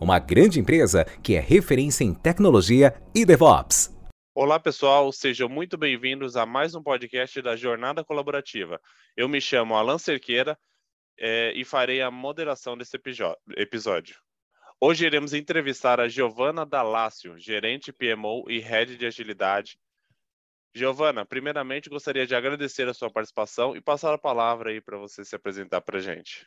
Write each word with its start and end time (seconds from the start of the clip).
uma 0.00 0.18
grande 0.18 0.60
empresa 0.60 1.04
que 1.22 1.34
é 1.34 1.40
referência 1.40 2.04
em 2.04 2.14
tecnologia 2.14 2.94
e 3.14 3.24
DevOps. 3.24 3.94
Olá, 4.34 4.60
pessoal, 4.60 5.10
sejam 5.10 5.48
muito 5.48 5.76
bem-vindos 5.76 6.36
a 6.36 6.46
mais 6.46 6.74
um 6.74 6.82
podcast 6.82 7.42
da 7.42 7.56
Jornada 7.56 8.04
Colaborativa. 8.04 8.80
Eu 9.16 9.28
me 9.28 9.40
chamo 9.40 9.74
Alan 9.74 9.98
Cerqueira 9.98 10.56
é, 11.18 11.52
e 11.56 11.64
farei 11.64 12.00
a 12.00 12.10
moderação 12.10 12.76
desse 12.76 12.96
episódio. 13.56 14.16
Hoje 14.80 15.04
iremos 15.04 15.34
entrevistar 15.34 15.98
a 15.98 16.08
Giovana 16.08 16.64
Dalácio, 16.64 17.36
gerente 17.36 17.92
PMO 17.92 18.48
e 18.48 18.60
Head 18.60 18.96
de 18.96 19.06
Agilidade 19.06 19.78
Giovana, 20.74 21.24
primeiramente 21.24 21.88
gostaria 21.88 22.26
de 22.26 22.34
agradecer 22.34 22.86
a 22.88 22.94
sua 22.94 23.10
participação 23.10 23.74
e 23.74 23.80
passar 23.80 24.14
a 24.14 24.18
palavra 24.18 24.70
aí 24.70 24.80
para 24.80 24.96
você 24.96 25.24
se 25.24 25.34
apresentar 25.34 25.80
para 25.80 25.98
a 25.98 26.00
gente. 26.00 26.46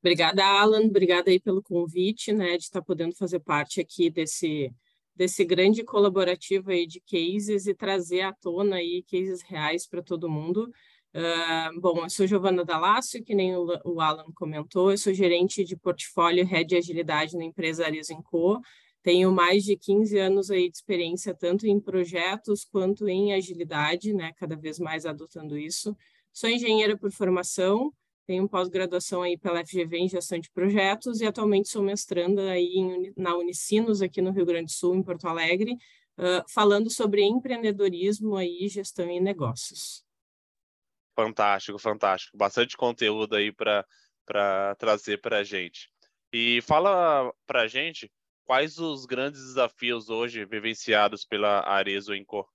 Obrigada, 0.00 0.44
Alan. 0.44 0.84
Obrigada 0.84 1.30
aí 1.30 1.40
pelo 1.40 1.62
convite, 1.62 2.32
né, 2.32 2.56
de 2.56 2.64
estar 2.64 2.82
podendo 2.82 3.14
fazer 3.14 3.40
parte 3.40 3.80
aqui 3.80 4.10
desse 4.10 4.72
desse 5.14 5.44
grande 5.44 5.84
colaborativo 5.84 6.70
aí 6.70 6.86
de 6.86 6.98
cases 7.00 7.66
e 7.66 7.74
trazer 7.74 8.22
à 8.22 8.32
tona 8.32 8.76
aí 8.76 9.02
cases 9.02 9.42
reais 9.42 9.86
para 9.86 10.02
todo 10.02 10.30
mundo. 10.30 10.72
Uh, 11.12 11.78
bom, 11.78 12.04
eu 12.04 12.08
sou 12.08 12.26
Giovana 12.26 12.64
Dalácio, 12.64 13.22
que 13.22 13.34
nem 13.34 13.54
o, 13.54 14.00
Alan 14.00 14.32
comentou, 14.34 14.90
eu 14.90 14.96
sou 14.96 15.12
gerente 15.12 15.62
de 15.62 15.76
portfólio 15.76 16.46
Head 16.46 16.68
de 16.68 16.76
Agilidade 16.76 17.36
na 17.36 17.44
empresa 17.44 17.84
Arizenco. 17.84 18.60
Tenho 19.02 19.32
mais 19.32 19.64
de 19.64 19.76
15 19.76 20.18
anos 20.18 20.50
aí 20.50 20.70
de 20.70 20.76
experiência, 20.76 21.34
tanto 21.34 21.66
em 21.66 21.80
projetos 21.80 22.64
quanto 22.64 23.08
em 23.08 23.34
agilidade, 23.34 24.12
né? 24.12 24.32
Cada 24.36 24.56
vez 24.56 24.78
mais 24.78 25.04
adotando 25.04 25.58
isso. 25.58 25.96
Sou 26.32 26.48
engenheira 26.48 26.96
por 26.96 27.10
formação, 27.10 27.92
tenho 28.30 28.48
pós-graduação 28.48 29.22
aí 29.22 29.36
pela 29.36 29.66
FGV 29.66 29.98
em 29.98 30.08
gestão 30.08 30.38
de 30.38 30.48
projetos 30.52 31.20
e 31.20 31.26
atualmente 31.26 31.68
sou 31.68 31.82
mestranda 31.82 32.52
aí 32.52 32.76
em, 32.76 33.12
na 33.16 33.34
Unicinos, 33.34 34.00
aqui 34.00 34.22
no 34.22 34.30
Rio 34.30 34.46
Grande 34.46 34.66
do 34.66 34.70
Sul, 34.70 34.94
em 34.94 35.02
Porto 35.02 35.26
Alegre, 35.26 35.72
uh, 35.72 36.48
falando 36.48 36.88
sobre 36.88 37.24
empreendedorismo 37.24 38.36
aí, 38.36 38.68
gestão 38.68 39.10
e 39.10 39.18
negócios. 39.18 40.04
Fantástico, 41.16 41.76
fantástico. 41.76 42.38
Bastante 42.38 42.76
conteúdo 42.76 43.34
aí 43.34 43.50
para 43.50 43.84
trazer 44.78 45.20
para 45.20 45.38
a 45.38 45.42
gente. 45.42 45.90
E 46.32 46.60
fala 46.62 47.34
para 47.44 47.62
a 47.62 47.66
gente 47.66 48.08
quais 48.44 48.78
os 48.78 49.06
grandes 49.06 49.40
desafios 49.40 50.08
hoje 50.08 50.44
vivenciados 50.44 51.24
pela 51.24 51.68
Arezo 51.68 52.14
Enco? 52.14 52.48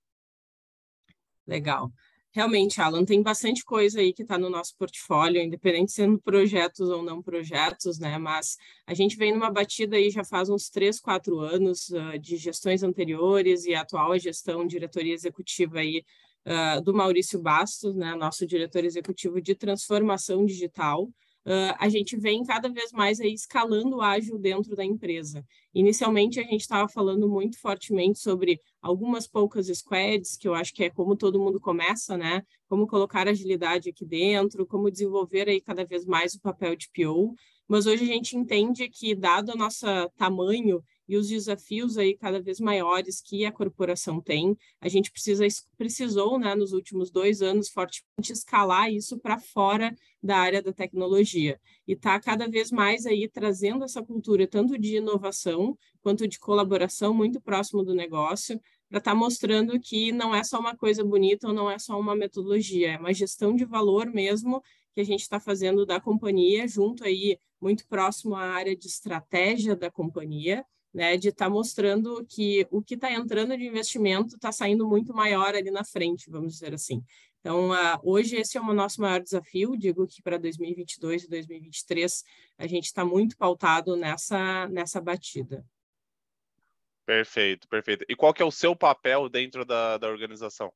Legal. 1.45 1.91
Realmente, 2.35 2.81
Alan, 2.81 3.05
tem 3.05 3.23
bastante 3.23 3.63
coisa 3.63 4.01
aí 4.01 4.11
que 4.11 4.21
está 4.21 4.37
no 4.37 4.49
nosso 4.49 4.75
portfólio, 4.75 5.41
independente 5.41 5.93
sendo 5.93 6.19
projetos 6.19 6.89
ou 6.89 7.01
não 7.01 7.23
projetos, 7.23 7.97
né? 7.97 8.17
Mas 8.17 8.57
a 8.85 8.93
gente 8.93 9.15
vem 9.15 9.31
numa 9.31 9.49
batida 9.49 9.95
aí 9.95 10.09
já 10.09 10.21
faz 10.21 10.49
uns 10.49 10.69
três, 10.69 10.99
quatro 10.99 11.39
anos 11.39 11.87
uh, 11.91 12.19
de 12.19 12.35
gestões 12.35 12.83
anteriores 12.83 13.63
e 13.63 13.73
a 13.73 13.83
atual 13.83 14.19
gestão, 14.19 14.67
diretoria 14.67 15.13
executiva 15.13 15.79
aí 15.79 16.03
uh, 16.45 16.81
do 16.81 16.93
Maurício 16.93 17.41
Bastos, 17.41 17.95
né? 17.95 18.13
Nosso 18.15 18.45
diretor 18.45 18.83
executivo 18.83 19.39
de 19.39 19.55
transformação 19.55 20.45
digital 20.45 21.09
uh, 21.45 21.75
a 21.77 21.87
gente 21.89 22.17
vem 22.17 22.43
cada 22.43 22.69
vez 22.69 22.91
mais 22.91 23.19
aí 23.19 23.33
escalando 23.33 23.97
o 23.97 24.01
ágil 24.01 24.37
dentro 24.37 24.75
da 24.75 24.83
empresa. 24.83 25.45
Inicialmente, 25.73 26.39
a 26.39 26.43
gente 26.43 26.61
estava 26.61 26.87
falando 26.89 27.27
muito 27.27 27.59
fortemente 27.59 28.19
sobre 28.19 28.59
algumas 28.81 29.27
poucas 29.27 29.67
squads, 29.67 30.37
que 30.37 30.47
eu 30.47 30.53
acho 30.53 30.73
que 30.73 30.83
é 30.83 30.89
como 30.89 31.15
todo 31.15 31.39
mundo 31.39 31.59
começa, 31.59 32.17
né? 32.17 32.43
Como 32.67 32.87
colocar 32.87 33.27
agilidade 33.27 33.89
aqui 33.89 34.05
dentro, 34.05 34.65
como 34.65 34.91
desenvolver 34.91 35.47
aí 35.47 35.61
cada 35.61 35.85
vez 35.85 36.05
mais 36.05 36.33
o 36.33 36.41
papel 36.41 36.75
de 36.75 36.89
PO. 36.89 37.33
Mas 37.67 37.85
hoje 37.85 38.03
a 38.03 38.07
gente 38.07 38.37
entende 38.37 38.87
que, 38.89 39.15
dado 39.15 39.53
o 39.53 39.57
nosso 39.57 39.85
tamanho 40.17 40.83
e 41.07 41.17
os 41.17 41.27
desafios 41.27 41.97
aí 41.97 42.15
cada 42.17 42.41
vez 42.41 42.59
maiores 42.59 43.21
que 43.21 43.45
a 43.45 43.51
corporação 43.51 44.21
tem, 44.21 44.57
a 44.81 44.87
gente 44.87 45.11
precisa, 45.11 45.45
precisou, 45.77 46.39
né, 46.39 46.55
nos 46.55 46.73
últimos 46.73 47.11
dois 47.11 47.41
anos, 47.41 47.69
fortemente 47.69 48.31
escalar 48.31 48.91
isso 48.91 49.19
para 49.19 49.39
fora 49.39 49.95
da 50.21 50.37
área 50.37 50.61
da 50.61 50.73
tecnologia. 50.73 51.59
E 51.87 51.93
está 51.93 52.19
cada 52.19 52.47
vez 52.47 52.71
mais 52.71 53.05
aí 53.05 53.29
trazendo 53.29 53.83
essa 53.83 54.01
cultura, 54.01 54.47
tanto 54.47 54.77
de 54.77 54.97
inovação 54.97 55.77
quanto 56.01 56.27
de 56.27 56.39
colaboração 56.39 57.13
muito 57.13 57.39
próximo 57.39 57.83
do 57.83 57.93
negócio, 57.93 58.59
para 58.89 58.99
estar 58.99 59.11
tá 59.11 59.15
mostrando 59.15 59.79
que 59.79 60.11
não 60.11 60.33
é 60.35 60.43
só 60.43 60.59
uma 60.59 60.75
coisa 60.75 61.03
bonita 61.03 61.47
ou 61.47 61.53
não 61.53 61.69
é 61.69 61.77
só 61.77 61.99
uma 61.99 62.15
metodologia, 62.15 62.93
é 62.93 62.97
uma 62.97 63.13
gestão 63.13 63.55
de 63.55 63.65
valor 63.65 64.07
mesmo 64.07 64.61
que 64.93 65.01
a 65.01 65.03
gente 65.03 65.21
está 65.21 65.39
fazendo 65.39 65.85
da 65.85 65.99
companhia, 65.99 66.67
junto 66.67 67.03
aí, 67.03 67.37
muito 67.59 67.85
próximo 67.87 68.35
à 68.35 68.41
área 68.41 68.75
de 68.75 68.87
estratégia 68.87 69.75
da 69.75 69.91
companhia, 69.91 70.65
né, 70.95 71.17
de 71.17 71.27
estar 71.27 71.45
tá 71.45 71.51
mostrando 71.51 72.25
que 72.25 72.65
o 72.71 72.81
que 72.81 72.95
está 72.95 73.11
entrando 73.11 73.57
de 73.57 73.65
investimento 73.65 74.35
está 74.35 74.49
saindo 74.49 74.87
muito 74.87 75.13
maior 75.13 75.53
ali 75.53 75.69
na 75.69 75.83
frente, 75.83 76.29
vamos 76.29 76.53
dizer 76.53 76.73
assim. 76.73 77.03
Então, 77.41 77.71
uh, 77.71 77.99
hoje 78.01 78.37
esse 78.37 78.57
é 78.57 78.61
o 78.61 78.73
nosso 78.73 79.01
maior 79.01 79.21
desafio, 79.21 79.77
digo 79.77 80.07
que 80.07 80.21
para 80.21 80.39
2022 80.39 81.25
e 81.25 81.29
2023 81.29 82.23
a 82.57 82.65
gente 82.65 82.85
está 82.85 83.03
muito 83.03 83.35
pautado 83.35 83.97
nessa, 83.97 84.69
nessa 84.69 85.01
batida. 85.01 85.65
Perfeito, 87.05 87.67
perfeito. 87.67 88.05
E 88.07 88.15
qual 88.15 88.33
que 88.33 88.41
é 88.41 88.45
o 88.45 88.49
seu 88.51 88.73
papel 88.73 89.27
dentro 89.27 89.65
da, 89.65 89.97
da 89.97 90.07
organização? 90.07 90.71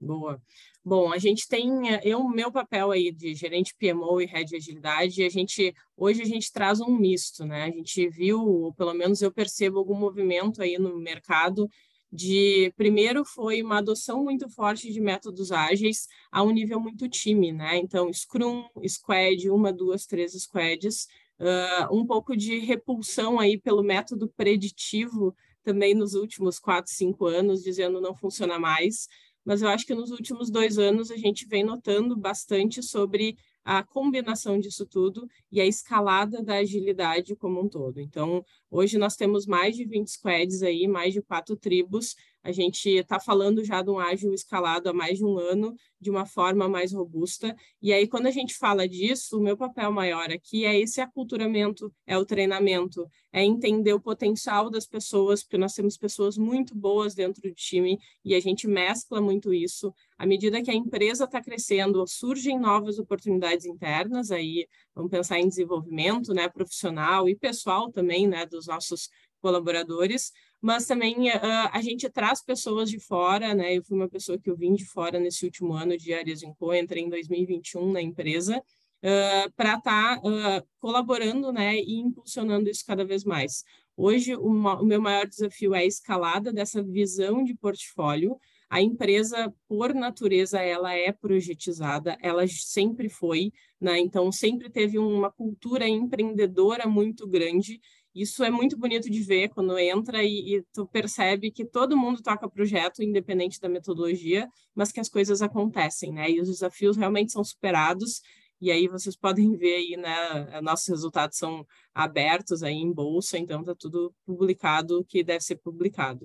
Boa. 0.00 0.40
Bom, 0.84 1.10
a 1.12 1.18
gente 1.18 1.48
tem 1.48 1.94
eh, 1.94 2.00
eu 2.04 2.28
meu 2.28 2.52
papel 2.52 2.90
aí 2.90 3.10
de 3.10 3.34
gerente 3.34 3.74
PMO 3.78 4.20
e 4.20 4.26
head 4.26 4.50
de 4.50 4.56
agilidade, 4.56 5.24
a 5.24 5.28
gente 5.28 5.74
hoje 5.96 6.20
a 6.22 6.24
gente 6.24 6.52
traz 6.52 6.80
um 6.80 6.96
misto, 6.96 7.44
né? 7.46 7.64
A 7.64 7.70
gente 7.70 8.08
viu, 8.10 8.40
ou 8.40 8.74
pelo 8.74 8.92
menos 8.92 9.22
eu 9.22 9.32
percebo 9.32 9.78
algum 9.78 9.94
movimento 9.96 10.62
aí 10.62 10.78
no 10.78 10.98
mercado 10.98 11.68
de 12.12 12.72
primeiro 12.76 13.24
foi 13.24 13.62
uma 13.62 13.78
adoção 13.78 14.22
muito 14.22 14.48
forte 14.48 14.92
de 14.92 15.00
métodos 15.00 15.50
ágeis 15.50 16.06
a 16.30 16.42
um 16.42 16.50
nível 16.50 16.78
muito 16.80 17.08
time, 17.08 17.52
né? 17.52 17.76
Então, 17.78 18.12
Scrum, 18.12 18.64
Squad, 18.86 19.50
uma, 19.50 19.72
duas, 19.72 20.06
três 20.06 20.32
squads, 20.32 21.06
uh, 21.40 21.94
um 21.94 22.06
pouco 22.06 22.36
de 22.36 22.58
repulsão 22.58 23.40
aí 23.40 23.58
pelo 23.58 23.82
método 23.82 24.28
preditivo 24.36 25.34
também 25.62 25.94
nos 25.94 26.14
últimos 26.14 26.60
quatro, 26.60 26.92
cinco 26.92 27.26
anos, 27.26 27.62
dizendo 27.62 28.00
não 28.00 28.14
funciona 28.14 28.58
mais 28.58 29.08
mas 29.46 29.62
eu 29.62 29.68
acho 29.68 29.86
que 29.86 29.94
nos 29.94 30.10
últimos 30.10 30.50
dois 30.50 30.76
anos 30.76 31.10
a 31.10 31.16
gente 31.16 31.46
vem 31.46 31.62
notando 31.62 32.16
bastante 32.16 32.82
sobre 32.82 33.38
a 33.64 33.82
combinação 33.82 34.58
disso 34.58 34.84
tudo 34.84 35.28
e 35.50 35.60
a 35.60 35.66
escalada 35.66 36.42
da 36.42 36.56
agilidade 36.56 37.34
como 37.36 37.60
um 37.60 37.68
todo. 37.68 38.00
Então, 38.00 38.44
hoje 38.70 38.98
nós 38.98 39.16
temos 39.16 39.46
mais 39.46 39.76
de 39.76 39.84
20 39.84 40.08
squads 40.08 40.62
aí, 40.62 40.88
mais 40.88 41.14
de 41.14 41.22
quatro 41.22 41.56
tribos, 41.56 42.16
a 42.46 42.52
gente 42.52 42.88
está 42.90 43.18
falando 43.18 43.64
já 43.64 43.82
de 43.82 43.90
um 43.90 43.98
ágil 43.98 44.32
escalado 44.32 44.88
há 44.88 44.92
mais 44.92 45.18
de 45.18 45.24
um 45.24 45.36
ano, 45.36 45.74
de 46.00 46.08
uma 46.08 46.24
forma 46.24 46.68
mais 46.68 46.92
robusta. 46.92 47.56
E 47.82 47.92
aí, 47.92 48.06
quando 48.06 48.26
a 48.26 48.30
gente 48.30 48.54
fala 48.54 48.86
disso, 48.88 49.36
o 49.36 49.42
meu 49.42 49.56
papel 49.56 49.90
maior 49.90 50.30
aqui 50.30 50.64
é 50.64 50.78
esse 50.78 51.00
aculturamento, 51.00 51.92
é 52.06 52.16
o 52.16 52.24
treinamento, 52.24 53.04
é 53.32 53.42
entender 53.42 53.92
o 53.94 54.00
potencial 54.00 54.70
das 54.70 54.86
pessoas, 54.86 55.42
porque 55.42 55.58
nós 55.58 55.74
temos 55.74 55.96
pessoas 55.96 56.38
muito 56.38 56.72
boas 56.72 57.16
dentro 57.16 57.42
do 57.42 57.52
time 57.52 57.98
e 58.24 58.32
a 58.32 58.38
gente 58.38 58.68
mescla 58.68 59.20
muito 59.20 59.52
isso. 59.52 59.92
À 60.16 60.24
medida 60.24 60.62
que 60.62 60.70
a 60.70 60.74
empresa 60.74 61.24
está 61.24 61.42
crescendo, 61.42 62.06
surgem 62.06 62.60
novas 62.60 63.00
oportunidades 63.00 63.66
internas, 63.66 64.30
aí 64.30 64.68
vamos 64.94 65.10
pensar 65.10 65.40
em 65.40 65.48
desenvolvimento 65.48 66.32
né, 66.32 66.48
profissional 66.48 67.28
e 67.28 67.34
pessoal 67.34 67.90
também 67.90 68.28
né, 68.28 68.46
dos 68.46 68.68
nossos 68.68 69.10
colaboradores, 69.40 70.32
mas 70.66 70.84
também 70.84 71.28
uh, 71.28 71.70
a 71.70 71.80
gente 71.80 72.10
traz 72.10 72.42
pessoas 72.42 72.90
de 72.90 72.98
fora, 72.98 73.54
né? 73.54 73.76
Eu 73.76 73.84
fui 73.84 73.96
uma 73.96 74.08
pessoa 74.08 74.36
que 74.36 74.50
eu 74.50 74.56
vim 74.56 74.74
de 74.74 74.84
fora 74.84 75.20
nesse 75.20 75.44
último 75.44 75.74
ano 75.74 75.96
de 75.96 76.12
Áreas 76.12 76.40
Co, 76.58 76.74
entrei 76.74 77.04
em 77.04 77.08
2021 77.08 77.92
na 77.92 78.02
empresa, 78.02 78.58
uh, 78.58 79.52
para 79.54 79.74
estar 79.74 80.20
tá, 80.20 80.20
uh, 80.24 80.66
colaborando, 80.80 81.52
né, 81.52 81.76
e 81.76 82.00
impulsionando 82.00 82.68
isso 82.68 82.84
cada 82.84 83.04
vez 83.04 83.22
mais. 83.22 83.62
Hoje, 83.96 84.34
o 84.34 84.50
meu 84.84 85.00
maior 85.00 85.28
desafio 85.28 85.72
é 85.72 85.78
a 85.78 85.86
escalada 85.86 86.52
dessa 86.52 86.82
visão 86.82 87.44
de 87.44 87.54
portfólio. 87.54 88.36
A 88.68 88.82
empresa, 88.82 89.54
por 89.68 89.94
natureza, 89.94 90.60
ela 90.60 90.92
é 90.92 91.12
projetizada, 91.12 92.18
ela 92.20 92.44
sempre 92.48 93.08
foi, 93.08 93.52
né? 93.80 94.00
então 94.00 94.32
sempre 94.32 94.68
teve 94.68 94.98
uma 94.98 95.30
cultura 95.30 95.86
empreendedora 95.88 96.88
muito 96.88 97.24
grande. 97.24 97.80
Isso 98.16 98.42
é 98.42 98.50
muito 98.50 98.78
bonito 98.78 99.10
de 99.10 99.20
ver 99.22 99.50
quando 99.50 99.78
entra 99.78 100.24
e, 100.24 100.56
e 100.56 100.62
tu 100.72 100.86
percebe 100.86 101.50
que 101.50 101.66
todo 101.66 101.96
mundo 101.96 102.22
toca 102.22 102.48
projeto, 102.48 103.02
independente 103.02 103.60
da 103.60 103.68
metodologia, 103.68 104.48
mas 104.74 104.90
que 104.90 105.00
as 105.00 105.08
coisas 105.10 105.42
acontecem, 105.42 106.12
né? 106.14 106.30
E 106.30 106.40
os 106.40 106.48
desafios 106.48 106.96
realmente 106.96 107.32
são 107.32 107.44
superados 107.44 108.22
e 108.58 108.70
aí 108.70 108.88
vocês 108.88 109.14
podem 109.14 109.54
ver 109.54 109.74
aí, 109.74 109.96
né, 109.98 110.60
nossos 110.62 110.88
resultados 110.88 111.36
são 111.36 111.66
abertos 111.94 112.62
aí 112.62 112.74
em 112.74 112.90
bolsa, 112.90 113.36
então 113.36 113.60
está 113.60 113.74
tudo 113.74 114.14
publicado 114.24 115.04
que 115.04 115.22
deve 115.22 115.44
ser 115.44 115.56
publicado. 115.56 116.24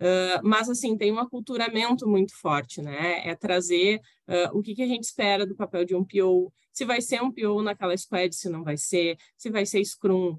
Uh, 0.00 0.38
mas, 0.42 0.68
assim, 0.68 0.96
tem 0.96 1.12
um 1.12 1.18
aculturamento 1.18 2.08
muito 2.08 2.36
forte, 2.40 2.80
né? 2.82 3.28
É 3.28 3.36
trazer 3.36 4.00
uh, 4.28 4.56
o 4.56 4.62
que, 4.62 4.74
que 4.74 4.82
a 4.82 4.86
gente 4.86 5.04
espera 5.04 5.46
do 5.46 5.54
papel 5.54 5.84
de 5.84 5.94
um 5.94 6.04
PO, 6.04 6.52
se 6.72 6.84
vai 6.84 7.00
ser 7.00 7.22
um 7.22 7.30
PO 7.30 7.62
naquela 7.62 7.96
squad, 7.96 8.34
se 8.34 8.48
não 8.48 8.64
vai 8.64 8.76
ser, 8.76 9.16
se 9.36 9.50
vai 9.50 9.64
ser 9.64 9.84
Scrum, 9.84 10.36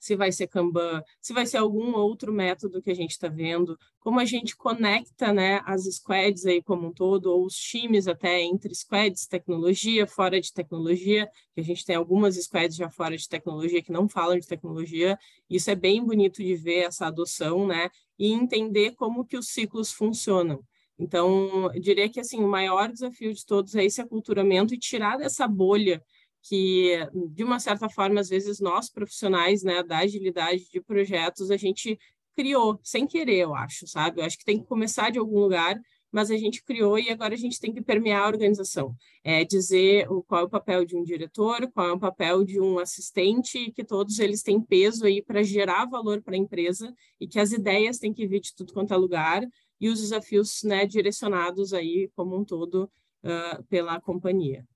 se 0.00 0.16
vai 0.16 0.32
ser 0.32 0.46
Kanban, 0.46 1.02
se 1.20 1.34
vai 1.34 1.44
ser 1.44 1.58
algum 1.58 1.94
outro 1.94 2.32
método 2.32 2.80
que 2.80 2.90
a 2.90 2.94
gente 2.94 3.10
está 3.10 3.28
vendo, 3.28 3.78
como 4.00 4.18
a 4.18 4.24
gente 4.24 4.56
conecta 4.56 5.30
né, 5.32 5.60
as 5.66 5.84
squads 5.84 6.46
aí 6.46 6.62
como 6.62 6.88
um 6.88 6.92
todo, 6.92 7.26
ou 7.26 7.44
os 7.44 7.54
times 7.54 8.08
até 8.08 8.40
entre 8.40 8.74
squads, 8.74 9.26
tecnologia, 9.26 10.06
fora 10.06 10.40
de 10.40 10.52
tecnologia, 10.52 11.28
que 11.54 11.60
a 11.60 11.64
gente 11.64 11.84
tem 11.84 11.94
algumas 11.94 12.36
squads 12.36 12.76
já 12.76 12.88
fora 12.88 13.14
de 13.16 13.28
tecnologia 13.28 13.82
que 13.82 13.92
não 13.92 14.08
falam 14.08 14.38
de 14.38 14.46
tecnologia, 14.46 15.18
isso 15.48 15.70
é 15.70 15.74
bem 15.74 16.02
bonito 16.02 16.42
de 16.42 16.54
ver 16.56 16.86
essa 16.86 17.06
adoção, 17.06 17.66
né, 17.66 17.90
e 18.18 18.32
entender 18.32 18.92
como 18.92 19.24
que 19.24 19.36
os 19.36 19.48
ciclos 19.48 19.92
funcionam. 19.92 20.64
Então, 20.98 21.70
eu 21.72 21.80
diria 21.80 22.08
que 22.10 22.20
assim, 22.20 22.42
o 22.42 22.48
maior 22.48 22.90
desafio 22.90 23.32
de 23.32 23.44
todos 23.44 23.74
é 23.74 23.84
esse 23.84 24.00
aculturamento 24.00 24.74
e 24.74 24.78
tirar 24.78 25.16
dessa 25.16 25.48
bolha 25.48 26.02
que, 26.42 26.98
de 27.32 27.44
uma 27.44 27.58
certa 27.58 27.88
forma, 27.88 28.20
às 28.20 28.28
vezes 28.28 28.60
nós 28.60 28.90
profissionais 28.90 29.62
né, 29.62 29.82
da 29.82 29.98
agilidade 29.98 30.68
de 30.70 30.80
projetos, 30.80 31.50
a 31.50 31.56
gente 31.56 31.98
criou, 32.34 32.80
sem 32.82 33.06
querer, 33.06 33.40
eu 33.40 33.54
acho, 33.54 33.86
sabe? 33.86 34.20
Eu 34.20 34.24
acho 34.24 34.38
que 34.38 34.44
tem 34.44 34.60
que 34.60 34.66
começar 34.66 35.10
de 35.10 35.18
algum 35.18 35.38
lugar, 35.38 35.78
mas 36.10 36.30
a 36.30 36.36
gente 36.36 36.64
criou 36.64 36.98
e 36.98 37.10
agora 37.10 37.34
a 37.34 37.36
gente 37.36 37.60
tem 37.60 37.72
que 37.72 37.82
permear 37.82 38.24
a 38.24 38.28
organização. 38.28 38.94
É 39.22 39.44
dizer 39.44 40.10
o, 40.10 40.22
qual 40.22 40.42
é 40.42 40.44
o 40.44 40.48
papel 40.48 40.84
de 40.84 40.96
um 40.96 41.04
diretor, 41.04 41.70
qual 41.72 41.88
é 41.88 41.92
o 41.92 41.98
papel 41.98 42.44
de 42.44 42.60
um 42.60 42.78
assistente, 42.78 43.70
que 43.72 43.84
todos 43.84 44.18
eles 44.18 44.42
têm 44.42 44.60
peso 44.60 45.04
aí 45.04 45.22
para 45.22 45.42
gerar 45.42 45.86
valor 45.86 46.22
para 46.22 46.34
a 46.34 46.38
empresa 46.38 46.92
e 47.20 47.28
que 47.28 47.38
as 47.38 47.52
ideias 47.52 47.98
têm 47.98 48.12
que 48.12 48.26
vir 48.26 48.40
de 48.40 48.54
tudo 48.54 48.72
quanto 48.72 48.92
é 48.92 48.96
lugar 48.96 49.46
e 49.80 49.88
os 49.88 50.00
desafios 50.00 50.62
né, 50.64 50.86
direcionados 50.86 51.72
aí 51.72 52.10
como 52.14 52.36
um 52.36 52.44
todo 52.44 52.90
uh, 53.24 53.62
pela 53.64 54.00
companhia. 54.00 54.66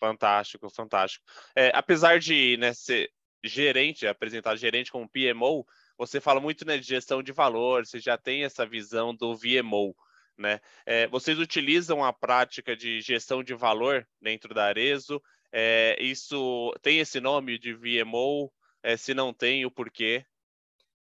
Fantástico, 0.00 0.68
fantástico. 0.70 1.24
É, 1.56 1.70
apesar 1.74 2.18
de 2.18 2.56
né, 2.58 2.72
ser 2.72 3.10
gerente, 3.44 4.06
apresentar 4.06 4.56
gerente 4.56 4.90
como 4.90 5.08
PMO, 5.08 5.66
você 5.96 6.20
fala 6.20 6.40
muito 6.40 6.64
né, 6.66 6.76
de 6.78 6.86
gestão 6.86 7.22
de 7.22 7.32
valor, 7.32 7.86
você 7.86 8.00
já 8.00 8.16
tem 8.18 8.44
essa 8.44 8.66
visão 8.66 9.14
do 9.14 9.34
VMO. 9.34 9.94
Né? 10.36 10.60
É, 10.84 11.06
vocês 11.06 11.38
utilizam 11.38 12.04
a 12.04 12.12
prática 12.12 12.76
de 12.76 13.00
gestão 13.00 13.42
de 13.42 13.54
valor 13.54 14.06
dentro 14.20 14.52
da 14.52 14.66
Arezo? 14.66 15.22
É, 15.52 15.96
isso 16.02 16.74
tem 16.82 16.98
esse 16.98 17.20
nome 17.20 17.58
de 17.58 17.72
VMO? 17.72 18.52
É, 18.82 18.96
se 18.96 19.14
não 19.14 19.32
tem, 19.32 19.64
o 19.64 19.70
porquê? 19.70 20.24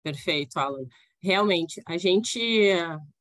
Perfeito, 0.03 0.57
Alan. 0.59 0.85
Realmente, 1.21 1.81
a 1.87 1.97
gente, 1.97 2.73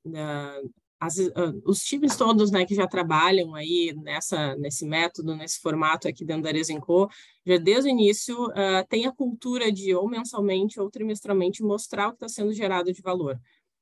uh, 0.05 0.75
as, 1.03 1.19
uh, 1.19 1.61
os 1.65 1.83
times 1.83 2.15
todos 2.15 2.53
né, 2.53 2.65
que 2.65 2.77
já 2.77 2.87
trabalham 2.87 3.57
aí 3.57 3.93
nessa, 3.97 4.55
nesse 4.55 4.87
método, 4.87 5.35
nesse 5.35 5.61
formato 5.61 6.07
aqui 6.07 6.25
dentro 6.25 6.45
da 6.45 6.51
Arezenco, 6.51 7.09
já 7.45 7.57
desde 7.59 7.89
o 7.89 7.91
início 7.91 8.47
uh, 8.47 8.87
tem 8.89 9.05
a 9.05 9.13
cultura 9.13 9.73
de 9.73 9.93
ou 9.97 10.09
mensalmente 10.09 10.79
ou 10.81 10.89
trimestralmente 10.89 11.61
mostrar 11.61 12.07
o 12.07 12.11
que 12.11 12.25
está 12.25 12.29
sendo 12.29 12.53
gerado 12.53 12.93
de 12.93 13.03
valor. 13.03 13.37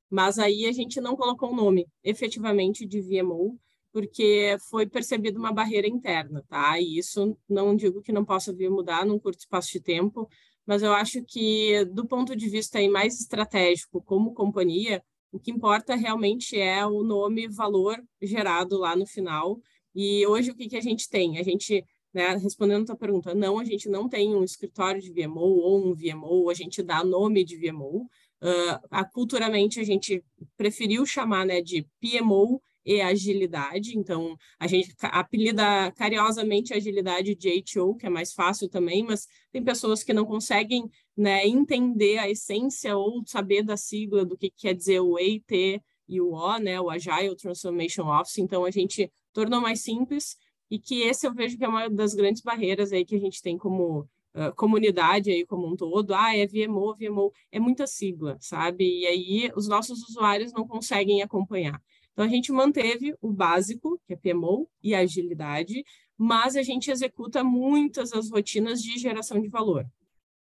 Mas 0.09 0.39
aí 0.39 0.65
a 0.65 0.73
gente 0.73 0.99
não 0.99 1.15
colocou 1.15 1.53
o 1.53 1.55
nome 1.55 1.87
efetivamente 2.03 2.87
de 2.87 3.03
VMO, 3.03 3.61
porque 3.93 4.57
foi 4.71 4.87
percebida 4.87 5.39
uma 5.39 5.53
barreira 5.53 5.87
interna, 5.87 6.43
tá? 6.49 6.81
E 6.81 6.97
isso 6.97 7.37
não 7.47 7.77
digo 7.77 8.01
que 8.01 8.13
não 8.13 8.25
possa 8.25 8.51
vir 8.51 8.71
mudar 8.71 9.05
num 9.05 9.19
curto 9.19 9.41
espaço 9.41 9.71
de 9.73 9.81
tempo, 9.81 10.27
mas 10.65 10.83
eu 10.83 10.95
acho 10.95 11.23
que 11.23 11.85
do 11.85 12.07
ponto 12.07 12.35
de 12.35 12.49
vista 12.49 12.79
aí 12.79 12.89
mais 12.89 13.21
estratégico 13.21 14.01
como 14.03 14.33
companhia, 14.33 15.03
o 15.33 15.39
que 15.39 15.51
importa 15.51 15.95
realmente 15.95 16.59
é 16.59 16.85
o 16.85 17.03
nome 17.03 17.49
valor 17.49 18.03
gerado 18.21 18.79
lá 18.79 18.97
no 18.97 19.07
final. 19.07 19.61
E 19.95 20.27
hoje 20.27 20.51
o 20.51 20.55
que, 20.55 20.69
que 20.69 20.77
a 20.77 20.81
gente 20.81 21.09
tem? 21.09 21.39
A 21.39 21.43
gente, 21.43 21.85
né, 22.13 22.37
respondendo 22.37 22.83
a 22.83 22.87
tua 22.87 22.97
pergunta, 22.97 23.35
não, 23.35 23.59
a 23.59 23.65
gente 23.65 23.89
não 23.89 24.09
tem 24.09 24.35
um 24.35 24.45
escritório 24.45 25.01
de 25.01 25.13
VMO 25.13 25.41
ou 25.41 25.87
um 25.87 25.95
VMO, 25.95 26.51
a 26.51 26.55
gente 26.55 26.83
dá 26.83 27.05
nome 27.05 27.45
de 27.45 27.57
VMO. 27.57 28.07
Uh, 28.43 28.81
a, 28.91 29.05
culturalmente 29.05 29.79
a 29.79 29.85
gente 29.85 30.25
preferiu 30.57 31.05
chamar 31.05 31.45
né, 31.45 31.61
de 31.61 31.87
PMO 32.01 32.61
e 32.85 33.01
agilidade. 33.01 33.97
Então, 33.97 34.37
a 34.59 34.67
gente 34.67 34.95
apelida 35.03 35.93
carinhosamente 35.93 36.73
agilidade 36.73 37.35
de 37.35 37.63
HO, 37.77 37.95
que 37.97 38.07
é 38.07 38.11
mais 38.11 38.33
fácil 38.33 38.69
também, 38.69 39.05
mas 39.05 39.27
tem 39.53 39.63
pessoas 39.63 40.03
que 40.03 40.13
não 40.13 40.25
conseguem 40.25 40.91
né, 41.17 41.47
entender 41.47 42.19
a 42.19 42.29
essência 42.29 42.97
ou 42.97 43.23
saber 43.27 43.63
da 43.63 43.77
sigla 43.77 44.25
do 44.25 44.37
que 44.37 44.51
quer 44.51 44.75
dizer 44.75 45.01
o 45.01 45.19
EIT 45.19 45.83
e 46.09 46.21
o 46.21 46.33
O, 46.33 46.59
né, 46.59 46.81
o 46.81 46.91
Agile 46.91 47.37
Transformation 47.37 48.07
Office. 48.09 48.39
Então, 48.39 48.65
a 48.65 48.71
gente 48.71 49.11
tornou 49.33 49.61
mais 49.61 49.83
simples 49.83 50.37
e 50.71 50.79
que 50.79 51.03
esse 51.03 51.27
eu 51.27 51.35
vejo 51.35 51.59
que 51.59 51.65
é 51.65 51.69
uma 51.69 51.89
das 51.89 52.15
grandes 52.15 52.43
barreiras 52.43 52.93
aí 52.93 53.05
que 53.05 53.17
a 53.17 53.21
gente 53.21 53.43
tem 53.43 53.59
como 53.59 54.09
Uh, 54.33 54.55
comunidade 54.55 55.29
aí 55.29 55.45
como 55.45 55.67
um 55.67 55.75
todo, 55.75 56.15
ah, 56.15 56.37
é 56.37 56.47
VMO, 56.47 56.95
VMO, 56.95 57.33
é 57.51 57.59
muita 57.59 57.85
sigla, 57.85 58.37
sabe? 58.41 59.01
E 59.01 59.05
aí 59.05 59.51
os 59.57 59.67
nossos 59.67 60.09
usuários 60.09 60.53
não 60.53 60.65
conseguem 60.69 61.21
acompanhar. 61.21 61.83
Então, 62.13 62.25
a 62.25 62.29
gente 62.29 62.53
manteve 62.53 63.15
o 63.21 63.33
básico, 63.33 64.01
que 64.07 64.15
é 64.15 64.17
PMO, 64.17 64.69
e 64.83 64.95
agilidade, 64.95 65.85
mas 66.17 66.57
a 66.57 66.63
gente 66.63 66.91
executa 66.91 67.43
muitas 67.43 68.13
as 68.13 68.31
rotinas 68.31 68.83
de 68.83 68.99
geração 68.99 69.41
de 69.41 69.49
valor. 69.49 69.87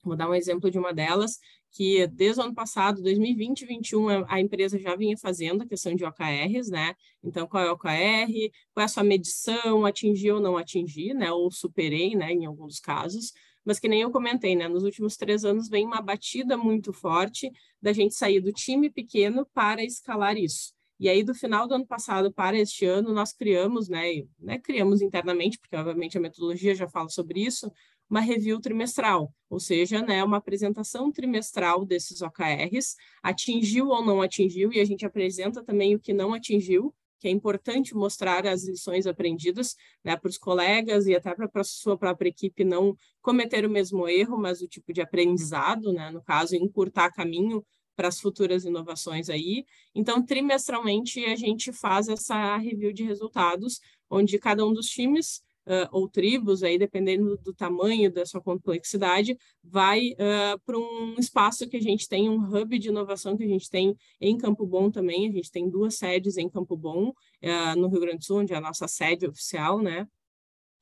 Vou 0.05 0.17
dar 0.17 0.29
um 0.29 0.35
exemplo 0.35 0.69
de 0.71 0.79
uma 0.79 0.93
delas, 0.93 1.39
que 1.71 2.07
desde 2.09 2.41
o 2.41 2.45
ano 2.45 2.55
passado, 2.55 3.01
2020 3.01 3.63
e 3.63 3.67
2021, 3.67 4.27
a 4.29 4.41
empresa 4.41 4.79
já 4.79 4.97
vinha 4.97 5.17
fazendo 5.17 5.63
a 5.63 5.67
questão 5.67 5.95
de 5.95 6.05
OKRs, 6.05 6.69
né? 6.71 6.95
Então, 7.23 7.47
qual 7.47 7.63
é 7.63 7.71
o 7.71 7.75
OKR? 7.75 8.51
Qual 8.75 8.83
é 8.83 8.85
a 8.85 8.89
sua 8.89 9.05
medição? 9.05 9.87
Atingi 9.87 10.31
ou 10.31 10.41
não 10.41 10.57
atingi, 10.57 11.15
né? 11.15 11.31
Ou 11.31 11.51
superei, 11.51 12.17
né? 12.17 12.33
Em 12.33 12.45
alguns 12.45 12.81
casos. 12.81 13.33
Mas 13.65 13.79
que 13.79 13.89
nem 13.89 14.01
eu 14.01 14.11
comentei, 14.11 14.57
né? 14.57 14.67
Nos 14.67 14.83
últimos 14.83 15.17
três 15.17 15.45
anos 15.45 15.69
vem 15.69 15.87
uma 15.87 16.03
batida 16.03 16.57
muito 16.57 16.93
forte 16.93 17.51
da 17.81 17.93
gente 17.93 18.15
sair 18.15 18.41
do 18.41 18.53
time 18.53 18.91
pequeno 18.91 19.47
para 19.55 19.85
escalar 19.85 20.37
isso. 20.37 20.75
E 21.01 21.09
aí, 21.09 21.23
do 21.25 21.35
final 21.35 21.67
do 21.67 21.75
ano 21.75 21.87
passado 21.87 22.33
para 22.33 22.57
este 22.57 22.85
ano, 22.87 23.13
nós 23.13 23.33
criamos, 23.33 23.89
né, 23.89 24.23
né, 24.39 24.59
criamos 24.59 25.03
internamente, 25.03 25.59
porque 25.59 25.77
obviamente 25.77 26.17
a 26.17 26.21
metodologia 26.21 26.75
já 26.75 26.89
fala 26.89 27.09
sobre 27.09 27.41
isso, 27.41 27.71
uma 28.09 28.21
review 28.21 28.61
trimestral, 28.61 29.33
ou 29.49 29.59
seja, 29.59 30.03
né, 30.03 30.23
uma 30.23 30.37
apresentação 30.37 31.11
trimestral 31.11 31.85
desses 31.85 32.21
OKRs, 32.21 32.95
atingiu 33.23 33.89
ou 33.89 34.05
não 34.05 34.21
atingiu, 34.21 34.73
e 34.73 34.81
a 34.81 34.85
gente 34.85 35.07
apresenta 35.07 35.65
também 35.65 35.95
o 35.95 36.01
que 36.01 36.13
não 36.13 36.35
atingiu, 36.35 36.95
que 37.19 37.29
é 37.29 37.31
importante 37.31 37.95
mostrar 37.95 38.47
as 38.47 38.65
lições 38.65 39.07
aprendidas 39.07 39.77
né, 40.05 40.17
para 40.17 40.29
os 40.29 40.37
colegas 40.37 41.07
e 41.07 41.15
até 41.15 41.33
para 41.35 41.49
a 41.55 41.65
sua 41.65 41.97
própria 41.97 42.29
equipe 42.29 42.65
não 42.65 42.97
cometer 43.21 43.65
o 43.65 43.71
mesmo 43.71 44.09
erro, 44.09 44.37
mas 44.37 44.61
o 44.61 44.67
tipo 44.67 44.93
de 44.93 45.01
aprendizado, 45.01 45.93
né, 45.93 46.11
no 46.11 46.21
caso, 46.21 46.57
encurtar 46.57 47.13
caminho 47.13 47.65
para 48.03 48.09
as 48.09 48.21
futuras 48.21 48.65
inovações 48.65 49.31
aí. 49.31 49.65
Então, 49.95 50.21
trimestralmente, 50.27 51.25
a 51.25 51.37
gente 51.37 51.73
faz 51.73 52.09
essa 52.09 52.57
review 52.57 52.93
de 52.93 53.05
resultados, 53.05 53.81
onde 54.11 54.41
cada 54.41 54.67
um 54.67 54.73
dos 54.73 54.87
times 54.87 55.37
uh, 55.69 55.87
ou 55.93 56.09
tribos, 56.09 56.65
aí 56.65 56.77
dependendo 56.77 57.37
do 57.37 57.55
tamanho 57.55 58.13
da 58.13 58.27
sua 58.27 58.41
complexidade, 58.41 59.39
vai 59.63 60.15
uh, 60.15 60.59
para 60.67 60.77
um 60.77 61.15
espaço 61.17 61.69
que 61.69 61.77
a 61.77 61.81
gente 61.81 62.09
tem, 62.09 62.29
um 62.29 62.43
hub 62.43 62.77
de 62.77 62.89
inovação 62.89 63.37
que 63.37 63.45
a 63.45 63.49
gente 63.49 63.71
tem 63.71 63.97
em 64.21 64.37
Campo 64.37 64.67
Bom 64.67 64.91
também. 64.91 65.29
A 65.29 65.33
gente 65.33 65.53
tem 65.53 65.71
duas 65.71 65.95
sedes 65.95 66.37
em 66.37 66.49
Campo 66.49 66.77
Bom, 66.77 67.11
uh, 67.11 67.81
no 67.81 67.87
Rio 67.87 68.01
Grande 68.01 68.19
do 68.19 68.25
Sul, 68.25 68.41
onde 68.41 68.53
é 68.53 68.57
a 68.57 68.61
nossa 68.61 68.89
sede 68.89 69.29
oficial, 69.29 69.81
né? 69.81 70.09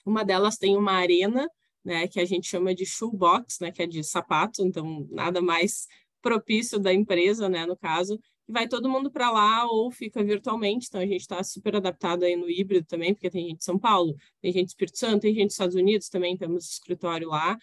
Uma 0.07 0.25
delas 0.25 0.57
tem 0.57 0.75
uma 0.75 0.93
arena, 0.93 1.47
né, 1.85 2.07
que 2.07 2.21
a 2.21 2.25
gente 2.25 2.47
chama 2.47 2.75
de 2.75 2.85
shoebox, 2.85 3.59
né, 3.61 3.71
que 3.71 3.83
é 3.83 3.87
de 3.87 4.03
sapato, 4.05 4.62
então 4.62 5.07
nada 5.11 5.41
mais 5.41 5.87
propício 6.21 6.79
da 6.79 6.93
empresa, 6.93 7.49
né, 7.49 7.67
no 7.67 7.77
caso, 7.77 8.19
e 8.49 8.53
vai 8.53 8.69
todo 8.69 8.89
mundo 8.89 9.11
para 9.11 9.31
lá 9.31 9.67
ou 9.67 9.91
fica 9.91 10.23
virtualmente. 10.23 10.87
Então 10.89 11.00
a 11.00 11.07
gente 11.07 11.21
está 11.21 11.43
super 11.43 11.77
adaptado 11.77 12.25
aí 12.25 12.37
no 12.37 12.50
híbrido 12.50 12.87
também, 12.87 13.15
porque 13.15 13.31
tem 13.31 13.49
gente 13.49 13.59
de 13.59 13.65
São 13.65 13.79
Paulo, 13.79 14.15
tem 14.41 14.53
gente 14.53 14.67
de 14.67 14.71
Espírito 14.71 14.99
Santo, 14.99 15.23
tem 15.23 15.35
gente 15.35 15.47
dos 15.47 15.55
Estados 15.55 15.77
Unidos 15.77 16.09
também, 16.09 16.37
temos 16.37 16.71
escritório 16.71 17.29
lá. 17.29 17.57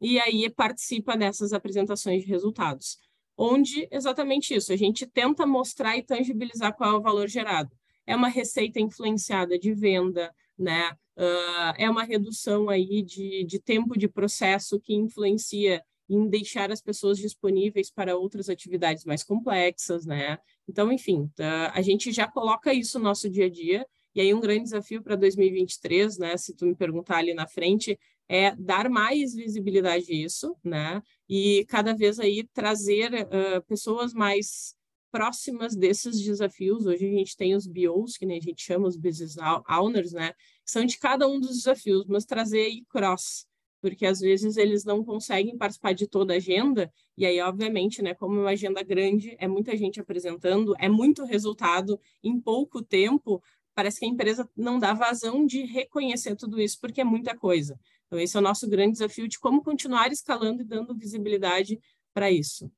e 0.00 0.18
aí 0.20 0.50
participa 0.50 1.16
dessas 1.16 1.52
apresentações 1.52 2.22
de 2.22 2.28
resultados, 2.28 2.98
onde 3.36 3.88
exatamente 3.90 4.54
isso, 4.54 4.72
a 4.72 4.76
gente 4.76 5.06
tenta 5.06 5.46
mostrar 5.46 5.96
e 5.96 6.02
tangibilizar 6.02 6.76
qual 6.76 6.94
é 6.94 6.98
o 6.98 7.02
valor 7.02 7.28
gerado. 7.28 7.70
É 8.06 8.14
uma 8.14 8.28
receita 8.28 8.80
influenciada 8.80 9.58
de 9.58 9.72
venda, 9.72 10.32
né? 10.58 10.92
Uh, 11.16 11.72
é 11.78 11.88
uma 11.88 12.02
redução 12.02 12.68
aí 12.68 13.02
de, 13.02 13.44
de 13.44 13.58
tempo 13.60 13.96
de 13.96 14.08
processo 14.08 14.80
que 14.80 14.94
influencia 14.94 15.82
em 16.08 16.28
deixar 16.28 16.70
as 16.70 16.80
pessoas 16.80 17.18
disponíveis 17.18 17.90
para 17.90 18.16
outras 18.16 18.48
atividades 18.48 19.04
mais 19.04 19.22
complexas, 19.22 20.04
né? 20.04 20.38
Então, 20.68 20.92
enfim, 20.92 21.30
tá, 21.34 21.72
a 21.74 21.82
gente 21.82 22.12
já 22.12 22.26
coloca 22.28 22.72
isso 22.72 22.98
no 22.98 23.04
nosso 23.04 23.28
dia 23.30 23.46
a 23.46 23.50
dia, 23.50 23.86
e 24.14 24.20
aí 24.20 24.32
um 24.32 24.40
grande 24.40 24.64
desafio 24.64 25.02
para 25.02 25.16
2023, 25.16 26.18
né, 26.18 26.36
se 26.36 26.54
tu 26.54 26.66
me 26.66 26.74
perguntar 26.74 27.18
ali 27.18 27.34
na 27.34 27.46
frente, 27.46 27.98
é 28.28 28.54
dar 28.56 28.88
mais 28.88 29.34
visibilidade 29.34 30.06
a 30.10 30.14
isso, 30.14 30.56
né? 30.64 31.02
E 31.28 31.64
cada 31.68 31.94
vez 31.94 32.18
aí 32.18 32.46
trazer 32.54 33.12
uh, 33.12 33.62
pessoas 33.66 34.14
mais 34.14 34.74
próximas 35.14 35.76
desses 35.76 36.20
desafios. 36.20 36.86
Hoje 36.86 37.06
a 37.06 37.10
gente 37.10 37.36
tem 37.36 37.54
os 37.54 37.68
BOs, 37.68 38.16
que 38.16 38.26
nem 38.26 38.38
a 38.38 38.40
gente 38.40 38.60
chama 38.60 38.88
os 38.88 38.96
Business 38.96 39.36
Owners, 39.68 40.12
né? 40.12 40.32
Que 40.64 40.70
são 40.70 40.84
de 40.84 40.98
cada 40.98 41.28
um 41.28 41.38
dos 41.38 41.58
desafios, 41.58 42.06
mas 42.08 42.24
trazer 42.24 42.62
aí 42.62 42.84
cross, 42.88 43.46
porque 43.84 44.06
às 44.06 44.18
vezes 44.18 44.56
eles 44.56 44.82
não 44.82 45.04
conseguem 45.04 45.58
participar 45.58 45.92
de 45.92 46.06
toda 46.06 46.32
a 46.32 46.38
agenda, 46.38 46.90
e 47.18 47.26
aí, 47.26 47.38
obviamente, 47.42 48.00
né, 48.00 48.14
como 48.14 48.36
é 48.36 48.40
uma 48.40 48.50
agenda 48.52 48.82
grande, 48.82 49.36
é 49.38 49.46
muita 49.46 49.76
gente 49.76 50.00
apresentando, 50.00 50.74
é 50.78 50.88
muito 50.88 51.22
resultado 51.22 52.00
em 52.22 52.40
pouco 52.40 52.82
tempo, 52.82 53.42
parece 53.74 54.00
que 54.00 54.06
a 54.06 54.08
empresa 54.08 54.48
não 54.56 54.78
dá 54.78 54.94
vazão 54.94 55.44
de 55.44 55.66
reconhecer 55.66 56.34
tudo 56.34 56.58
isso, 56.58 56.80
porque 56.80 57.02
é 57.02 57.04
muita 57.04 57.36
coisa. 57.36 57.78
Então, 58.06 58.18
esse 58.18 58.34
é 58.34 58.40
o 58.40 58.42
nosso 58.42 58.66
grande 58.66 58.92
desafio 58.92 59.28
de 59.28 59.38
como 59.38 59.62
continuar 59.62 60.10
escalando 60.10 60.62
e 60.62 60.64
dando 60.64 60.96
visibilidade 60.96 61.78
para 62.14 62.30
isso. 62.30 62.72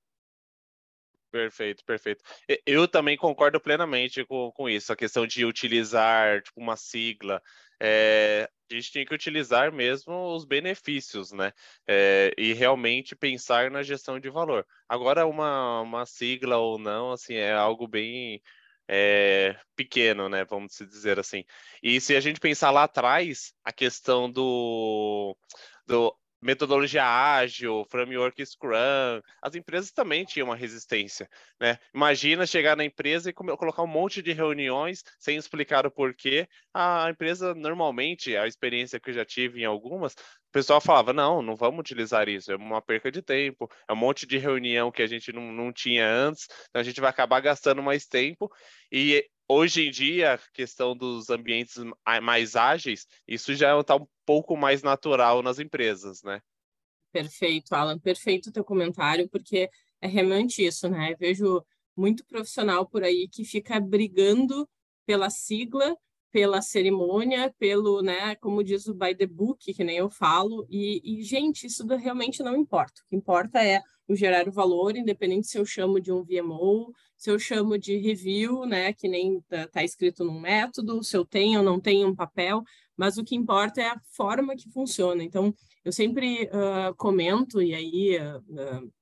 Perfeito, 1.30 1.84
perfeito. 1.84 2.24
Eu 2.64 2.88
também 2.88 3.16
concordo 3.16 3.60
plenamente 3.60 4.24
com, 4.24 4.50
com 4.52 4.68
isso, 4.68 4.92
a 4.92 4.96
questão 4.96 5.26
de 5.26 5.44
utilizar 5.44 6.42
tipo, 6.42 6.60
uma 6.60 6.76
sigla. 6.76 7.42
É, 7.80 8.48
a 8.70 8.74
gente 8.74 8.90
tinha 8.90 9.04
que 9.04 9.14
utilizar 9.14 9.72
mesmo 9.72 10.34
os 10.34 10.44
benefícios, 10.44 11.32
né? 11.32 11.52
É, 11.86 12.32
e 12.38 12.52
realmente 12.52 13.14
pensar 13.14 13.70
na 13.70 13.82
gestão 13.82 14.18
de 14.18 14.30
valor. 14.30 14.66
Agora, 14.88 15.26
uma, 15.26 15.82
uma 15.82 16.06
sigla 16.06 16.56
ou 16.56 16.78
não, 16.78 17.12
assim, 17.12 17.34
é 17.34 17.52
algo 17.52 17.86
bem 17.86 18.40
é, 18.88 19.56
pequeno, 19.74 20.28
né? 20.28 20.44
Vamos 20.44 20.76
dizer 20.78 21.18
assim. 21.18 21.44
E 21.82 22.00
se 22.00 22.16
a 22.16 22.20
gente 22.20 22.40
pensar 22.40 22.70
lá 22.70 22.84
atrás, 22.84 23.52
a 23.64 23.72
questão 23.72 24.30
do, 24.30 25.36
do 25.86 26.16
metodologia 26.40 27.04
ágil, 27.04 27.84
framework 27.90 28.44
Scrum, 28.44 29.20
as 29.42 29.54
empresas 29.54 29.90
também 29.90 30.24
tinham 30.24 30.48
uma 30.48 30.56
resistência, 30.56 31.28
né? 31.60 31.78
Imagina 31.94 32.46
chegar 32.46 32.76
na 32.76 32.84
empresa 32.84 33.30
e 33.30 33.32
colocar 33.32 33.82
um 33.82 33.86
monte 33.86 34.22
de 34.22 34.32
reuniões 34.32 35.02
sem 35.18 35.36
explicar 35.36 35.86
o 35.86 35.90
porquê. 35.90 36.48
A 36.74 37.08
empresa, 37.10 37.54
normalmente, 37.54 38.36
a 38.36 38.46
experiência 38.46 39.00
que 39.00 39.10
eu 39.10 39.14
já 39.14 39.24
tive 39.24 39.62
em 39.62 39.64
algumas, 39.64 40.12
o 40.12 40.52
pessoal 40.52 40.80
falava, 40.80 41.12
não, 41.12 41.42
não 41.42 41.56
vamos 41.56 41.80
utilizar 41.80 42.28
isso, 42.28 42.50
é 42.52 42.56
uma 42.56 42.80
perca 42.80 43.10
de 43.10 43.22
tempo, 43.22 43.68
é 43.88 43.92
um 43.92 43.96
monte 43.96 44.26
de 44.26 44.38
reunião 44.38 44.90
que 44.90 45.02
a 45.02 45.06
gente 45.06 45.32
não, 45.32 45.52
não 45.52 45.72
tinha 45.72 46.08
antes, 46.08 46.46
então 46.68 46.80
a 46.80 46.84
gente 46.84 47.00
vai 47.00 47.10
acabar 47.10 47.40
gastando 47.40 47.82
mais 47.82 48.06
tempo, 48.06 48.50
e 48.90 49.26
hoje 49.48 49.86
em 49.86 49.90
dia, 49.90 50.34
a 50.34 50.38
questão 50.52 50.96
dos 50.96 51.30
ambientes 51.30 51.76
mais 52.22 52.56
ágeis, 52.56 53.06
isso 53.26 53.54
já 53.54 53.78
está 53.78 53.96
um 53.96 54.06
pouco 54.24 54.56
mais 54.56 54.82
natural 54.82 55.42
nas 55.42 55.58
empresas, 55.58 56.22
né? 56.22 56.40
Perfeito, 57.12 57.74
Alan, 57.74 57.98
perfeito 57.98 58.48
o 58.48 58.52
teu 58.52 58.64
comentário, 58.64 59.28
porque 59.28 59.70
é 60.00 60.06
realmente 60.06 60.64
isso, 60.64 60.88
né? 60.88 61.12
Eu 61.12 61.16
vejo 61.16 61.64
muito 61.96 62.24
profissional 62.26 62.86
por 62.86 63.02
aí 63.02 63.28
que 63.28 63.44
fica 63.44 63.80
brigando 63.80 64.68
pela 65.06 65.30
sigla, 65.30 65.96
pela 66.30 66.60
cerimônia, 66.60 67.54
pelo, 67.58 68.02
né, 68.02 68.34
como 68.36 68.62
diz 68.62 68.86
o 68.86 68.94
by 68.94 69.14
the 69.14 69.26
book, 69.26 69.72
que 69.72 69.84
nem 69.84 69.96
eu 69.96 70.10
falo, 70.10 70.66
e, 70.68 71.00
e 71.02 71.22
gente, 71.22 71.66
isso 71.66 71.86
realmente 71.86 72.42
não 72.42 72.54
importa. 72.54 73.00
O 73.00 73.08
que 73.08 73.16
importa 73.16 73.64
é 73.64 73.80
o 74.08 74.14
gerar 74.14 74.48
o 74.48 74.52
valor, 74.52 74.96
independente 74.96 75.48
se 75.48 75.58
eu 75.58 75.64
chamo 75.64 76.00
de 76.00 76.12
um 76.12 76.22
VMO, 76.22 76.92
se 77.16 77.30
eu 77.30 77.38
chamo 77.38 77.78
de 77.78 77.96
review, 77.96 78.66
né, 78.66 78.92
que 78.92 79.08
nem 79.08 79.38
está 79.38 79.66
tá 79.66 79.84
escrito 79.84 80.24
num 80.24 80.40
método, 80.40 81.02
se 81.02 81.16
eu 81.16 81.24
tenho 81.24 81.60
ou 81.60 81.64
não 81.64 81.80
tenho 81.80 82.08
um 82.08 82.14
papel, 82.14 82.62
mas 82.96 83.18
o 83.18 83.24
que 83.24 83.34
importa 83.34 83.80
é 83.80 83.88
a 83.88 84.00
forma 84.12 84.56
que 84.56 84.70
funciona. 84.70 85.22
Então, 85.22 85.54
eu 85.84 85.92
sempre 85.92 86.44
uh, 86.44 86.94
comento, 86.96 87.60
e 87.60 87.74
aí 87.74 88.18
uh, 88.18 88.92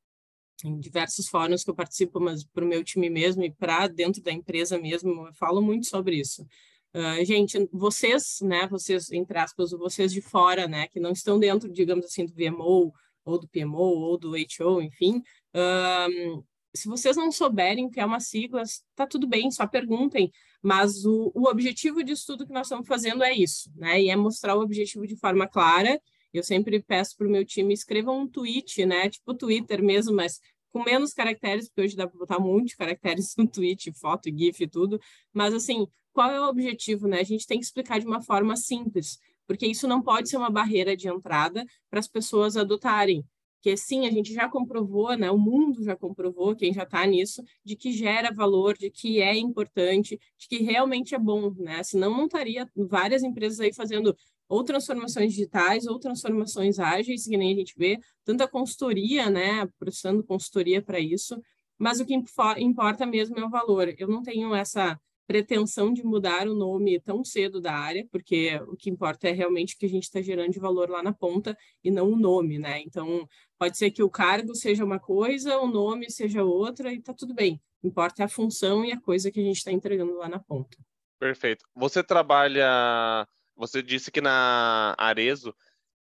em 0.64 0.78
diversos 0.78 1.28
fóruns 1.28 1.64
que 1.64 1.70
eu 1.70 1.74
participo, 1.74 2.20
mas 2.20 2.44
para 2.44 2.64
o 2.64 2.68
meu 2.68 2.82
time 2.82 3.10
mesmo 3.10 3.44
e 3.44 3.50
para 3.50 3.86
dentro 3.88 4.22
da 4.22 4.32
empresa 4.32 4.78
mesmo, 4.78 5.26
eu 5.26 5.34
falo 5.34 5.60
muito 5.60 5.86
sobre 5.86 6.16
isso. 6.16 6.46
Uh, 6.94 7.24
gente, 7.24 7.68
vocês, 7.72 8.38
né, 8.40 8.68
vocês, 8.68 9.10
entre 9.10 9.36
aspas, 9.38 9.72
vocês 9.72 10.12
de 10.12 10.20
fora, 10.20 10.68
né, 10.68 10.86
que 10.88 11.00
não 11.00 11.10
estão 11.10 11.38
dentro, 11.38 11.70
digamos 11.70 12.06
assim, 12.06 12.24
do 12.24 12.32
VMO, 12.32 12.92
ou 13.24 13.38
do 13.38 13.48
PMO, 13.48 13.78
ou 13.78 14.18
do 14.18 14.32
HO, 14.32 14.82
enfim, 14.82 15.22
uh, 15.54 16.44
se 16.74 16.88
vocês 16.88 17.16
não 17.16 17.30
souberem 17.30 17.86
o 17.86 17.90
que 17.90 18.00
é 18.00 18.04
uma 18.04 18.18
sigla, 18.18 18.62
tá 18.96 19.06
tudo 19.06 19.26
bem, 19.26 19.50
só 19.50 19.66
perguntem. 19.66 20.32
Mas 20.60 21.04
o, 21.04 21.30
o 21.34 21.48
objetivo 21.48 22.02
disso 22.02 22.26
tudo 22.26 22.46
que 22.46 22.52
nós 22.52 22.66
estamos 22.66 22.88
fazendo 22.88 23.22
é 23.22 23.32
isso, 23.32 23.70
né? 23.76 24.02
E 24.02 24.10
é 24.10 24.16
mostrar 24.16 24.56
o 24.56 24.60
objetivo 24.60 25.06
de 25.06 25.16
forma 25.16 25.46
clara. 25.46 26.00
Eu 26.32 26.42
sempre 26.42 26.82
peço 26.82 27.16
para 27.16 27.28
o 27.28 27.30
meu 27.30 27.44
time 27.44 27.72
escrevam 27.72 28.22
um 28.22 28.26
tweet, 28.26 28.84
né? 28.84 29.08
Tipo 29.08 29.34
Twitter 29.34 29.82
mesmo, 29.82 30.14
mas 30.16 30.40
com 30.72 30.82
menos 30.82 31.12
caracteres, 31.12 31.68
porque 31.68 31.82
hoje 31.82 31.96
dá 31.96 32.08
para 32.08 32.18
botar 32.18 32.38
um 32.38 32.46
monte 32.46 32.70
de 32.70 32.76
caracteres 32.76 33.34
no 33.38 33.46
tweet, 33.46 33.92
foto, 33.92 34.28
GIF 34.36 34.64
e 34.64 34.66
tudo. 34.66 35.00
Mas 35.32 35.54
assim, 35.54 35.86
qual 36.12 36.30
é 36.30 36.40
o 36.40 36.48
objetivo, 36.48 37.06
né? 37.06 37.20
A 37.20 37.24
gente 37.24 37.46
tem 37.46 37.60
que 37.60 37.64
explicar 37.64 38.00
de 38.00 38.06
uma 38.06 38.20
forma 38.20 38.56
simples, 38.56 39.18
porque 39.46 39.66
isso 39.66 39.86
não 39.86 40.02
pode 40.02 40.28
ser 40.28 40.36
uma 40.36 40.50
barreira 40.50 40.96
de 40.96 41.08
entrada 41.08 41.64
para 41.90 42.00
as 42.00 42.08
pessoas 42.08 42.56
adotarem 42.56 43.24
que 43.64 43.74
sim, 43.78 44.06
a 44.06 44.10
gente 44.10 44.30
já 44.34 44.46
comprovou, 44.46 45.16
né, 45.16 45.30
o 45.30 45.38
mundo 45.38 45.82
já 45.82 45.96
comprovou, 45.96 46.54
quem 46.54 46.70
já 46.70 46.82
está 46.82 47.06
nisso, 47.06 47.42
de 47.64 47.74
que 47.74 47.92
gera 47.92 48.30
valor, 48.30 48.76
de 48.76 48.90
que 48.90 49.22
é 49.22 49.34
importante, 49.34 50.20
de 50.36 50.46
que 50.46 50.62
realmente 50.62 51.14
é 51.14 51.18
bom, 51.18 51.50
né? 51.54 51.82
Senão 51.82 52.10
não 52.14 52.26
estaria 52.26 52.68
várias 52.76 53.22
empresas 53.22 53.58
aí 53.60 53.72
fazendo 53.72 54.14
ou 54.50 54.62
transformações 54.62 55.32
digitais 55.32 55.86
ou 55.86 55.98
transformações 55.98 56.78
ágeis, 56.78 57.26
que 57.26 57.38
nem 57.38 57.54
a 57.54 57.56
gente 57.56 57.72
vê, 57.74 57.98
tanta 58.22 58.46
consultoria, 58.46 59.30
né, 59.30 59.66
prestando 59.78 60.22
consultoria 60.22 60.82
para 60.82 61.00
isso, 61.00 61.40
mas 61.78 62.00
o 62.00 62.04
que 62.04 62.14
importa 62.58 63.06
mesmo 63.06 63.38
é 63.38 63.46
o 63.46 63.50
valor. 63.50 63.94
Eu 63.96 64.08
não 64.08 64.22
tenho 64.22 64.54
essa 64.54 65.00
pretensão 65.26 65.92
de 65.92 66.04
mudar 66.04 66.46
o 66.46 66.54
nome 66.54 67.00
tão 67.00 67.24
cedo 67.24 67.60
da 67.60 67.72
área, 67.72 68.06
porque 68.10 68.56
o 68.68 68.76
que 68.76 68.90
importa 68.90 69.28
é 69.28 69.32
realmente 69.32 69.76
que 69.76 69.86
a 69.86 69.88
gente 69.88 70.04
está 70.04 70.20
gerando 70.20 70.50
de 70.50 70.58
valor 70.58 70.90
lá 70.90 71.02
na 71.02 71.12
ponta 71.12 71.56
e 71.82 71.90
não 71.90 72.12
o 72.12 72.16
nome, 72.16 72.58
né? 72.58 72.80
Então, 72.82 73.26
pode 73.58 73.78
ser 73.78 73.90
que 73.90 74.02
o 74.02 74.10
cargo 74.10 74.54
seja 74.54 74.84
uma 74.84 74.98
coisa, 74.98 75.58
o 75.58 75.66
nome 75.66 76.10
seja 76.10 76.44
outra 76.44 76.92
e 76.92 77.00
tá 77.00 77.14
tudo 77.14 77.34
bem. 77.34 77.60
O 77.82 77.88
importa 77.88 78.22
é 78.22 78.26
a 78.26 78.28
função 78.28 78.84
e 78.84 78.92
a 78.92 79.00
coisa 79.00 79.30
que 79.30 79.40
a 79.40 79.42
gente 79.42 79.56
está 79.56 79.72
entregando 79.72 80.14
lá 80.16 80.28
na 80.28 80.38
ponta. 80.38 80.76
Perfeito. 81.18 81.64
Você 81.74 82.02
trabalha, 82.02 83.26
você 83.56 83.82
disse 83.82 84.10
que 84.10 84.20
na 84.20 84.94
Arezo, 84.98 85.54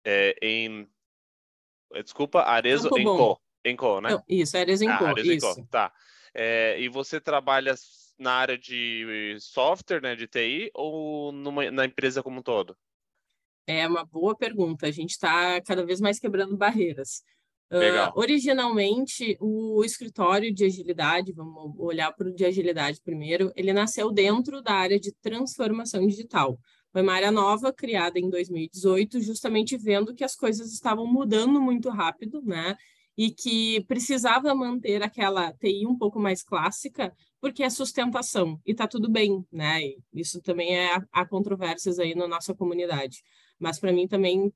é, 0.04 0.34
em, 0.40 0.88
desculpa, 2.02 2.42
Arezo 2.42 2.88
em 2.96 3.04
Co, 3.04 3.40
em 3.64 3.76
Co, 3.76 4.00
né? 4.00 4.11
Não, 4.11 4.25
isso, 4.28 4.56
Arezo 4.56 4.84
em 4.84 4.88
ah, 4.88 4.99
Co, 4.99 5.04
Arezo 5.06 5.32
isso. 5.32 5.46
Em 5.46 5.54
Co, 5.54 5.66
tá. 5.66 5.92
É, 6.34 6.80
e 6.80 6.88
você 6.88 7.20
trabalha 7.20 7.75
na 8.18 8.33
área 8.33 8.59
de 8.59 9.37
software, 9.40 10.00
né, 10.00 10.14
de 10.14 10.26
TI, 10.26 10.71
ou 10.75 11.33
numa, 11.33 11.71
na 11.71 11.85
empresa 11.85 12.23
como 12.23 12.40
um 12.40 12.42
todo? 12.42 12.76
É 13.66 13.87
uma 13.87 14.04
boa 14.04 14.37
pergunta. 14.37 14.87
A 14.87 14.90
gente 14.90 15.11
está 15.11 15.61
cada 15.62 15.85
vez 15.85 16.00
mais 16.00 16.18
quebrando 16.18 16.56
barreiras. 16.56 17.23
Uh, 17.73 18.12
originalmente, 18.14 19.37
o 19.40 19.83
escritório 19.85 20.52
de 20.54 20.64
agilidade, 20.64 21.33
vamos 21.33 21.75
olhar 21.78 22.12
para 22.12 22.28
o 22.28 22.35
de 22.35 22.44
agilidade 22.44 23.00
primeiro, 23.02 23.52
ele 23.56 23.73
nasceu 23.73 24.12
dentro 24.12 24.62
da 24.62 24.75
área 24.75 25.00
de 25.00 25.12
transformação 25.12 26.06
digital. 26.06 26.59
Foi 26.92 27.02
uma 27.02 27.14
área 27.14 27.33
nova, 27.33 27.73
criada 27.73 28.21
em 28.21 28.30
2018, 28.30 29.21
justamente 29.21 29.76
vendo 29.76 30.14
que 30.14 30.23
as 30.23 30.37
coisas 30.37 30.73
estavam 30.73 31.06
mudando 31.06 31.61
muito 31.61 31.88
rápido, 31.88 32.40
né? 32.42 32.76
E 33.16 33.33
que 33.33 33.83
precisava 33.87 34.54
manter 34.54 35.02
aquela 35.02 35.52
TI 35.52 35.87
um 35.87 35.99
pouco 35.99 36.21
mais 36.21 36.42
clássica, 36.44 37.12
porque 37.44 37.62
é 37.62 37.68
sustentação 37.68 38.58
e 38.64 38.70
está 38.72 38.88
tudo 38.88 39.06
bem, 39.06 39.44
né? 39.52 39.82
E 39.82 39.98
isso 40.14 40.40
também 40.40 40.78
é 40.78 40.96
há 41.12 41.26
controvérsias 41.26 41.98
aí 41.98 42.14
na 42.14 42.26
nossa 42.26 42.54
comunidade. 42.54 43.22
Mas 43.58 43.78
para 43.78 43.92
mim 43.92 44.08
também 44.08 44.50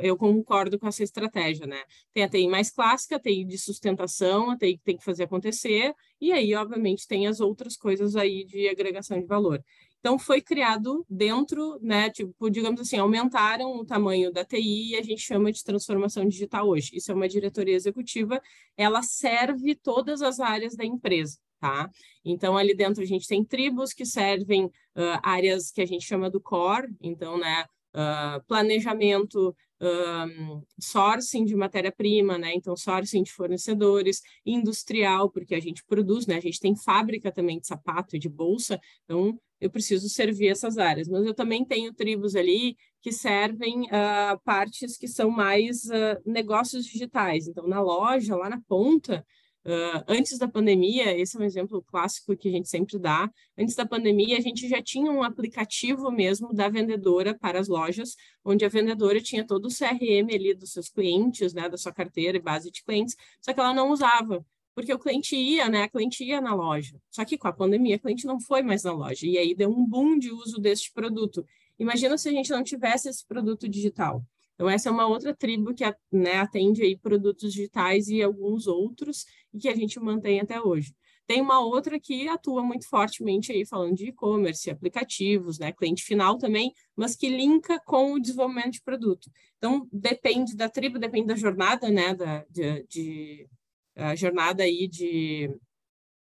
eu 0.00 0.16
concordo 0.16 0.78
com 0.78 0.88
essa 0.88 1.02
estratégia, 1.04 1.66
né? 1.66 1.82
Tem 2.10 2.24
a 2.24 2.28
TI 2.30 2.48
mais 2.48 2.70
clássica, 2.70 3.16
a 3.16 3.20
TI 3.20 3.44
de 3.44 3.58
sustentação, 3.58 4.48
a 4.50 4.56
TI 4.56 4.78
que 4.78 4.82
tem 4.82 4.96
que 4.96 5.04
fazer 5.04 5.24
acontecer, 5.24 5.94
e 6.18 6.32
aí, 6.32 6.54
obviamente, 6.54 7.06
tem 7.06 7.26
as 7.26 7.38
outras 7.38 7.76
coisas 7.76 8.16
aí 8.16 8.46
de 8.46 8.66
agregação 8.66 9.20
de 9.20 9.26
valor. 9.26 9.62
Então, 10.00 10.18
foi 10.18 10.40
criado 10.40 11.04
dentro, 11.10 11.78
né, 11.82 12.08
tipo, 12.08 12.48
digamos 12.48 12.80
assim, 12.80 12.96
aumentaram 12.96 13.76
o 13.76 13.84
tamanho 13.84 14.32
da 14.32 14.42
TI 14.42 14.92
e 14.92 14.96
a 14.96 15.02
gente 15.02 15.20
chama 15.20 15.52
de 15.52 15.62
transformação 15.62 16.26
digital 16.26 16.66
hoje. 16.66 16.92
Isso 16.94 17.12
é 17.12 17.14
uma 17.14 17.28
diretoria 17.28 17.74
executiva, 17.76 18.40
ela 18.74 19.02
serve 19.02 19.74
todas 19.74 20.22
as 20.22 20.40
áreas 20.40 20.74
da 20.74 20.84
empresa, 20.84 21.38
tá? 21.62 21.88
Então, 22.24 22.56
ali 22.56 22.74
dentro 22.74 23.04
a 23.04 23.06
gente 23.06 23.28
tem 23.28 23.44
tribos 23.44 23.92
que 23.92 24.04
servem 24.04 24.64
uh, 24.64 25.20
áreas 25.22 25.70
que 25.70 25.80
a 25.80 25.86
gente 25.86 26.04
chama 26.04 26.28
do 26.28 26.40
core, 26.40 26.88
então, 27.00 27.38
né, 27.38 27.64
uh, 27.94 28.44
planejamento, 28.48 29.54
um, 29.80 30.62
sourcing 30.80 31.44
de 31.44 31.54
matéria-prima, 31.54 32.36
né? 32.38 32.52
Então, 32.54 32.76
sourcing 32.76 33.22
de 33.22 33.32
fornecedores, 33.32 34.20
industrial, 34.44 35.30
porque 35.30 35.54
a 35.54 35.60
gente 35.60 35.84
produz, 35.84 36.26
né? 36.26 36.36
A 36.36 36.40
gente 36.40 36.58
tem 36.60 36.76
fábrica 36.76 37.32
também 37.32 37.60
de 37.60 37.66
sapato 37.66 38.16
e 38.16 38.18
de 38.18 38.28
bolsa, 38.28 38.80
então 39.04 39.38
eu 39.60 39.70
preciso 39.70 40.08
servir 40.08 40.48
essas 40.48 40.78
áreas. 40.78 41.08
Mas 41.08 41.24
eu 41.24 41.34
também 41.34 41.64
tenho 41.64 41.92
tribos 41.94 42.34
ali 42.34 42.76
que 43.00 43.12
servem 43.12 43.82
uh, 43.82 44.40
partes 44.44 44.96
que 44.96 45.06
são 45.06 45.30
mais 45.30 45.84
uh, 45.84 46.20
negócios 46.24 46.84
digitais. 46.84 47.46
Então, 47.46 47.68
na 47.68 47.80
loja, 47.80 48.36
lá 48.36 48.48
na 48.48 48.60
ponta, 48.68 49.24
Uh, 49.64 50.02
antes 50.08 50.38
da 50.38 50.48
pandemia, 50.48 51.16
esse 51.16 51.36
é 51.36 51.40
um 51.40 51.44
exemplo 51.44 51.80
clássico 51.82 52.36
que 52.36 52.48
a 52.48 52.50
gente 52.50 52.68
sempre 52.68 52.98
dá. 52.98 53.30
Antes 53.56 53.76
da 53.76 53.86
pandemia, 53.86 54.36
a 54.36 54.40
gente 54.40 54.68
já 54.68 54.82
tinha 54.82 55.10
um 55.10 55.22
aplicativo 55.22 56.10
mesmo 56.10 56.52
da 56.52 56.68
vendedora 56.68 57.32
para 57.38 57.60
as 57.60 57.68
lojas, 57.68 58.16
onde 58.44 58.64
a 58.64 58.68
vendedora 58.68 59.20
tinha 59.20 59.46
todo 59.46 59.66
o 59.66 59.68
CRM 59.68 60.34
ali 60.34 60.52
dos 60.52 60.72
seus 60.72 60.88
clientes, 60.88 61.54
né, 61.54 61.68
da 61.68 61.76
sua 61.76 61.92
carteira 61.92 62.36
e 62.36 62.40
base 62.40 62.72
de 62.72 62.82
clientes, 62.82 63.16
só 63.40 63.52
que 63.52 63.60
ela 63.60 63.72
não 63.72 63.92
usava, 63.92 64.44
porque 64.74 64.92
o 64.92 64.98
cliente 64.98 65.36
ia, 65.36 65.68
né, 65.68 65.82
a 65.84 65.88
cliente 65.88 66.24
ia 66.24 66.40
na 66.40 66.54
loja. 66.54 67.00
Só 67.08 67.24
que 67.24 67.38
com 67.38 67.46
a 67.46 67.52
pandemia, 67.52 67.96
a 67.96 67.98
cliente 68.00 68.26
não 68.26 68.40
foi 68.40 68.62
mais 68.62 68.82
na 68.82 68.92
loja, 68.92 69.26
e 69.26 69.38
aí 69.38 69.54
deu 69.54 69.70
um 69.70 69.86
boom 69.86 70.18
de 70.18 70.32
uso 70.32 70.60
deste 70.60 70.92
produto. 70.92 71.46
Imagina 71.78 72.18
se 72.18 72.28
a 72.28 72.32
gente 72.32 72.50
não 72.50 72.64
tivesse 72.64 73.08
esse 73.08 73.24
produto 73.24 73.68
digital. 73.68 74.24
Então, 74.54 74.68
essa 74.68 74.88
é 74.88 74.92
uma 74.92 75.06
outra 75.06 75.34
tribo 75.34 75.74
que 75.74 75.84
né, 76.12 76.36
atende 76.36 76.82
aí 76.82 76.96
produtos 76.96 77.52
digitais 77.52 78.08
e 78.08 78.22
alguns 78.22 78.66
outros, 78.66 79.24
e 79.52 79.58
que 79.58 79.68
a 79.68 79.74
gente 79.74 79.98
mantém 80.00 80.40
até 80.40 80.60
hoje. 80.60 80.94
Tem 81.26 81.40
uma 81.40 81.60
outra 81.60 81.98
que 82.00 82.28
atua 82.28 82.62
muito 82.62 82.88
fortemente 82.88 83.52
aí 83.52 83.64
falando 83.64 83.94
de 83.94 84.08
e-commerce, 84.08 84.70
aplicativos, 84.70 85.58
né, 85.58 85.72
cliente 85.72 86.02
final 86.02 86.36
também, 86.36 86.72
mas 86.96 87.14
que 87.14 87.28
linka 87.28 87.80
com 87.80 88.12
o 88.12 88.20
desenvolvimento 88.20 88.72
de 88.72 88.82
produto. 88.82 89.30
Então, 89.56 89.88
depende 89.92 90.56
da 90.56 90.68
tribo, 90.68 90.98
depende 90.98 91.28
da 91.28 91.36
jornada, 91.36 91.88
né, 91.90 92.14
da, 92.14 92.44
de, 92.50 92.84
de 92.88 93.48
a 93.94 94.14
jornada 94.14 94.62
aí 94.62 94.88
de, 94.88 95.50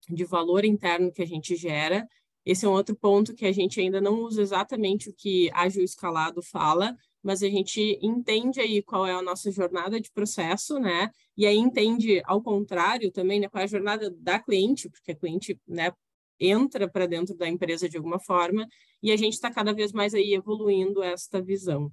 de 0.09 0.25
valor 0.25 0.63
interno 0.65 1.11
que 1.11 1.21
a 1.21 1.27
gente 1.27 1.55
gera. 1.55 2.07
Esse 2.45 2.65
é 2.65 2.69
um 2.69 2.73
outro 2.73 2.95
ponto 2.95 3.33
que 3.33 3.45
a 3.45 3.51
gente 3.51 3.79
ainda 3.79 4.01
não 4.01 4.19
usa 4.19 4.41
exatamente 4.41 5.09
o 5.09 5.13
que 5.13 5.49
Ágil 5.53 5.83
Escalado 5.83 6.41
fala, 6.41 6.95
mas 7.21 7.41
a 7.41 7.47
gente 7.47 7.97
entende 8.01 8.59
aí 8.59 8.81
qual 8.81 9.05
é 9.05 9.13
a 9.13 9.21
nossa 9.21 9.49
jornada 9.49 9.99
de 9.99 10.11
processo, 10.11 10.77
né? 10.77 11.09
E 11.37 11.45
aí 11.45 11.57
entende 11.57 12.21
ao 12.25 12.41
contrário 12.41 13.11
também, 13.11 13.39
né, 13.39 13.47
qual 13.47 13.61
é 13.61 13.63
a 13.63 13.67
jornada 13.67 14.11
da 14.11 14.39
cliente, 14.39 14.89
porque 14.89 15.13
a 15.13 15.15
cliente, 15.15 15.57
né, 15.65 15.93
entra 16.37 16.89
para 16.89 17.07
dentro 17.07 17.35
da 17.35 17.47
empresa 17.47 17.87
de 17.87 17.95
alguma 17.95 18.19
forma, 18.19 18.67
e 19.01 19.11
a 19.11 19.17
gente 19.17 19.33
está 19.33 19.49
cada 19.49 19.73
vez 19.73 19.93
mais 19.93 20.13
aí 20.13 20.33
evoluindo 20.33 21.01
esta 21.01 21.41
visão. 21.41 21.91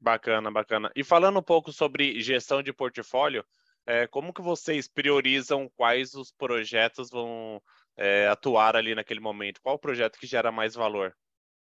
Bacana, 0.00 0.50
bacana. 0.50 0.92
E 0.94 1.02
falando 1.02 1.38
um 1.38 1.42
pouco 1.42 1.72
sobre 1.72 2.20
gestão 2.20 2.62
de 2.62 2.72
portfólio, 2.72 3.44
é, 3.86 4.06
como 4.06 4.32
que 4.32 4.42
vocês 4.42 4.86
priorizam 4.86 5.70
quais 5.76 6.14
os 6.14 6.30
projetos 6.30 7.10
vão 7.10 7.60
é, 7.96 8.28
atuar 8.28 8.76
ali 8.76 8.94
naquele 8.94 9.20
momento? 9.20 9.60
Qual 9.62 9.76
o 9.76 9.78
projeto 9.78 10.18
que 10.18 10.26
gera 10.26 10.50
mais 10.50 10.74
valor? 10.74 11.14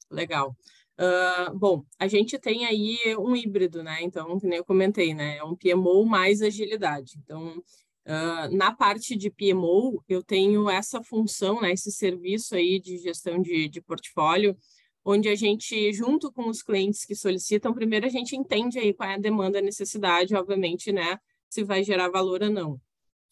Legal. 0.09 0.55
Uh, 0.99 1.57
bom, 1.57 1.83
a 1.97 2.07
gente 2.07 2.37
tem 2.37 2.65
aí 2.65 2.97
um 3.17 3.35
híbrido, 3.35 3.81
né? 3.81 3.97
Então, 4.01 4.39
como 4.39 4.53
eu 4.53 4.63
comentei, 4.63 5.13
né? 5.13 5.37
É 5.37 5.43
um 5.43 5.55
PMO 5.55 6.05
mais 6.05 6.41
agilidade. 6.41 7.17
Então, 7.23 7.57
uh, 7.57 8.55
na 8.55 8.75
parte 8.75 9.15
de 9.15 9.31
PMO, 9.31 10.03
eu 10.07 10.23
tenho 10.23 10.69
essa 10.69 11.01
função, 11.01 11.61
né? 11.61 11.71
Esse 11.71 11.91
serviço 11.91 12.55
aí 12.55 12.79
de 12.79 12.97
gestão 12.97 13.41
de, 13.41 13.67
de 13.67 13.81
portfólio, 13.81 14.55
onde 15.03 15.27
a 15.29 15.35
gente, 15.35 15.91
junto 15.93 16.31
com 16.31 16.47
os 16.47 16.61
clientes 16.61 17.05
que 17.05 17.15
solicitam, 17.15 17.73
primeiro 17.73 18.05
a 18.05 18.09
gente 18.09 18.35
entende 18.35 18.77
aí 18.79 18.93
qual 18.93 19.09
é 19.09 19.15
a 19.15 19.19
demanda, 19.19 19.59
a 19.59 19.61
necessidade, 19.61 20.35
obviamente, 20.35 20.91
né? 20.91 21.17
Se 21.49 21.63
vai 21.63 21.83
gerar 21.83 22.09
valor 22.09 22.43
ou 22.43 22.51
não. 22.51 22.73
O 22.73 22.79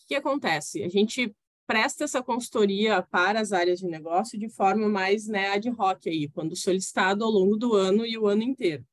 que 0.08 0.16
acontece? 0.16 0.84
A 0.84 0.90
gente 0.90 1.34
presta 1.66 2.04
essa 2.04 2.22
consultoria 2.22 3.02
para 3.02 3.40
as 3.40 3.52
áreas 3.52 3.80
de 3.80 3.88
negócio 3.88 4.38
de 4.38 4.50
forma 4.50 4.88
mais 4.88 5.28
né, 5.28 5.50
ad 5.50 5.70
hoc 5.70 6.08
aí, 6.08 6.28
quando 6.30 6.56
solicitado 6.56 7.24
ao 7.24 7.32
longo 7.32 7.56
do 7.58 7.76
ano 7.76 8.06
e 8.06 8.18
o 8.18 8.28
ano 8.28 8.44
inteiro. 8.44 8.86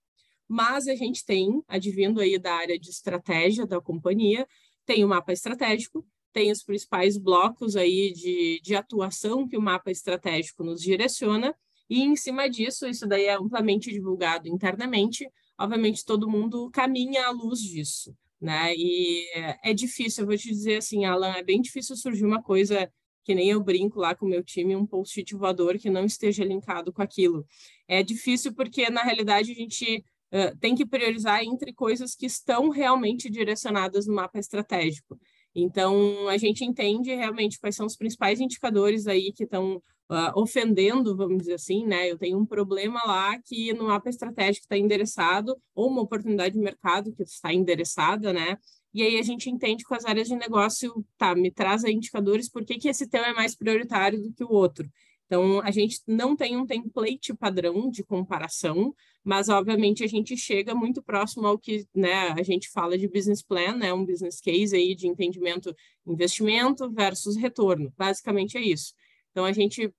Mas 0.47 0.89
a 0.89 0.95
gente 0.95 1.25
tem, 1.25 1.63
advindo 1.69 2.21
aí 2.21 2.39
da 2.39 2.55
área 2.55 2.79
de 2.79 2.89
estratégia 2.89 3.67
da 3.67 3.81
companhia, 3.81 4.47
tem 4.87 5.05
o 5.05 5.09
mapa 5.09 5.33
estratégico, 5.33 6.07
tem 6.33 6.51
os 6.51 6.63
principais 6.63 7.19
blocos 7.19 7.77
aí 7.77 8.13
de, 8.13 8.61
de 8.63 8.75
atuação 8.75 9.47
que 9.47 9.57
o 9.57 9.63
mapa 9.63 9.91
estratégico 9.91 10.65
nos 10.65 10.81
direciona, 10.81 11.55
e 11.91 12.03
em 12.03 12.17
cima 12.17 12.49
disso, 12.49 12.87
isso 12.87 13.07
daí 13.07 13.25
é 13.25 13.35
amplamente 13.35 13.91
divulgado 13.91 14.49
internamente, 14.49 15.29
obviamente 15.59 16.05
todo 16.05 16.29
mundo 16.29 16.71
caminha 16.71 17.27
à 17.27 17.31
luz 17.31 17.61
disso 17.61 18.15
né? 18.41 18.75
E 18.77 19.27
é 19.63 19.73
difícil, 19.75 20.23
eu 20.23 20.29
vou 20.29 20.37
te 20.37 20.49
dizer 20.49 20.77
assim, 20.77 21.05
Alan, 21.05 21.33
é 21.33 21.43
bem 21.43 21.61
difícil 21.61 21.97
surgir 21.97 22.25
uma 22.25 22.43
coisa 22.43 22.91
que 23.25 23.35
nem 23.35 23.51
eu 23.51 23.63
brinco 23.63 24.01
lá 24.01 24.15
com 24.15 24.25
o 24.25 24.29
meu 24.29 24.43
time, 24.43 24.75
um 24.75 24.87
post-it 24.87 25.35
voador 25.35 25.77
que 25.79 25.91
não 25.91 26.07
esteja 26.07 26.43
linkado 26.45 26.91
com 26.91 27.03
aquilo. 27.03 27.47
É 27.87 28.03
difícil 28.03 28.55
porque, 28.55 28.89
na 28.89 29.03
realidade, 29.03 29.53
a 29.53 29.55
gente 29.55 30.03
uh, 30.33 30.57
tem 30.59 30.75
que 30.75 30.87
priorizar 30.87 31.43
entre 31.43 31.75
coisas 31.75 32.15
que 32.15 32.25
estão 32.25 32.71
realmente 32.71 33.29
direcionadas 33.29 34.07
no 34.07 34.15
mapa 34.15 34.39
estratégico. 34.39 35.21
Então, 35.63 36.29
a 36.29 36.37
gente 36.37 36.65
entende 36.65 37.15
realmente 37.15 37.59
quais 37.59 37.77
são 37.77 37.87
os 37.87 37.97
principais 37.97 38.41
indicadores 38.41 39.07
aí 39.07 39.33
que 39.33 39.45
estão 39.45 39.77
uh, 40.11 40.33
ofendendo, 40.41 41.17
vamos 41.17 41.39
dizer 41.39 41.55
assim, 41.55 41.87
né? 41.87 42.11
Eu 42.11 42.19
tenho 42.19 42.39
um 42.39 42.47
problema 42.47 43.01
lá 43.05 43.39
que 43.41 43.73
no 43.73 43.85
mapa 43.85 44.09
estratégico 44.09 44.65
está 44.65 44.77
endereçado, 44.77 45.57
ou 45.75 45.89
uma 45.89 46.03
oportunidade 46.03 46.55
de 46.55 46.61
mercado 46.61 47.13
que 47.13 47.23
está 47.23 47.53
endereçada, 47.53 48.33
né? 48.33 48.57
E 48.93 49.03
aí 49.03 49.19
a 49.19 49.23
gente 49.23 49.51
entende 49.51 49.85
com 49.85 49.95
as 49.95 50.05
áreas 50.05 50.29
de 50.29 50.35
negócio, 50.35 51.05
tá, 51.17 51.35
me 51.35 51.51
traz 51.51 51.85
aí 51.85 51.93
indicadores 51.93 52.49
por 52.49 52.65
que, 52.65 52.79
que 52.79 52.89
esse 52.89 53.07
tema 53.07 53.27
é 53.27 53.35
mais 53.35 53.55
prioritário 53.55 54.21
do 54.21 54.33
que 54.33 54.43
o 54.43 54.51
outro. 54.51 54.89
Então, 55.29 55.61
a 55.61 55.71
gente 55.71 56.01
não 56.07 56.35
tem 56.35 56.57
um 56.57 56.65
template 56.65 57.35
padrão 57.35 57.91
de 57.91 58.03
comparação, 58.03 58.95
mas, 59.23 59.51
obviamente, 59.51 60.03
a 60.03 60.07
gente 60.07 60.35
chega 60.39 60.75
muito 60.75 61.03
próximo 61.03 61.47
ao 61.47 61.59
que 61.59 61.87
né, 61.95 62.29
a 62.31 62.43
gente 62.43 62.71
fala 62.71 62.97
de 62.97 63.07
business 63.07 63.43
plan, 63.43 63.77
né, 63.77 63.93
um 63.93 64.07
business 64.07 64.41
case 64.41 64.75
aí 64.75 64.95
de 64.95 65.07
entendimento 65.07 65.75
investimento 66.07 66.91
versus 66.91 67.37
retorno. 67.37 67.93
Basicamente 67.95 68.57
é 68.57 68.63
isso. 68.63 68.95
Então, 69.31 69.45
a 69.45 69.53
gente 69.53 69.87
uh, 69.87 69.93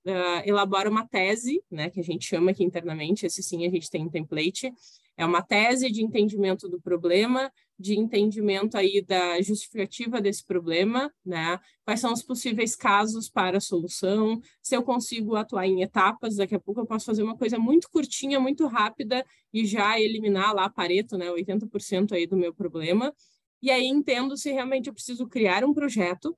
elabora 0.44 0.90
uma 0.90 1.06
tese, 1.06 1.62
né, 1.70 1.90
que 1.90 2.00
a 2.00 2.04
gente 2.04 2.26
chama 2.26 2.50
aqui 2.50 2.64
internamente, 2.64 3.24
esse 3.24 3.40
sim 3.40 3.64
a 3.64 3.70
gente 3.70 3.88
tem 3.88 4.04
um 4.04 4.10
template, 4.10 4.72
é 5.16 5.24
uma 5.24 5.42
tese 5.42 5.92
de 5.92 6.02
entendimento 6.02 6.68
do 6.68 6.80
problema, 6.80 7.52
de 7.80 7.98
entendimento 7.98 8.76
aí 8.76 9.00
da 9.00 9.40
justificativa 9.40 10.20
desse 10.20 10.44
problema, 10.44 11.10
né? 11.24 11.58
Quais 11.82 11.98
são 11.98 12.12
os 12.12 12.22
possíveis 12.22 12.76
casos 12.76 13.30
para 13.30 13.56
a 13.56 13.60
solução, 13.60 14.38
se 14.62 14.76
eu 14.76 14.82
consigo 14.82 15.34
atuar 15.34 15.66
em 15.66 15.80
etapas, 15.80 16.36
daqui 16.36 16.54
a 16.54 16.60
pouco 16.60 16.80
eu 16.80 16.86
posso 16.86 17.06
fazer 17.06 17.22
uma 17.22 17.36
coisa 17.38 17.58
muito 17.58 17.88
curtinha, 17.90 18.38
muito 18.38 18.66
rápida 18.66 19.24
e 19.52 19.64
já 19.64 19.98
eliminar 19.98 20.54
lá 20.54 20.68
Pareto, 20.68 21.16
né, 21.16 21.30
80% 21.30 22.12
aí 22.12 22.26
do 22.26 22.36
meu 22.36 22.52
problema. 22.52 23.14
E 23.62 23.70
aí 23.70 23.86
entendo 23.86 24.36
se 24.36 24.52
realmente 24.52 24.88
eu 24.88 24.94
preciso 24.94 25.26
criar 25.26 25.64
um 25.64 25.72
projeto 25.72 26.36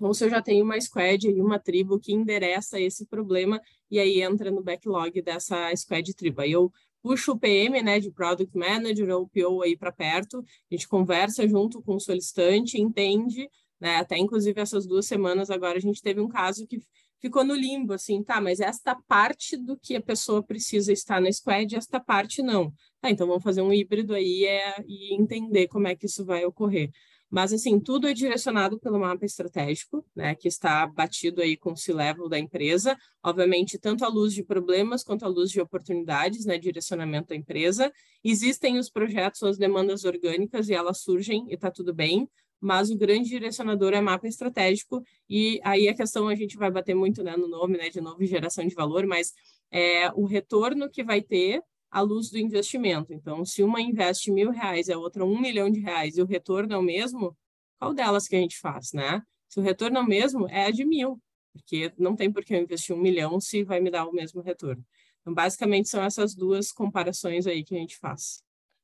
ou 0.00 0.12
se 0.12 0.24
eu 0.24 0.30
já 0.30 0.42
tenho 0.42 0.64
uma 0.64 0.80
squad 0.80 1.28
e 1.28 1.40
uma 1.40 1.58
tribo 1.58 2.00
que 2.00 2.12
endereça 2.12 2.80
esse 2.80 3.06
problema 3.06 3.60
e 3.90 3.98
aí 4.00 4.22
entra 4.22 4.50
no 4.50 4.62
backlog 4.62 5.22
dessa 5.22 5.74
squad 5.76 6.14
tribo. 6.14 6.40
Aí 6.40 6.52
eu 6.52 6.72
puxo 7.04 7.32
o 7.32 7.38
PM, 7.38 7.82
né, 7.82 8.00
de 8.00 8.10
Product 8.10 8.56
Manager 8.56 9.10
ou 9.10 9.28
PO 9.28 9.60
aí 9.60 9.76
para 9.76 9.92
perto, 9.92 10.38
a 10.38 10.74
gente 10.74 10.88
conversa 10.88 11.46
junto 11.46 11.82
com 11.82 11.96
o 11.96 12.00
solicitante, 12.00 12.80
entende, 12.80 13.46
né, 13.78 13.96
até 13.96 14.16
inclusive 14.16 14.58
essas 14.58 14.86
duas 14.86 15.04
semanas 15.04 15.50
agora 15.50 15.76
a 15.76 15.80
gente 15.80 16.00
teve 16.00 16.22
um 16.22 16.28
caso 16.28 16.66
que 16.66 16.80
ficou 17.20 17.44
no 17.44 17.54
limbo, 17.54 17.92
assim, 17.92 18.22
tá, 18.22 18.40
mas 18.40 18.58
esta 18.58 18.96
parte 19.06 19.54
do 19.54 19.76
que 19.76 19.96
a 19.96 20.00
pessoa 20.00 20.42
precisa 20.42 20.94
estar 20.94 21.20
na 21.20 21.30
squad, 21.30 21.76
esta 21.76 22.00
parte 22.00 22.42
não. 22.42 22.72
Tá, 23.02 23.10
então 23.10 23.26
vamos 23.26 23.42
fazer 23.42 23.60
um 23.60 23.72
híbrido 23.72 24.14
aí 24.14 24.46
é, 24.46 24.82
e 24.88 25.14
entender 25.14 25.68
como 25.68 25.86
é 25.86 25.94
que 25.94 26.06
isso 26.06 26.24
vai 26.24 26.46
ocorrer. 26.46 26.90
Mas, 27.34 27.52
assim, 27.52 27.80
tudo 27.80 28.06
é 28.06 28.14
direcionado 28.14 28.78
pelo 28.78 29.00
mapa 29.00 29.24
estratégico, 29.26 30.06
né, 30.14 30.36
que 30.36 30.46
está 30.46 30.86
batido 30.86 31.42
aí 31.42 31.56
com 31.56 31.72
o 31.72 31.76
C-level 31.76 32.28
da 32.28 32.38
empresa, 32.38 32.96
obviamente, 33.20 33.76
tanto 33.76 34.04
à 34.04 34.08
luz 34.08 34.32
de 34.32 34.44
problemas 34.44 35.02
quanto 35.02 35.24
à 35.24 35.28
luz 35.28 35.50
de 35.50 35.60
oportunidades, 35.60 36.46
né, 36.46 36.56
direcionamento 36.58 37.30
da 37.30 37.34
empresa. 37.34 37.92
Existem 38.22 38.78
os 38.78 38.88
projetos, 38.88 39.42
as 39.42 39.58
demandas 39.58 40.04
orgânicas, 40.04 40.68
e 40.68 40.74
elas 40.74 41.00
surgem 41.00 41.44
e 41.50 41.54
está 41.54 41.72
tudo 41.72 41.92
bem, 41.92 42.30
mas 42.60 42.88
o 42.88 42.96
grande 42.96 43.30
direcionador 43.30 43.94
é 43.94 44.00
mapa 44.00 44.28
estratégico, 44.28 45.02
e 45.28 45.58
aí 45.64 45.88
a 45.88 45.94
questão 45.94 46.28
a 46.28 46.36
gente 46.36 46.56
vai 46.56 46.70
bater 46.70 46.94
muito 46.94 47.24
né, 47.24 47.36
no 47.36 47.48
nome, 47.48 47.76
né, 47.76 47.90
de 47.90 48.00
novo, 48.00 48.24
geração 48.24 48.64
de 48.64 48.76
valor, 48.76 49.08
mas 49.08 49.32
é 49.72 50.08
o 50.14 50.24
retorno 50.24 50.88
que 50.88 51.02
vai 51.02 51.20
ter 51.20 51.60
à 51.94 52.00
luz 52.00 52.28
do 52.28 52.36
investimento. 52.36 53.12
Então, 53.12 53.44
se 53.44 53.62
uma 53.62 53.80
investe 53.80 54.32
mil 54.32 54.50
reais 54.50 54.88
e 54.88 54.92
a 54.92 54.98
outra 54.98 55.24
um 55.24 55.40
milhão 55.40 55.70
de 55.70 55.78
reais 55.78 56.18
e 56.18 56.22
o 56.22 56.26
retorno 56.26 56.74
é 56.74 56.76
o 56.76 56.82
mesmo, 56.82 57.38
qual 57.78 57.94
delas 57.94 58.26
que 58.26 58.34
a 58.34 58.40
gente 58.40 58.58
faz, 58.58 58.92
né? 58.92 59.22
Se 59.48 59.60
o 59.60 59.62
retorno 59.62 59.98
é 59.98 60.00
o 60.00 60.06
mesmo, 60.06 60.48
é 60.48 60.66
a 60.66 60.70
de 60.72 60.84
mil, 60.84 61.22
porque 61.52 61.92
não 61.96 62.16
tem 62.16 62.32
por 62.32 62.44
que 62.44 62.52
eu 62.52 62.60
investir 62.60 62.96
um 62.96 63.00
milhão 63.00 63.40
se 63.40 63.62
vai 63.62 63.78
me 63.78 63.92
dar 63.92 64.06
o 64.06 64.12
mesmo 64.12 64.42
retorno. 64.42 64.84
Então, 65.20 65.32
basicamente, 65.32 65.88
são 65.88 66.02
essas 66.02 66.34
duas 66.34 66.72
comparações 66.72 67.46
aí 67.46 67.62
que 67.62 67.76
a 67.76 67.78
gente 67.78 67.96
faz. 67.96 68.42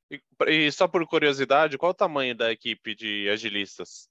E, 0.08 0.22
e 0.46 0.70
só 0.70 0.86
por 0.86 1.04
curiosidade, 1.04 1.76
qual 1.76 1.90
o 1.90 1.94
tamanho 1.94 2.36
da 2.36 2.52
equipe 2.52 2.94
de 2.94 3.28
agilistas? 3.28 4.08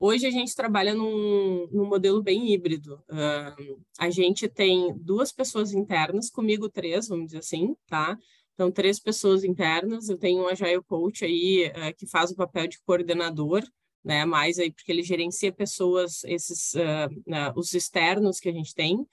Hoje 0.00 0.26
a 0.28 0.30
gente 0.30 0.54
trabalha 0.54 0.94
num, 0.94 1.66
num 1.72 1.84
modelo 1.84 2.22
bem 2.22 2.52
híbrido. 2.52 3.02
Uh, 3.10 3.82
a 3.98 4.08
gente 4.10 4.46
tem 4.46 4.96
duas 4.96 5.32
pessoas 5.32 5.72
internas, 5.72 6.30
comigo 6.30 6.68
três, 6.68 7.08
vamos 7.08 7.26
dizer 7.26 7.38
assim, 7.38 7.74
tá? 7.88 8.16
Então, 8.54 8.70
três 8.70 9.00
pessoas 9.00 9.42
internas. 9.42 10.08
Eu 10.08 10.16
tenho 10.16 10.44
um 10.44 10.48
Agile 10.48 10.82
Coach 10.84 11.24
aí 11.24 11.66
uh, 11.70 11.96
que 11.96 12.06
faz 12.06 12.30
o 12.30 12.36
papel 12.36 12.68
de 12.68 12.78
coordenador, 12.82 13.64
né? 14.04 14.24
Mais 14.24 14.60
aí 14.60 14.70
porque 14.70 14.92
ele 14.92 15.02
gerencia 15.02 15.50
pessoas, 15.50 16.22
esses 16.24 16.74
uh, 16.74 17.52
os 17.56 17.74
externos 17.74 18.38
que 18.38 18.48
a 18.48 18.52
gente 18.52 18.72
tem. 18.74 19.04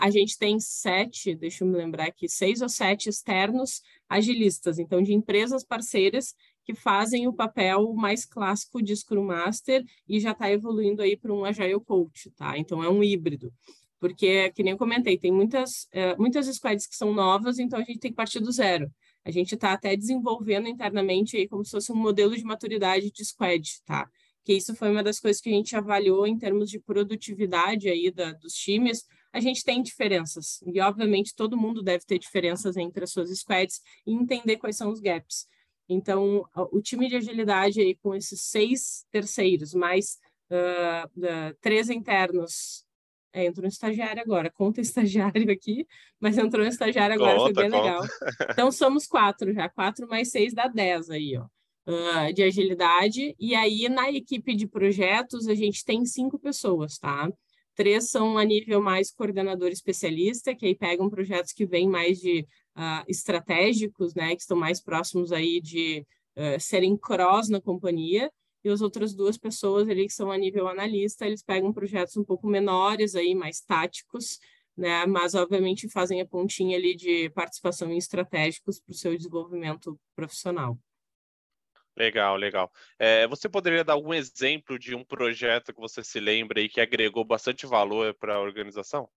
a 0.00 0.10
gente 0.10 0.38
tem 0.38 0.60
sete, 0.60 1.34
deixa 1.34 1.64
eu 1.64 1.68
me 1.68 1.76
lembrar 1.76 2.06
aqui, 2.06 2.28
seis 2.28 2.62
ou 2.62 2.68
sete 2.68 3.08
externos 3.08 3.82
agilistas, 4.08 4.78
então 4.78 5.02
de 5.02 5.14
empresas 5.14 5.64
parceiras 5.64 6.34
que 6.70 6.80
fazem 6.80 7.26
o 7.26 7.32
papel 7.32 7.92
mais 7.94 8.24
clássico 8.24 8.80
de 8.80 8.94
Scrum 8.94 9.24
Master 9.24 9.84
e 10.08 10.20
já 10.20 10.30
está 10.30 10.50
evoluindo 10.50 11.02
aí 11.02 11.16
para 11.16 11.32
um 11.32 11.44
Agile 11.44 11.80
Coach, 11.80 12.30
tá? 12.30 12.56
Então 12.56 12.82
é 12.82 12.88
um 12.88 13.02
híbrido. 13.02 13.52
Porque, 13.98 14.50
que 14.52 14.62
nem 14.62 14.72
eu 14.72 14.78
comentei, 14.78 15.18
tem 15.18 15.32
muitas, 15.32 15.84
uh, 15.92 16.16
muitas 16.18 16.46
squads 16.46 16.86
que 16.86 16.96
são 16.96 17.12
novas, 17.12 17.58
então 17.58 17.78
a 17.78 17.82
gente 17.82 17.98
tem 17.98 18.10
que 18.10 18.16
partir 18.16 18.40
do 18.40 18.52
zero. 18.52 18.90
A 19.24 19.30
gente 19.30 19.54
está 19.54 19.72
até 19.72 19.94
desenvolvendo 19.96 20.68
internamente 20.68 21.36
aí 21.36 21.46
como 21.46 21.64
se 21.64 21.72
fosse 21.72 21.92
um 21.92 21.96
modelo 21.96 22.34
de 22.34 22.44
maturidade 22.44 23.10
de 23.10 23.24
squad, 23.24 23.82
tá? 23.84 24.08
Que 24.44 24.54
isso 24.54 24.74
foi 24.74 24.90
uma 24.90 25.02
das 25.02 25.20
coisas 25.20 25.42
que 25.42 25.50
a 25.50 25.52
gente 25.52 25.76
avaliou 25.76 26.26
em 26.26 26.38
termos 26.38 26.70
de 26.70 26.78
produtividade 26.78 27.88
aí 27.88 28.10
da, 28.10 28.32
dos 28.32 28.54
times. 28.54 29.04
A 29.32 29.40
gente 29.40 29.62
tem 29.64 29.82
diferenças, 29.82 30.62
e 30.64 30.80
obviamente 30.80 31.34
todo 31.34 31.56
mundo 31.56 31.82
deve 31.82 32.04
ter 32.04 32.18
diferenças 32.18 32.76
entre 32.76 33.04
as 33.04 33.10
suas 33.10 33.28
squads 33.38 33.80
e 34.06 34.12
entender 34.12 34.56
quais 34.56 34.76
são 34.76 34.90
os 34.90 35.00
gaps. 35.00 35.46
Então, 35.92 36.46
o 36.54 36.80
time 36.80 37.08
de 37.08 37.16
agilidade 37.16 37.80
aí 37.80 37.96
com 37.96 38.14
esses 38.14 38.42
seis 38.42 39.04
terceiros, 39.10 39.74
mais 39.74 40.18
uh, 40.48 41.06
uh, 41.18 41.56
três 41.60 41.90
internos, 41.90 42.84
é, 43.32 43.44
entrou 43.44 43.64
um 43.64 43.68
estagiário 43.68 44.22
agora, 44.22 44.50
conta 44.54 44.80
estagiário 44.80 45.50
aqui, 45.50 45.84
mas 46.20 46.38
entrou 46.38 46.64
um 46.64 46.68
estagiário 46.68 47.16
agora, 47.16 47.38
conta, 47.38 47.54
foi 47.54 47.62
bem 47.64 47.70
conta. 47.72 47.82
legal. 47.82 48.02
Então, 48.50 48.70
somos 48.70 49.08
quatro 49.08 49.52
já, 49.52 49.68
quatro 49.68 50.06
mais 50.06 50.30
seis 50.30 50.54
dá 50.54 50.68
dez 50.68 51.10
aí, 51.10 51.36
ó, 51.36 51.46
uh, 51.90 52.32
de 52.32 52.44
agilidade. 52.44 53.34
E 53.36 53.56
aí, 53.56 53.88
na 53.88 54.12
equipe 54.12 54.54
de 54.54 54.68
projetos, 54.68 55.48
a 55.48 55.56
gente 55.56 55.84
tem 55.84 56.04
cinco 56.04 56.38
pessoas, 56.38 56.98
tá? 56.98 57.28
Três 57.74 58.10
são 58.10 58.38
a 58.38 58.44
nível 58.44 58.80
mais 58.80 59.10
coordenador 59.10 59.70
especialista, 59.70 60.54
que 60.54 60.66
aí 60.66 60.74
pegam 60.76 61.10
projetos 61.10 61.52
que 61.52 61.66
vêm 61.66 61.88
mais 61.88 62.20
de 62.20 62.46
uh, 62.76 63.04
estratégicos, 63.08 64.14
né, 64.14 64.34
que 64.34 64.42
estão 64.42 64.56
mais 64.56 64.80
próximos 64.80 65.32
aí 65.32 65.60
de 65.60 66.06
uh, 66.36 66.60
serem 66.60 66.96
cross 66.96 67.48
na 67.48 67.60
companhia, 67.60 68.30
e 68.62 68.68
as 68.68 68.82
outras 68.82 69.14
duas 69.14 69.38
pessoas 69.38 69.88
ali 69.88 70.06
que 70.06 70.12
são 70.12 70.30
a 70.30 70.36
nível 70.36 70.68
analista, 70.68 71.26
eles 71.26 71.42
pegam 71.42 71.72
projetos 71.72 72.16
um 72.16 72.24
pouco 72.24 72.46
menores 72.46 73.14
aí, 73.14 73.34
mais 73.34 73.60
táticos, 73.60 74.38
né, 74.76 75.06
mas 75.06 75.34
obviamente 75.34 75.88
fazem 75.88 76.20
a 76.20 76.26
pontinha 76.26 76.76
ali 76.76 76.94
de 76.94 77.30
participação 77.30 77.90
em 77.90 77.98
estratégicos 77.98 78.80
para 78.80 78.92
o 78.92 78.96
seu 78.96 79.16
desenvolvimento 79.16 79.98
profissional. 80.14 80.78
Legal, 81.96 82.36
legal. 82.36 82.72
É, 82.98 83.26
você 83.26 83.48
poderia 83.48 83.84
dar 83.84 83.94
algum 83.94 84.14
exemplo 84.14 84.78
de 84.78 84.94
um 84.94 85.04
projeto 85.04 85.74
que 85.74 85.80
você 85.80 86.02
se 86.02 86.20
lembra 86.20 86.60
e 86.60 86.68
que 86.68 86.80
agregou 86.80 87.24
bastante 87.24 87.66
valor 87.66 88.14
para 88.14 88.36
a 88.36 88.40
organização? 88.40 89.08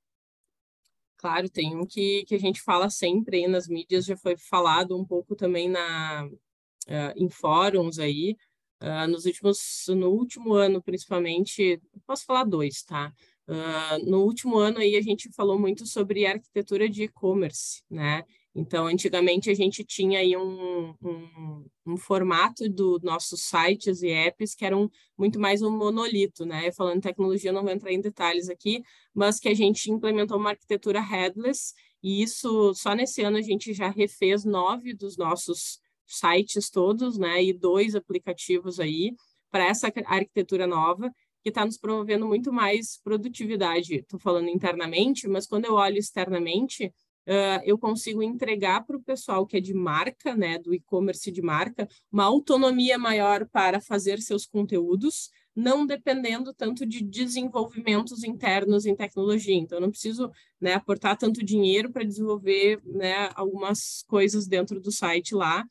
Claro, 1.23 1.47
tem 1.49 1.73
um 1.73 1.85
que, 1.85 2.25
que 2.25 2.35
a 2.35 2.37
gente 2.37 2.61
fala 2.61 2.89
sempre 2.89 3.37
aí 3.37 3.47
nas 3.47 3.69
mídias, 3.69 4.03
já 4.03 4.17
foi 4.17 4.35
falado 4.35 4.93
um 4.97 5.05
pouco 5.05 5.37
também 5.37 5.69
na, 5.69 6.25
uh, 6.25 7.13
em 7.15 7.29
fóruns 7.29 7.97
aí, 7.97 8.35
uh, 8.81 9.07
nos 9.09 9.23
últimos, 9.23 9.85
no 9.87 10.09
último 10.09 10.53
ano 10.53 10.83
principalmente, 10.83 11.81
posso 12.05 12.25
falar 12.25 12.43
dois, 12.43 12.83
tá? 12.83 13.13
Uh, 13.47 14.05
no 14.05 14.21
último 14.25 14.57
ano 14.57 14.79
aí 14.79 14.97
a 14.97 15.01
gente 15.01 15.31
falou 15.31 15.57
muito 15.57 15.85
sobre 15.85 16.25
arquitetura 16.25 16.89
de 16.89 17.03
e-commerce, 17.03 17.81
né? 17.89 18.25
Então, 18.55 18.85
antigamente 18.85 19.49
a 19.49 19.53
gente 19.55 19.83
tinha 19.83 20.19
aí 20.19 20.37
um, 20.37 20.93
um, 21.01 21.65
um, 21.87 21.97
formato 21.97 22.69
dos 22.69 23.01
nossos 23.01 23.41
sites 23.41 24.03
e 24.03 24.09
apps 24.09 24.53
que 24.53 24.63
eram 24.63 24.91
muito 25.17 25.39
mais 25.39 25.63
um 25.63 25.71
monolito, 25.71 26.45
né? 26.45 26.71
Falando 26.71 26.97
em 26.97 27.01
tecnologia, 27.01 27.51
não 27.51 27.63
vou 27.63 27.71
entrar 27.71 27.91
em 27.91 27.99
detalhes 27.99 28.49
aqui, 28.49 28.83
mas 29.13 29.39
que 29.39 29.49
a 29.49 29.55
gente 29.55 29.89
implementou 29.91 30.37
uma 30.37 30.51
arquitetura 30.51 31.01
headless, 31.01 31.73
e 32.03 32.21
isso 32.21 32.73
só 32.75 32.93
nesse 32.93 33.23
ano 33.23 33.37
a 33.37 33.41
gente 33.41 33.73
já 33.73 33.89
refez 33.89 34.45
nove 34.45 34.93
dos 34.93 35.17
nossos 35.17 35.79
sites 36.05 36.69
todos, 36.69 37.17
né? 37.17 37.43
E 37.43 37.53
dois 37.53 37.95
aplicativos 37.95 38.79
aí 38.79 39.15
para 39.49 39.65
essa 39.65 39.91
arquitetura 40.05 40.67
nova 40.67 41.11
que 41.41 41.49
está 41.49 41.65
nos 41.65 41.77
promovendo 41.77 42.27
muito 42.27 42.53
mais 42.53 42.99
produtividade. 43.03 43.95
Estou 43.95 44.19
falando 44.19 44.47
internamente, 44.47 45.27
mas 45.27 45.47
quando 45.47 45.65
eu 45.65 45.73
olho 45.73 45.97
externamente, 45.97 46.93
uh, 47.27 47.61
eu 47.63 47.77
consigo 47.77 48.21
entregar 48.21 48.85
para 48.85 48.97
o 48.97 49.01
pessoal 49.01 49.45
que 49.45 49.57
é 49.57 49.59
de 49.59 49.73
marca, 49.73 50.35
né, 50.35 50.57
do 50.57 50.73
e-commerce 50.73 51.31
de 51.31 51.41
marca, 51.41 51.87
uma 52.11 52.25
autonomia 52.25 52.97
maior 52.97 53.47
para 53.47 53.79
fazer 53.81 54.19
seus 54.21 54.45
conteúdos, 54.45 55.29
não 55.55 55.85
dependendo 55.85 56.53
tanto 56.53 56.85
de 56.85 57.03
desenvolvimentos 57.03 58.23
internos 58.23 58.85
em 58.85 58.95
tecnologia. 58.95 59.55
Então, 59.55 59.77
eu 59.77 59.81
não 59.81 59.91
preciso 59.91 60.31
né, 60.59 60.73
aportar 60.73 61.17
tanto 61.17 61.43
dinheiro 61.43 61.91
para 61.91 62.03
desenvolver 62.03 62.81
né, 62.85 63.29
algumas 63.35 64.03
coisas 64.07 64.47
dentro 64.47 64.79
do 64.79 64.91
site 64.91 65.35
lá, 65.35 65.63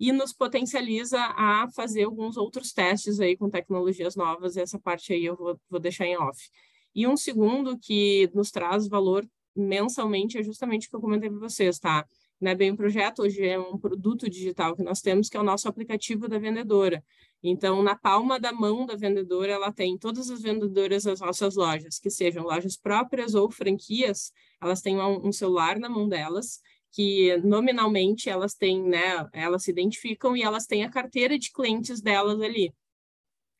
e 0.00 0.12
nos 0.12 0.32
potencializa 0.32 1.20
a 1.36 1.68
fazer 1.76 2.04
alguns 2.04 2.38
outros 2.38 2.72
testes 2.72 3.20
aí 3.20 3.36
com 3.36 3.50
tecnologias 3.50 4.16
novas, 4.16 4.56
essa 4.56 4.78
parte 4.78 5.12
aí 5.12 5.26
eu 5.26 5.36
vou, 5.36 5.60
vou 5.68 5.78
deixar 5.78 6.06
em 6.06 6.16
off. 6.16 6.48
E 6.94 7.06
um 7.06 7.18
segundo 7.18 7.78
que 7.78 8.30
nos 8.34 8.50
traz 8.50 8.88
valor 8.88 9.28
mensalmente 9.56 10.38
é 10.38 10.42
justamente 10.42 10.86
o 10.86 10.90
que 10.90 10.96
eu 10.96 11.00
comentei 11.00 11.30
para 11.30 11.38
vocês, 11.38 11.78
tá? 11.78 12.06
Não 12.40 12.50
é 12.50 12.54
bem 12.54 12.72
um 12.72 12.76
projeto, 12.76 13.20
hoje 13.20 13.46
é 13.46 13.58
um 13.58 13.76
produto 13.76 14.28
digital 14.28 14.74
que 14.74 14.82
nós 14.82 15.02
temos, 15.02 15.28
que 15.28 15.36
é 15.36 15.40
o 15.40 15.44
nosso 15.44 15.68
aplicativo 15.68 16.26
da 16.26 16.38
vendedora. 16.38 17.04
Então, 17.42 17.82
na 17.82 17.94
palma 17.94 18.40
da 18.40 18.52
mão 18.52 18.86
da 18.86 18.96
vendedora, 18.96 19.52
ela 19.52 19.72
tem 19.72 19.98
todas 19.98 20.30
as 20.30 20.40
vendedoras 20.40 21.04
das 21.04 21.20
nossas 21.20 21.54
lojas, 21.54 21.98
que 21.98 22.10
sejam 22.10 22.44
lojas 22.44 22.76
próprias 22.76 23.34
ou 23.34 23.50
franquias, 23.50 24.32
elas 24.60 24.80
têm 24.80 24.98
um, 24.98 25.32
celular 25.32 25.78
na 25.78 25.88
mão 25.88 26.08
delas, 26.08 26.60
que 26.92 27.36
nominalmente 27.38 28.28
elas 28.28 28.54
têm, 28.54 28.82
né, 28.82 29.26
elas 29.32 29.64
se 29.64 29.70
identificam 29.70 30.36
e 30.36 30.42
elas 30.42 30.66
têm 30.66 30.84
a 30.84 30.90
carteira 30.90 31.38
de 31.38 31.52
clientes 31.52 32.00
delas 32.00 32.40
ali, 32.40 32.74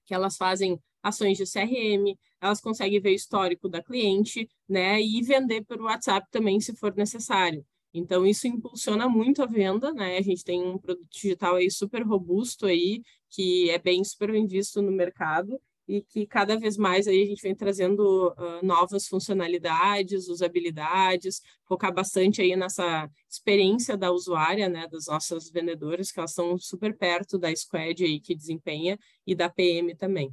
que 0.07 0.14
elas 0.14 0.37
fazem 0.37 0.79
ações 1.03 1.38
de 1.38 1.44
CRM, 1.44 2.18
elas 2.40 2.61
conseguem 2.61 3.00
ver 3.00 3.11
o 3.11 3.14
histórico 3.14 3.68
da 3.68 3.83
cliente, 3.83 4.48
né, 4.68 5.00
e 5.00 5.22
vender 5.22 5.64
por 5.64 5.81
WhatsApp 5.81 6.26
também, 6.31 6.61
se 6.61 6.74
for 6.74 6.94
necessário. 6.94 7.64
Então, 7.92 8.24
isso 8.26 8.46
impulsiona 8.46 9.09
muito 9.09 9.42
a 9.42 9.46
venda, 9.46 9.92
né? 9.92 10.16
A 10.16 10.22
gente 10.22 10.44
tem 10.44 10.62
um 10.62 10.79
produto 10.79 11.09
digital 11.11 11.57
aí 11.57 11.68
super 11.70 12.03
robusto 12.03 12.66
aí, 12.66 13.03
que 13.29 13.68
é 13.70 13.79
bem 13.79 14.05
super 14.05 14.31
bem 14.31 14.46
visto 14.46 14.81
no 14.81 14.92
mercado 14.92 15.61
e 15.88 16.03
que 16.03 16.24
cada 16.24 16.57
vez 16.57 16.76
mais 16.76 17.09
aí 17.09 17.22
a 17.22 17.26
gente 17.26 17.42
vem 17.42 17.55
trazendo 17.55 18.29
uh, 18.29 18.64
novas 18.64 19.09
funcionalidades, 19.09 20.29
usabilidades, 20.29 21.42
focar 21.66 21.92
bastante 21.92 22.40
aí 22.40 22.55
nessa 22.55 23.11
experiência 23.29 23.96
da 23.96 24.12
usuária, 24.12 24.68
né, 24.68 24.87
das 24.87 25.07
nossas 25.07 25.50
vendedoras, 25.50 26.12
que 26.12 26.20
elas 26.20 26.31
estão 26.31 26.57
super 26.59 26.96
perto 26.96 27.38
da 27.38 27.55
squad 27.55 28.05
aí 28.05 28.20
que 28.20 28.37
desempenha 28.37 28.96
e 29.26 29.35
da 29.35 29.50
PM 29.50 29.96
também. 29.96 30.33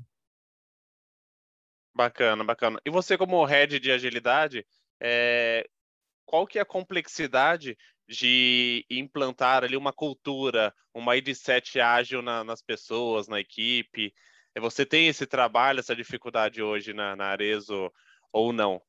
Bacana, 1.97 2.43
bacana. 2.43 2.79
E 2.85 2.91
você, 2.91 3.17
como 3.17 3.43
head 3.43 3.79
de 3.79 3.91
agilidade, 3.91 4.63
é, 5.01 5.67
qual 6.27 6.45
que 6.45 6.59
é 6.59 6.61
a 6.61 6.65
complexidade 6.65 7.75
de 8.07 8.85
implantar 8.87 9.63
ali 9.63 9.75
uma 9.75 9.91
cultura, 9.91 10.71
uma 10.93 11.15
mindset 11.15 11.79
ágil 11.79 12.21
na, 12.21 12.43
nas 12.43 12.61
pessoas, 12.61 13.27
na 13.27 13.39
equipe? 13.39 14.13
É, 14.53 14.59
você 14.59 14.85
tem 14.85 15.07
esse 15.07 15.25
trabalho, 15.25 15.79
essa 15.79 15.95
dificuldade 15.95 16.61
hoje 16.61 16.93
na, 16.93 17.15
na 17.15 17.29
Arezo 17.29 17.91
ou 18.31 18.53
não? 18.53 18.79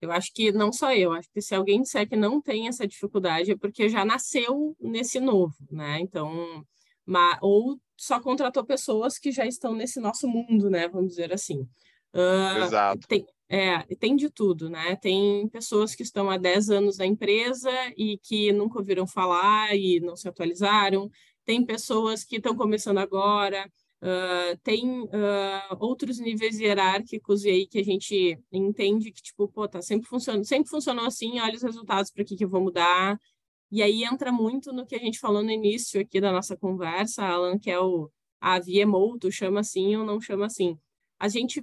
Eu 0.00 0.10
acho 0.10 0.32
que 0.32 0.50
não 0.50 0.72
só 0.72 0.94
eu, 0.94 1.12
acho 1.12 1.30
que 1.30 1.42
se 1.42 1.54
alguém 1.54 1.82
disser 1.82 2.08
que 2.08 2.16
não 2.16 2.40
tem 2.40 2.68
essa 2.68 2.88
dificuldade 2.88 3.50
é 3.50 3.56
porque 3.56 3.86
já 3.86 4.02
nasceu 4.02 4.74
nesse 4.80 5.20
novo, 5.20 5.54
né? 5.70 6.00
Então, 6.00 6.64
ou 7.42 7.78
só 7.98 8.18
contratou 8.18 8.64
pessoas 8.64 9.18
que 9.18 9.30
já 9.30 9.44
estão 9.44 9.74
nesse 9.74 10.00
nosso 10.00 10.26
mundo, 10.26 10.70
né? 10.70 10.88
Vamos 10.88 11.10
dizer 11.10 11.34
assim. 11.34 11.68
Uh, 12.14 12.64
Exato. 12.64 13.06
Tem, 13.06 13.26
é, 13.48 13.78
tem 13.96 14.14
de 14.14 14.30
tudo, 14.30 14.70
né? 14.70 14.96
Tem 14.96 15.48
pessoas 15.48 15.94
que 15.94 16.02
estão 16.02 16.30
há 16.30 16.36
10 16.36 16.70
anos 16.70 16.98
na 16.98 17.06
empresa 17.06 17.70
e 17.96 18.18
que 18.18 18.52
nunca 18.52 18.78
ouviram 18.78 19.06
falar 19.06 19.74
e 19.76 19.98
não 20.00 20.14
se 20.16 20.28
atualizaram. 20.28 21.10
Tem 21.44 21.64
pessoas 21.64 22.22
que 22.22 22.36
estão 22.36 22.54
começando 22.54 22.98
agora. 22.98 23.68
Uh, 24.02 24.56
tem 24.62 25.02
uh, 25.02 25.76
outros 25.78 26.18
níveis 26.18 26.58
hierárquicos 26.58 27.44
e 27.44 27.50
aí 27.50 27.66
que 27.66 27.78
a 27.78 27.84
gente 27.84 28.38
entende 28.50 29.12
que, 29.12 29.20
tipo, 29.20 29.46
pô, 29.48 29.68
tá 29.68 29.82
sempre 29.82 30.08
funcionando, 30.08 30.44
sempre 30.46 30.70
funcionou 30.70 31.04
assim, 31.04 31.38
olha 31.38 31.54
os 31.54 31.62
resultados 31.62 32.10
para 32.10 32.24
que 32.24 32.36
que 32.36 32.44
eu 32.44 32.48
vou 32.48 32.62
mudar. 32.62 33.18
E 33.70 33.82
aí 33.82 34.04
entra 34.04 34.32
muito 34.32 34.72
no 34.72 34.86
que 34.86 34.94
a 34.94 34.98
gente 34.98 35.18
falou 35.18 35.42
no 35.42 35.50
início 35.50 36.00
aqui 36.00 36.20
da 36.20 36.32
nossa 36.32 36.56
conversa, 36.56 37.24
Alan, 37.24 37.58
que 37.58 37.70
é 37.70 37.78
o 37.78 38.10
a 38.40 38.58
tu 39.20 39.30
chama 39.30 39.60
assim 39.60 39.96
ou 39.96 40.04
não 40.04 40.20
chama 40.20 40.46
assim. 40.46 40.78
A 41.18 41.28
gente 41.28 41.62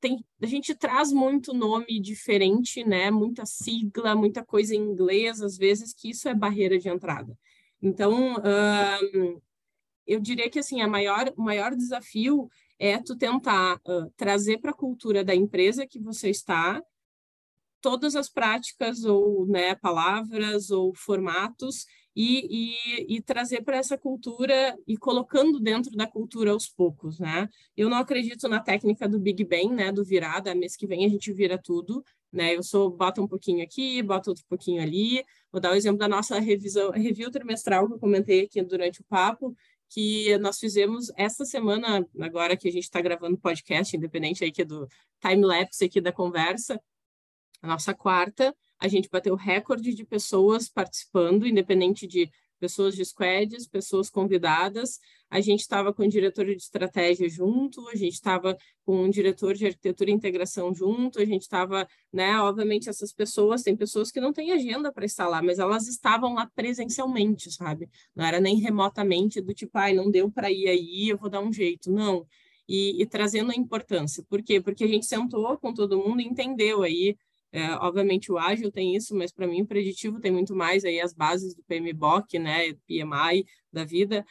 tem, 0.00 0.24
a 0.42 0.46
gente 0.46 0.74
traz 0.74 1.12
muito 1.12 1.52
nome 1.54 2.00
diferente, 2.00 2.84
né? 2.84 3.10
Muita 3.10 3.46
sigla, 3.46 4.14
muita 4.14 4.44
coisa 4.44 4.74
em 4.74 4.78
inglês, 4.80 5.40
às 5.40 5.56
vezes, 5.56 5.92
que 5.92 6.10
isso 6.10 6.28
é 6.28 6.34
barreira 6.34 6.78
de 6.78 6.88
entrada. 6.88 7.36
Então, 7.80 8.36
eu 10.06 10.18
diria 10.18 10.48
que 10.48 10.58
assim, 10.58 10.80
a 10.80 10.88
maior, 10.88 11.32
o 11.36 11.42
maior 11.42 11.74
desafio 11.76 12.48
é 12.78 12.98
tu 12.98 13.16
tentar 13.16 13.76
uh, 13.86 14.10
trazer 14.16 14.58
para 14.58 14.70
a 14.70 14.74
cultura 14.74 15.22
da 15.24 15.34
empresa 15.34 15.86
que 15.86 15.98
você 15.98 16.30
está 16.30 16.82
todas 17.80 18.16
as 18.16 18.28
práticas 18.28 19.04
ou 19.04 19.46
né, 19.46 19.74
palavras 19.74 20.70
ou 20.70 20.94
formatos 20.94 21.86
e, 22.20 22.74
e, 23.06 23.16
e 23.16 23.22
trazer 23.22 23.62
para 23.62 23.76
essa 23.76 23.96
cultura 23.96 24.76
e 24.88 24.96
colocando 24.96 25.60
dentro 25.60 25.92
da 25.92 26.04
cultura 26.04 26.50
aos 26.50 26.66
poucos, 26.66 27.20
né? 27.20 27.48
Eu 27.76 27.88
não 27.88 27.98
acredito 27.98 28.48
na 28.48 28.58
técnica 28.58 29.08
do 29.08 29.20
Big 29.20 29.44
Bang, 29.44 29.68
né? 29.68 29.92
Do 29.92 30.04
virada, 30.04 30.52
mês 30.52 30.74
que 30.74 30.84
vem 30.84 31.06
a 31.06 31.08
gente 31.08 31.32
vira 31.32 31.56
tudo, 31.56 32.04
né? 32.32 32.56
Eu 32.56 32.62
sou, 32.64 32.90
bota 32.90 33.22
um 33.22 33.28
pouquinho 33.28 33.62
aqui, 33.62 34.02
bota 34.02 34.30
outro 34.30 34.44
pouquinho 34.48 34.82
ali. 34.82 35.24
Vou 35.52 35.60
dar 35.60 35.70
o 35.70 35.74
exemplo 35.76 35.98
da 35.98 36.08
nossa 36.08 36.40
revisão, 36.40 36.90
review 36.90 37.30
trimestral 37.30 37.86
que 37.86 37.94
eu 37.94 38.00
comentei 38.00 38.46
aqui 38.46 38.60
durante 38.62 39.00
o 39.00 39.04
papo, 39.04 39.54
que 39.88 40.36
nós 40.38 40.58
fizemos 40.58 41.12
essa 41.16 41.44
semana, 41.44 42.04
agora 42.20 42.56
que 42.56 42.66
a 42.68 42.72
gente 42.72 42.82
está 42.82 43.00
gravando 43.00 43.38
podcast, 43.38 43.96
independente 43.96 44.42
aí 44.42 44.50
que 44.50 44.62
é 44.62 44.64
do 44.64 44.88
time-lapse 45.20 45.84
aqui 45.84 46.00
da 46.00 46.10
conversa, 46.12 46.80
a 47.62 47.66
nossa 47.66 47.94
quarta, 47.94 48.54
a 48.78 48.88
gente 48.88 49.08
bateu 49.10 49.34
recorde 49.34 49.94
de 49.94 50.04
pessoas 50.04 50.68
participando, 50.68 51.46
independente 51.46 52.06
de 52.06 52.30
pessoas 52.58 52.94
de 52.94 53.04
squads, 53.04 53.66
pessoas 53.66 54.10
convidadas. 54.10 54.98
A 55.30 55.40
gente 55.40 55.60
estava 55.60 55.92
com 55.92 56.04
o 56.04 56.08
diretor 56.08 56.46
de 56.46 56.52
estratégia 56.52 57.28
junto, 57.28 57.88
a 57.88 57.94
gente 57.94 58.14
estava 58.14 58.56
com 58.84 59.02
o 59.02 59.10
diretor 59.10 59.54
de 59.54 59.66
arquitetura 59.66 60.10
e 60.10 60.14
integração 60.14 60.74
junto, 60.74 61.20
a 61.20 61.24
gente 61.24 61.42
estava, 61.42 61.86
né, 62.12 62.38
obviamente 62.40 62.88
essas 62.88 63.12
pessoas, 63.12 63.62
tem 63.62 63.76
pessoas 63.76 64.10
que 64.10 64.20
não 64.20 64.32
têm 64.32 64.52
agenda 64.52 64.92
para 64.92 65.04
estar 65.04 65.28
lá, 65.28 65.42
mas 65.42 65.58
elas 65.58 65.86
estavam 65.86 66.34
lá 66.34 66.50
presencialmente, 66.54 67.50
sabe? 67.52 67.88
Não 68.14 68.24
era 68.24 68.40
nem 68.40 68.56
remotamente 68.58 69.40
do 69.40 69.54
tipo, 69.54 69.76
ai, 69.78 69.94
não 69.94 70.10
deu 70.10 70.30
para 70.30 70.50
ir 70.50 70.68
aí, 70.68 71.08
eu 71.08 71.18
vou 71.18 71.30
dar 71.30 71.40
um 71.40 71.52
jeito. 71.52 71.90
Não. 71.90 72.26
E, 72.68 73.00
e 73.00 73.06
trazendo 73.06 73.50
a 73.50 73.54
importância. 73.54 74.22
Por 74.28 74.42
quê? 74.42 74.60
Porque 74.60 74.84
a 74.84 74.86
gente 74.86 75.06
sentou 75.06 75.56
com 75.56 75.72
todo 75.72 75.98
mundo 75.98 76.20
e 76.20 76.26
entendeu 76.26 76.82
aí 76.82 77.16
é, 77.50 77.72
obviamente 77.76 78.30
o 78.30 78.38
ágil 78.38 78.70
tem 78.70 78.94
isso, 78.94 79.14
mas 79.16 79.32
para 79.32 79.46
mim 79.46 79.62
o 79.62 79.66
preditivo 79.66 80.20
tem 80.20 80.30
muito 80.30 80.54
mais 80.54 80.84
aí 80.84 81.00
as 81.00 81.14
bases 81.14 81.54
do 81.54 81.62
PMBOK, 81.64 82.38
né, 82.38 82.74
PMI 82.86 83.46
da 83.72 83.84
vida. 83.84 84.20
O 84.20 84.24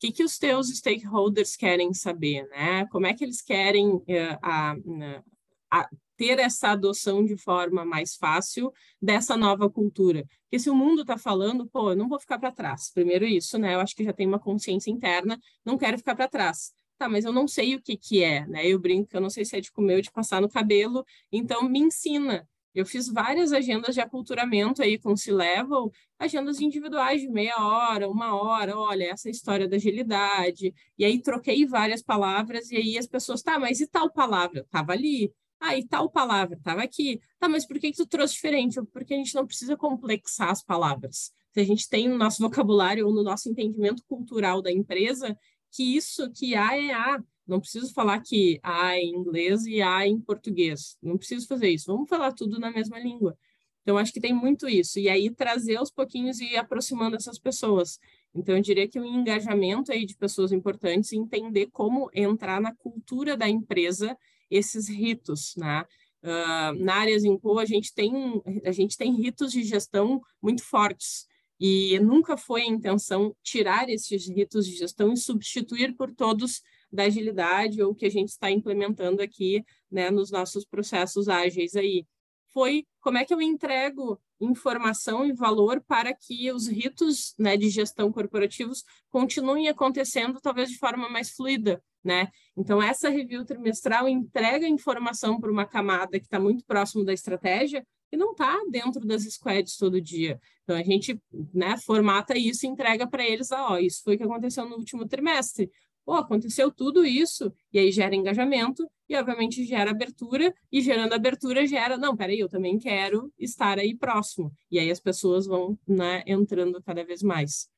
que, 0.00 0.12
que 0.12 0.24
os 0.24 0.38
teus 0.38 0.68
stakeholders 0.68 1.54
querem 1.54 1.92
saber, 1.92 2.48
né? 2.48 2.86
Como 2.86 3.06
é 3.06 3.14
que 3.14 3.22
eles 3.22 3.40
querem 3.40 4.02
é, 4.08 4.36
a, 4.42 4.74
né, 4.84 5.22
a, 5.70 5.88
ter 6.16 6.38
essa 6.40 6.70
adoção 6.70 7.24
de 7.24 7.36
forma 7.36 7.84
mais 7.84 8.16
fácil 8.16 8.72
dessa 9.00 9.36
nova 9.36 9.70
cultura? 9.70 10.26
Porque 10.44 10.58
se 10.58 10.70
o 10.70 10.74
mundo 10.74 11.02
está 11.02 11.16
falando, 11.16 11.68
pô, 11.68 11.90
eu 11.90 11.96
não 11.96 12.08
vou 12.08 12.18
ficar 12.18 12.38
para 12.38 12.50
trás. 12.50 12.90
Primeiro 12.92 13.24
isso, 13.24 13.58
né? 13.58 13.74
Eu 13.74 13.80
acho 13.80 13.94
que 13.94 14.02
já 14.04 14.12
tem 14.12 14.26
uma 14.26 14.40
consciência 14.40 14.90
interna, 14.90 15.38
não 15.64 15.78
quero 15.78 15.98
ficar 15.98 16.16
para 16.16 16.26
trás 16.26 16.72
tá, 17.02 17.08
mas 17.08 17.24
eu 17.24 17.32
não 17.32 17.48
sei 17.48 17.74
o 17.74 17.82
que 17.82 17.96
que 17.96 18.22
é, 18.22 18.46
né? 18.46 18.66
Eu 18.66 18.78
brinco 18.78 19.08
que 19.08 19.16
eu 19.16 19.20
não 19.20 19.30
sei 19.30 19.44
se 19.44 19.56
é 19.56 19.60
de 19.60 19.72
comer 19.72 19.96
ou 19.96 20.00
de 20.00 20.10
passar 20.12 20.40
no 20.40 20.48
cabelo, 20.48 21.04
então 21.32 21.68
me 21.68 21.80
ensina. 21.80 22.48
Eu 22.74 22.86
fiz 22.86 23.08
várias 23.08 23.52
agendas 23.52 23.94
de 23.94 24.00
aculturamento 24.00 24.82
aí 24.82 24.98
com 24.98 25.12
o 25.12 25.16
C-Level, 25.16 25.92
agendas 26.18 26.60
individuais 26.60 27.20
de 27.20 27.28
meia 27.28 27.56
hora, 27.58 28.08
uma 28.08 28.34
hora, 28.34 28.76
olha, 28.76 29.04
essa 29.04 29.28
é 29.28 29.30
história 29.30 29.68
da 29.68 29.76
agilidade, 29.76 30.74
e 30.98 31.04
aí 31.04 31.20
troquei 31.20 31.66
várias 31.66 32.02
palavras, 32.02 32.70
e 32.70 32.76
aí 32.76 32.98
as 32.98 33.06
pessoas, 33.06 33.42
tá, 33.42 33.58
mas 33.58 33.80
e 33.80 33.86
tal 33.86 34.10
palavra? 34.10 34.66
Tava 34.70 34.92
ali. 34.92 35.32
Ah, 35.60 35.76
e 35.76 35.86
tal 35.86 36.10
palavra? 36.10 36.58
Tava 36.62 36.82
aqui. 36.82 37.20
Tá, 37.38 37.48
mas 37.48 37.64
por 37.64 37.78
que, 37.78 37.92
que 37.92 37.96
tu 37.96 38.06
trouxe 38.06 38.34
diferente? 38.34 38.80
Porque 38.92 39.14
a 39.14 39.16
gente 39.16 39.34
não 39.34 39.46
precisa 39.46 39.76
complexar 39.76 40.50
as 40.50 40.62
palavras. 40.62 41.32
Se 41.52 41.60
a 41.60 41.64
gente 41.64 41.88
tem 41.88 42.08
no 42.08 42.18
nosso 42.18 42.42
vocabulário 42.42 43.06
ou 43.06 43.14
no 43.14 43.22
nosso 43.22 43.48
entendimento 43.48 44.02
cultural 44.08 44.60
da 44.60 44.72
empresa, 44.72 45.36
que 45.70 45.96
isso, 45.96 46.30
que 46.32 46.54
A 46.54 46.76
é 46.76 46.92
A, 46.92 47.22
não 47.46 47.60
preciso 47.60 47.92
falar 47.92 48.20
que 48.20 48.58
A 48.62 48.96
em 48.96 49.14
inglês 49.14 49.64
e 49.66 49.82
A 49.82 50.06
em 50.06 50.20
português. 50.20 50.96
Não 51.02 51.18
preciso 51.18 51.46
fazer 51.46 51.68
isso. 51.68 51.92
Vamos 51.92 52.08
falar 52.08 52.32
tudo 52.32 52.58
na 52.58 52.70
mesma 52.70 52.98
língua. 52.98 53.36
Então, 53.82 53.98
acho 53.98 54.12
que 54.12 54.20
tem 54.20 54.32
muito 54.32 54.68
isso. 54.68 54.98
E 54.98 55.08
aí, 55.08 55.28
trazer 55.30 55.76
aos 55.76 55.90
pouquinhos 55.90 56.40
e 56.40 56.52
ir 56.52 56.56
aproximando 56.56 57.16
essas 57.16 57.38
pessoas. 57.38 57.98
Então, 58.34 58.56
eu 58.56 58.62
diria 58.62 58.88
que 58.88 58.98
o 58.98 59.04
engajamento 59.04 59.92
aí 59.92 60.06
de 60.06 60.16
pessoas 60.16 60.52
importantes 60.52 61.12
e 61.12 61.16
entender 61.16 61.68
como 61.72 62.08
entrar 62.14 62.60
na 62.60 62.74
cultura 62.74 63.36
da 63.36 63.48
empresa 63.48 64.16
esses 64.50 64.88
ritos, 64.88 65.54
né? 65.56 65.84
Uh, 66.22 66.78
na 66.78 66.94
área 66.94 67.18
Zinco, 67.18 67.58
a 67.58 67.64
gente 67.64 67.92
tem 67.92 68.40
a 68.64 68.70
gente 68.70 68.96
tem 68.96 69.12
ritos 69.12 69.50
de 69.50 69.64
gestão 69.64 70.22
muito 70.40 70.62
fortes 70.62 71.26
e 71.58 71.98
nunca 71.98 72.36
foi 72.36 72.62
a 72.62 72.66
intenção 72.66 73.34
tirar 73.42 73.88
esses 73.88 74.28
ritos 74.28 74.66
de 74.66 74.76
gestão 74.76 75.12
e 75.12 75.16
substituir 75.16 75.96
por 75.96 76.14
todos 76.14 76.62
da 76.92 77.04
agilidade 77.04 77.82
ou 77.82 77.94
que 77.94 78.04
a 78.04 78.10
gente 78.10 78.28
está 78.28 78.50
implementando 78.50 79.22
aqui 79.22 79.64
né, 79.90 80.10
nos 80.10 80.30
nossos 80.30 80.64
processos 80.64 81.28
ágeis 81.28 81.74
aí. 81.74 82.06
Foi 82.52 82.84
como 83.00 83.16
é 83.16 83.24
que 83.24 83.32
eu 83.32 83.40
entrego 83.40 84.20
informação 84.38 85.24
e 85.24 85.32
valor 85.32 85.82
para 85.86 86.12
que 86.12 86.52
os 86.52 86.66
ritos 86.66 87.34
né, 87.38 87.56
de 87.56 87.70
gestão 87.70 88.12
corporativos 88.12 88.84
continuem 89.08 89.68
acontecendo 89.68 90.40
talvez 90.40 90.68
de 90.68 90.78
forma 90.78 91.08
mais 91.08 91.30
fluida, 91.30 91.82
né? 92.04 92.28
Então 92.56 92.82
essa 92.82 93.08
review 93.08 93.44
trimestral 93.44 94.08
entrega 94.08 94.66
informação 94.66 95.40
para 95.40 95.50
uma 95.50 95.64
camada 95.64 96.18
que 96.18 96.26
está 96.26 96.40
muito 96.40 96.64
próximo 96.64 97.04
da 97.04 97.12
estratégia 97.12 97.86
e 98.10 98.16
não 98.16 98.32
está 98.32 98.60
dentro 98.68 99.06
das 99.06 99.22
squads 99.22 99.76
todo 99.76 100.00
dia. 100.00 100.38
Então 100.64 100.76
a 100.76 100.82
gente 100.82 101.18
né, 101.54 101.76
formata 101.78 102.36
isso 102.36 102.66
e 102.66 102.68
entrega 102.68 103.06
para 103.06 103.24
eles, 103.26 103.50
ah, 103.52 103.70
ó, 103.70 103.78
isso 103.78 104.02
foi 104.02 104.16
o 104.16 104.18
que 104.18 104.24
aconteceu 104.24 104.68
no 104.68 104.76
último 104.76 105.06
trimestre 105.06 105.70
pô, 106.04 106.14
aconteceu 106.14 106.70
tudo 106.70 107.04
isso, 107.04 107.52
e 107.72 107.78
aí 107.78 107.90
gera 107.92 108.14
engajamento, 108.14 108.88
e 109.08 109.16
obviamente 109.16 109.64
gera 109.64 109.90
abertura, 109.90 110.52
e 110.70 110.80
gerando 110.80 111.12
abertura 111.12 111.66
gera, 111.66 111.96
não, 111.96 112.16
peraí, 112.16 112.40
eu 112.40 112.48
também 112.48 112.78
quero 112.78 113.32
estar 113.38 113.78
aí 113.78 113.96
próximo. 113.96 114.52
E 114.70 114.78
aí 114.78 114.90
as 114.90 115.00
pessoas 115.00 115.46
vão 115.46 115.78
né, 115.86 116.22
entrando 116.26 116.82
cada 116.82 117.04
vez 117.04 117.22
mais. 117.22 117.68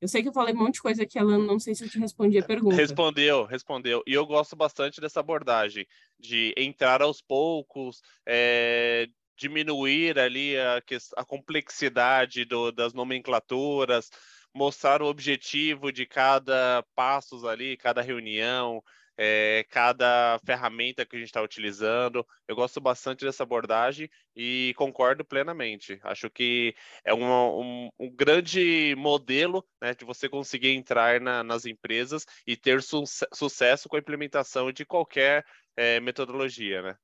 Eu 0.00 0.06
sei 0.06 0.22
que 0.22 0.28
eu 0.28 0.32
falei 0.32 0.54
um 0.54 0.58
monte 0.58 0.74
de 0.74 0.82
coisa 0.82 1.02
aqui, 1.02 1.18
Alan, 1.18 1.38
não 1.38 1.58
sei 1.58 1.74
se 1.74 1.84
eu 1.84 1.88
te 1.88 1.98
respondi 1.98 2.38
a 2.38 2.44
pergunta. 2.44 2.76
Respondeu, 2.76 3.44
respondeu. 3.44 4.02
E 4.06 4.12
eu 4.12 4.24
gosto 4.24 4.54
bastante 4.54 5.00
dessa 5.00 5.18
abordagem, 5.18 5.86
de 6.18 6.54
entrar 6.56 7.02
aos 7.02 7.20
poucos, 7.20 8.00
é, 8.24 9.08
diminuir 9.36 10.18
ali 10.18 10.56
a, 10.56 10.80
a 11.16 11.24
complexidade 11.24 12.44
do, 12.44 12.70
das 12.70 12.92
nomenclaturas, 12.92 14.08
mostrar 14.54 15.02
o 15.02 15.06
objetivo 15.06 15.92
de 15.92 16.06
cada 16.06 16.84
passos 16.94 17.44
ali, 17.44 17.76
cada 17.76 18.02
reunião, 18.02 18.82
é, 19.20 19.66
cada 19.68 20.38
ferramenta 20.46 21.04
que 21.04 21.16
a 21.16 21.18
gente 21.18 21.28
está 21.28 21.42
utilizando. 21.42 22.24
Eu 22.46 22.54
gosto 22.54 22.80
bastante 22.80 23.24
dessa 23.24 23.42
abordagem 23.42 24.08
e 24.34 24.72
concordo 24.76 25.24
plenamente. 25.24 25.98
Acho 26.04 26.30
que 26.30 26.72
é 27.04 27.12
um, 27.12 27.90
um, 27.98 28.10
grande 28.14 28.94
modelo 28.96 29.66
né, 29.82 29.92
de 29.92 30.04
você 30.04 30.28
conseguir 30.28 30.70
entrar 30.70 31.20
na, 31.20 31.42
nas 31.42 31.66
empresas 31.66 32.24
e 32.46 32.56
ter 32.56 32.80
su 32.80 33.02
sucesso 33.34 33.88
com 33.88 33.96
a 33.96 33.98
implementação 33.98 34.70
de 34.70 34.84
qualquer 34.86 35.44
é, 35.76 35.98
metodologia, 35.98 36.80
né? 36.80 36.96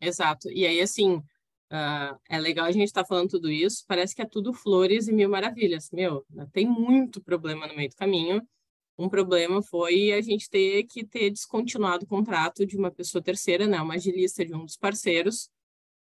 Exato. 0.00 0.50
E 0.50 0.66
aí, 0.66 0.80
assim, 0.80 1.22
Uh, 1.72 2.20
é 2.28 2.38
legal 2.38 2.66
a 2.66 2.70
gente 2.70 2.88
estar 2.88 3.02
tá 3.02 3.08
falando 3.08 3.30
tudo 3.30 3.50
isso, 3.50 3.82
parece 3.88 4.14
que 4.14 4.20
é 4.20 4.26
tudo 4.26 4.52
flores 4.52 5.08
e 5.08 5.12
mil 5.12 5.30
maravilhas. 5.30 5.90
Meu, 5.90 6.22
tem 6.52 6.66
muito 6.68 7.22
problema 7.22 7.66
no 7.66 7.74
meio 7.74 7.88
do 7.88 7.96
caminho. 7.96 8.42
Um 8.98 9.08
problema 9.08 9.62
foi 9.62 10.12
a 10.12 10.20
gente 10.20 10.50
ter 10.50 10.84
que 10.84 11.02
ter 11.04 11.30
descontinuado 11.30 12.04
o 12.04 12.08
contrato 12.08 12.66
de 12.66 12.76
uma 12.76 12.90
pessoa 12.90 13.22
terceira, 13.22 13.66
né, 13.66 13.80
uma 13.80 13.94
agilista 13.94 14.44
de 14.44 14.54
um 14.54 14.66
dos 14.66 14.76
parceiros, 14.76 15.50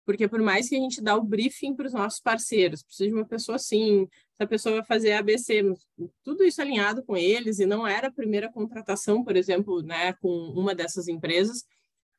Porque 0.06 0.28
por 0.28 0.40
mais 0.40 0.68
que 0.68 0.76
a 0.76 0.78
gente 0.78 1.02
dá 1.02 1.16
o 1.16 1.24
briefing 1.24 1.74
para 1.74 1.86
os 1.86 1.92
nossos 1.92 2.20
parceiros, 2.20 2.82
precisa 2.82 3.08
de 3.08 3.14
uma 3.14 3.26
pessoa 3.26 3.56
assim, 3.56 4.06
se 4.36 4.42
a 4.42 4.46
pessoa 4.46 4.76
vai 4.76 4.84
fazer 4.84 5.12
ABC, 5.14 5.62
tudo 6.22 6.44
isso 6.44 6.62
alinhado 6.62 7.02
com 7.04 7.16
eles, 7.16 7.58
e 7.58 7.66
não 7.66 7.84
era 7.86 8.06
a 8.06 8.12
primeira 8.12 8.50
contratação, 8.50 9.24
por 9.24 9.36
exemplo, 9.36 9.82
né, 9.82 10.12
com 10.14 10.28
uma 10.28 10.76
dessas 10.76 11.08
empresas, 11.08 11.64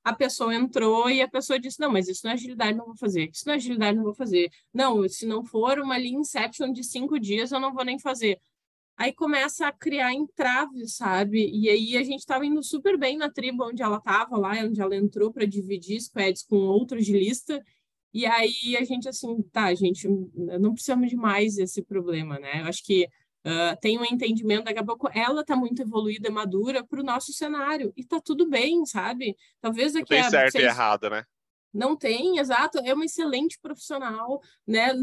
a 0.08 0.13
pessoa 0.13 0.56
entrou 0.56 1.10
e 1.10 1.22
a 1.22 1.28
pessoa 1.28 1.60
disse, 1.60 1.82
não, 1.82 1.91
mas 1.91 2.08
isso 2.08 2.22
não 2.24 2.32
é 2.32 2.34
agilidade, 2.36 2.78
não 2.78 2.86
vou 2.86 2.96
fazer, 2.96 3.30
isso 3.30 3.43
não 3.46 3.54
é 3.54 3.58
agilidade, 3.58 3.98
não 3.98 4.06
vou 4.06 4.13
fazer. 4.13 4.50
Não, 4.74 5.08
se 5.10 5.26
não 5.26 5.43
for 5.43 5.80
uma 5.80 5.98
linha 5.98 6.20
Inception 6.20 6.72
de 6.72 6.82
cinco 6.82 7.20
dias, 7.20 7.52
eu 7.52 7.60
não 7.60 7.74
vou 7.74 7.84
nem 7.84 8.00
fazer. 8.00 8.39
Aí 8.96 9.12
começa 9.12 9.67
a 9.67 9.72
criar 9.72 10.13
entraves, 10.13 10.96
sabe? 10.96 11.50
E 11.54 11.70
aí 11.70 11.98
a 11.98 12.04
gente 12.04 12.20
estava 12.20 12.46
indo 12.46 12.63
super 12.63 12.98
bem 12.98 13.17
na 13.17 13.30
tribo 13.30 13.65
onde 13.65 13.84
ela 13.84 13.98
estava 13.98 14.38
lá, 14.38 14.54
onde 14.63 14.80
ela 14.80 14.96
entrou 14.96 15.32
para 15.32 15.46
dividir 15.46 16.00
squads 16.00 16.41
com 16.41 16.56
outros 16.56 17.06
de 17.06 17.12
lista, 17.12 17.62
e 18.13 18.26
aí 18.26 18.78
a 18.78 18.86
gente 18.86 19.10
assim, 19.10 19.41
tá, 19.52 19.76
gente, 19.76 20.08
não 20.60 20.74
precisamos 20.74 21.10
de 21.10 21.17
mais 21.17 21.58
esse 21.58 21.82
problema, 21.82 22.39
né? 22.39 22.62
Eu 22.62 22.65
acho 22.65 22.82
que 22.86 23.10
uh, 23.47 23.79
tem 23.79 23.97
um 23.97 24.05
entendimento, 24.05 24.65
daqui 24.65 24.79
a 24.79 24.86
pouco 24.86 25.10
ela 25.13 25.43
tá 25.43 25.55
muito 25.55 25.81
evoluída, 25.81 26.29
madura 26.29 26.83
para 26.86 26.99
o 26.99 27.03
nosso 27.03 27.31
cenário, 27.31 27.93
e 27.95 28.03
tá 28.03 28.19
tudo 28.19 28.49
bem, 28.49 28.86
sabe? 28.86 29.36
Talvez 29.62 29.93
daqui 29.93 30.13
não 30.13 30.19
tem 30.19 30.27
a 30.27 30.29
certo 30.29 30.51
seis... 30.51 30.63
e 30.63 30.67
errado, 30.67 31.10
né? 31.10 31.23
Não 31.73 31.95
tem, 31.95 32.39
exato. 32.39 32.79
É 32.79 32.93
uma 32.93 33.05
excelente 33.05 33.60
profissional, 33.62 34.41
né? 34.65 34.93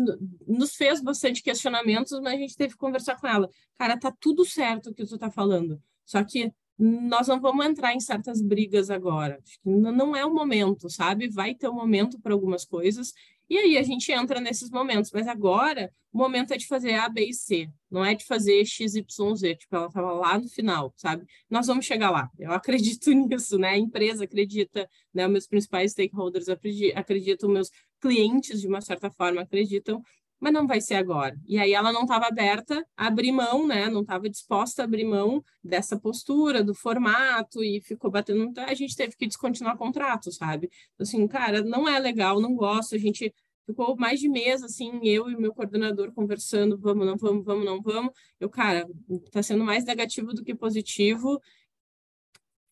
Nos 0.46 0.74
fez 0.74 1.00
bastante 1.00 1.42
questionamentos, 1.42 2.18
mas 2.20 2.34
a 2.34 2.36
gente 2.36 2.56
teve 2.56 2.72
que 2.72 2.78
conversar 2.78 3.20
com 3.20 3.26
ela. 3.28 3.48
Cara, 3.78 3.98
tá 3.98 4.12
tudo 4.18 4.44
certo 4.44 4.90
o 4.90 4.94
que 4.94 5.06
tu 5.06 5.16
tá 5.16 5.30
falando. 5.30 5.80
Só 6.04 6.24
que 6.24 6.52
nós 6.76 7.28
não 7.28 7.40
vamos 7.40 7.64
entrar 7.64 7.94
em 7.94 8.00
certas 8.00 8.42
brigas 8.42 8.90
agora. 8.90 9.40
Não 9.64 10.16
é 10.16 10.24
o 10.24 10.34
momento, 10.34 10.90
sabe? 10.90 11.28
Vai 11.28 11.54
ter 11.54 11.68
um 11.68 11.74
momento 11.74 12.20
para 12.20 12.32
algumas 12.32 12.64
coisas, 12.64 13.12
e 13.54 13.58
aí 13.58 13.78
a 13.78 13.82
gente 13.84 14.10
entra 14.10 14.40
nesses 14.40 14.68
momentos. 14.68 15.12
Mas 15.12 15.28
agora, 15.28 15.88
o 16.12 16.18
momento 16.18 16.52
é 16.52 16.56
de 16.56 16.66
fazer 16.66 16.94
A, 16.94 17.08
B 17.08 17.26
e 17.26 17.32
C, 17.32 17.68
não 17.88 18.04
é 18.04 18.12
de 18.12 18.24
fazer 18.24 18.64
X, 18.64 18.96
Y, 18.96 19.36
Z. 19.36 19.54
Tipo, 19.54 19.76
ela 19.76 19.86
estava 19.86 20.12
lá 20.12 20.36
no 20.36 20.48
final, 20.48 20.92
sabe? 20.96 21.24
Nós 21.48 21.68
vamos 21.68 21.86
chegar 21.86 22.10
lá. 22.10 22.28
Eu 22.36 22.50
acredito 22.50 23.10
nisso, 23.14 23.56
né? 23.56 23.68
A 23.70 23.78
empresa 23.78 24.24
acredita, 24.24 24.88
né? 25.12 25.28
Meus 25.28 25.46
principais 25.46 25.92
stakeholders 25.92 26.48
acreditam, 26.48 27.48
meus 27.48 27.70
clientes, 28.00 28.60
de 28.60 28.66
uma 28.66 28.80
certa 28.80 29.08
forma, 29.08 29.42
acreditam 29.42 30.02
mas 30.44 30.52
não 30.52 30.66
vai 30.66 30.78
ser 30.78 30.96
agora. 30.96 31.34
E 31.46 31.58
aí 31.58 31.72
ela 31.72 31.90
não 31.90 32.02
estava 32.02 32.26
aberta 32.26 32.86
a 32.94 33.06
abrir 33.06 33.32
mão, 33.32 33.66
né? 33.66 33.88
Não 33.88 34.02
estava 34.02 34.28
disposta 34.28 34.82
a 34.82 34.84
abrir 34.84 35.04
mão 35.04 35.42
dessa 35.62 35.98
postura, 35.98 36.62
do 36.62 36.74
formato, 36.74 37.64
e 37.64 37.80
ficou 37.80 38.10
batendo. 38.10 38.52
A 38.60 38.74
gente 38.74 38.94
teve 38.94 39.16
que 39.16 39.26
descontinuar 39.26 39.78
contrato, 39.78 40.30
sabe? 40.30 40.70
Assim, 40.98 41.26
cara, 41.26 41.62
não 41.62 41.88
é 41.88 41.98
legal, 41.98 42.42
não 42.42 42.54
gosto. 42.54 42.94
A 42.94 42.98
gente 42.98 43.32
ficou 43.66 43.96
mais 43.96 44.20
de 44.20 44.28
mês, 44.28 44.62
assim, 44.62 45.00
eu 45.02 45.30
e 45.30 45.36
meu 45.36 45.52
coordenador 45.54 46.12
conversando, 46.12 46.78
vamos, 46.78 47.06
não 47.06 47.16
vamos, 47.16 47.44
vamos, 47.44 47.64
não 47.64 47.82
vamos. 47.82 48.12
Eu, 48.38 48.50
cara, 48.50 48.86
tá 49.30 49.42
sendo 49.42 49.64
mais 49.64 49.84
negativo 49.84 50.32
do 50.34 50.44
que 50.44 50.54
positivo 50.54 51.40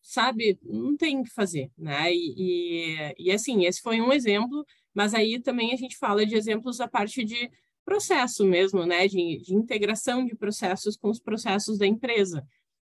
sabe, 0.03 0.59
não 0.61 0.97
tem 0.97 1.19
o 1.19 1.23
que 1.23 1.31
fazer, 1.31 1.71
né? 1.77 2.13
E, 2.13 2.35
e, 2.37 3.15
e, 3.17 3.31
assim, 3.31 3.65
esse 3.65 3.81
foi 3.81 4.01
um 4.01 4.11
exemplo, 4.11 4.65
mas 4.93 5.13
aí 5.13 5.39
também 5.39 5.73
a 5.73 5.77
gente 5.77 5.97
fala 5.97 6.25
de 6.25 6.35
exemplos 6.35 6.81
a 6.81 6.87
parte 6.87 7.23
de 7.23 7.49
processo 7.85 8.45
mesmo, 8.45 8.85
né? 8.85 9.07
De, 9.07 9.39
de 9.39 9.55
integração 9.55 10.25
de 10.25 10.35
processos 10.35 10.97
com 10.97 11.09
os 11.09 11.19
processos 11.19 11.77
da 11.77 11.87
empresa. 11.87 12.45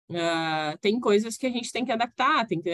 Uh, 0.10 0.78
tem 0.82 1.00
coisas 1.00 1.38
que 1.38 1.48
a 1.48 1.50
gente 1.50 1.72
tem 1.72 1.86
que 1.86 1.92
adaptar, 1.92 2.46
tem 2.46 2.62
que 2.62 2.70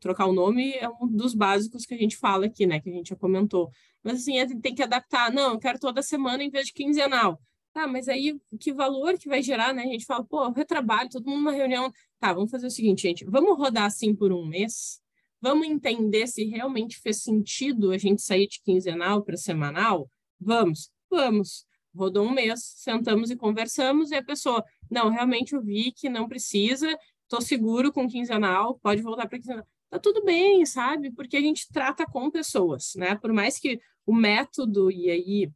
trocar 0.00 0.26
o 0.26 0.32
nome 0.32 0.72
é 0.72 0.88
um 0.88 1.06
dos 1.06 1.34
básicos 1.34 1.84
que 1.84 1.94
a 1.94 1.98
gente 1.98 2.16
fala 2.16 2.46
aqui, 2.46 2.66
né? 2.66 2.80
Que 2.80 2.90
a 2.90 2.92
gente 2.92 3.10
já 3.10 3.16
comentou. 3.16 3.70
Mas 4.02 4.20
assim, 4.20 4.60
tem 4.60 4.74
que 4.74 4.82
adaptar. 4.82 5.32
Não, 5.32 5.52
eu 5.52 5.58
quero 5.58 5.78
toda 5.78 6.02
semana 6.02 6.42
em 6.42 6.50
vez 6.50 6.66
de 6.66 6.72
quinzenal. 6.72 7.40
Tá, 7.72 7.86
mas 7.86 8.08
aí 8.08 8.36
que 8.58 8.72
valor 8.72 9.18
que 9.18 9.28
vai 9.28 9.42
gerar, 9.42 9.72
né? 9.72 9.82
A 9.82 9.86
gente 9.86 10.04
fala, 10.04 10.24
pô, 10.24 10.50
retrabalho, 10.50 11.10
todo 11.10 11.26
mundo 11.26 11.38
numa 11.38 11.52
reunião. 11.52 11.92
Tá, 12.18 12.32
vamos 12.32 12.50
fazer 12.50 12.66
o 12.66 12.70
seguinte, 12.70 13.02
gente, 13.02 13.24
vamos 13.24 13.56
rodar 13.56 13.84
assim 13.84 14.14
por 14.14 14.32
um 14.32 14.44
mês, 14.44 15.00
vamos 15.40 15.68
entender 15.68 16.26
se 16.26 16.44
realmente 16.44 16.98
fez 16.98 17.22
sentido 17.22 17.92
a 17.92 17.98
gente 17.98 18.22
sair 18.22 18.48
de 18.48 18.60
quinzenal 18.62 19.22
para 19.22 19.36
semanal? 19.36 20.10
Vamos. 20.40 20.90
Vamos. 21.10 21.66
Rodou 21.94 22.26
um 22.26 22.32
mês, 22.32 22.60
sentamos 22.76 23.30
e 23.30 23.36
conversamos, 23.36 24.10
e 24.10 24.16
a 24.16 24.24
pessoa, 24.24 24.64
não, 24.90 25.10
realmente 25.10 25.54
eu 25.54 25.62
vi 25.62 25.92
que 25.92 26.08
não 26.08 26.28
precisa, 26.28 26.98
estou 27.28 27.42
seguro 27.42 27.92
com 27.92 28.08
quinzenal, 28.08 28.78
pode 28.78 29.02
voltar 29.02 29.28
para 29.28 29.38
quinzenal. 29.38 29.66
Tá 29.90 29.98
tudo 29.98 30.24
bem, 30.24 30.64
sabe? 30.66 31.12
Porque 31.12 31.36
a 31.36 31.40
gente 31.40 31.68
trata 31.72 32.04
com 32.06 32.30
pessoas, 32.30 32.92
né? 32.96 33.14
Por 33.14 33.32
mais 33.32 33.58
que 33.58 33.78
o 34.04 34.14
método, 34.14 34.90
e 34.90 35.10
aí, 35.10 35.50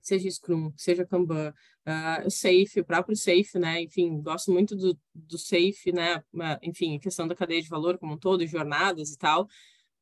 seja 0.00 0.30
Scrum, 0.30 0.72
seja 0.76 1.04
Kanban, 1.04 1.52
uh, 1.86 2.26
o 2.26 2.30
Safe, 2.30 2.80
o 2.80 2.84
próprio 2.84 3.16
Safe, 3.16 3.58
né? 3.58 3.82
Enfim, 3.82 4.20
gosto 4.22 4.52
muito 4.52 4.76
do, 4.76 4.98
do 5.14 5.38
Safe, 5.38 5.92
né? 5.92 6.22
Enfim, 6.62 6.98
questão 6.98 7.26
da 7.26 7.34
cadeia 7.34 7.60
de 7.60 7.68
valor 7.68 7.98
como 7.98 8.14
um 8.14 8.18
todo, 8.18 8.46
jornadas 8.46 9.10
e 9.10 9.18
tal, 9.18 9.46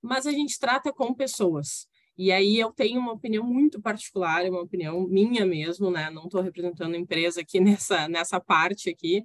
mas 0.03 0.27
a 0.27 0.33
gente 0.33 0.59
trata 0.59 0.93
com 0.93 1.15
pessoas. 1.15 1.89
E 2.17 2.33
aí 2.33 2.59
eu 2.59 2.73
tenho 2.73 3.01
uma 3.01 3.13
opinião 3.13 3.45
muito 3.45 3.81
particular, 3.81 4.45
uma 4.49 4.61
opinião 4.61 5.01
minha 5.07 5.47
mesmo, 5.47 5.91
né? 5.91 6.11
Não 6.11 6.25
estou 6.25 6.43
representando 6.43 6.97
empresa 6.97 7.41
aqui 7.41 7.59
nessa, 7.61 8.09
nessa 8.09 8.41
parte 8.41 8.91
aqui, 8.91 9.25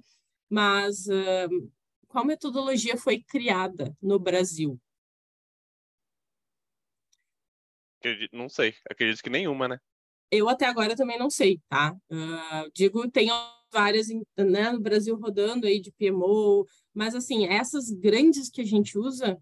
mas 0.54 1.08
uh, 1.08 1.72
qual 2.06 2.24
metodologia 2.24 2.96
foi 2.96 3.20
criada 3.20 3.92
no 4.00 4.20
Brasil? 4.20 4.80
Não 8.32 8.48
sei, 8.48 8.72
acredito 8.88 9.20
que 9.20 9.30
nenhuma, 9.30 9.66
né? 9.66 9.80
Eu 10.30 10.48
até 10.48 10.66
agora 10.66 10.94
também 10.94 11.18
não 11.18 11.28
sei, 11.28 11.60
tá? 11.68 11.96
Uh, 12.08 12.70
digo, 12.72 13.10
tem 13.10 13.30
várias 13.72 14.06
né, 14.36 14.70
no 14.70 14.78
Brasil 14.78 15.16
rodando 15.16 15.66
aí 15.66 15.80
de 15.80 15.90
PMO, 15.90 16.64
mas 16.92 17.16
assim, 17.16 17.46
essas 17.46 17.90
grandes 17.90 18.48
que 18.48 18.60
a 18.60 18.64
gente 18.64 18.96
usa, 18.96 19.36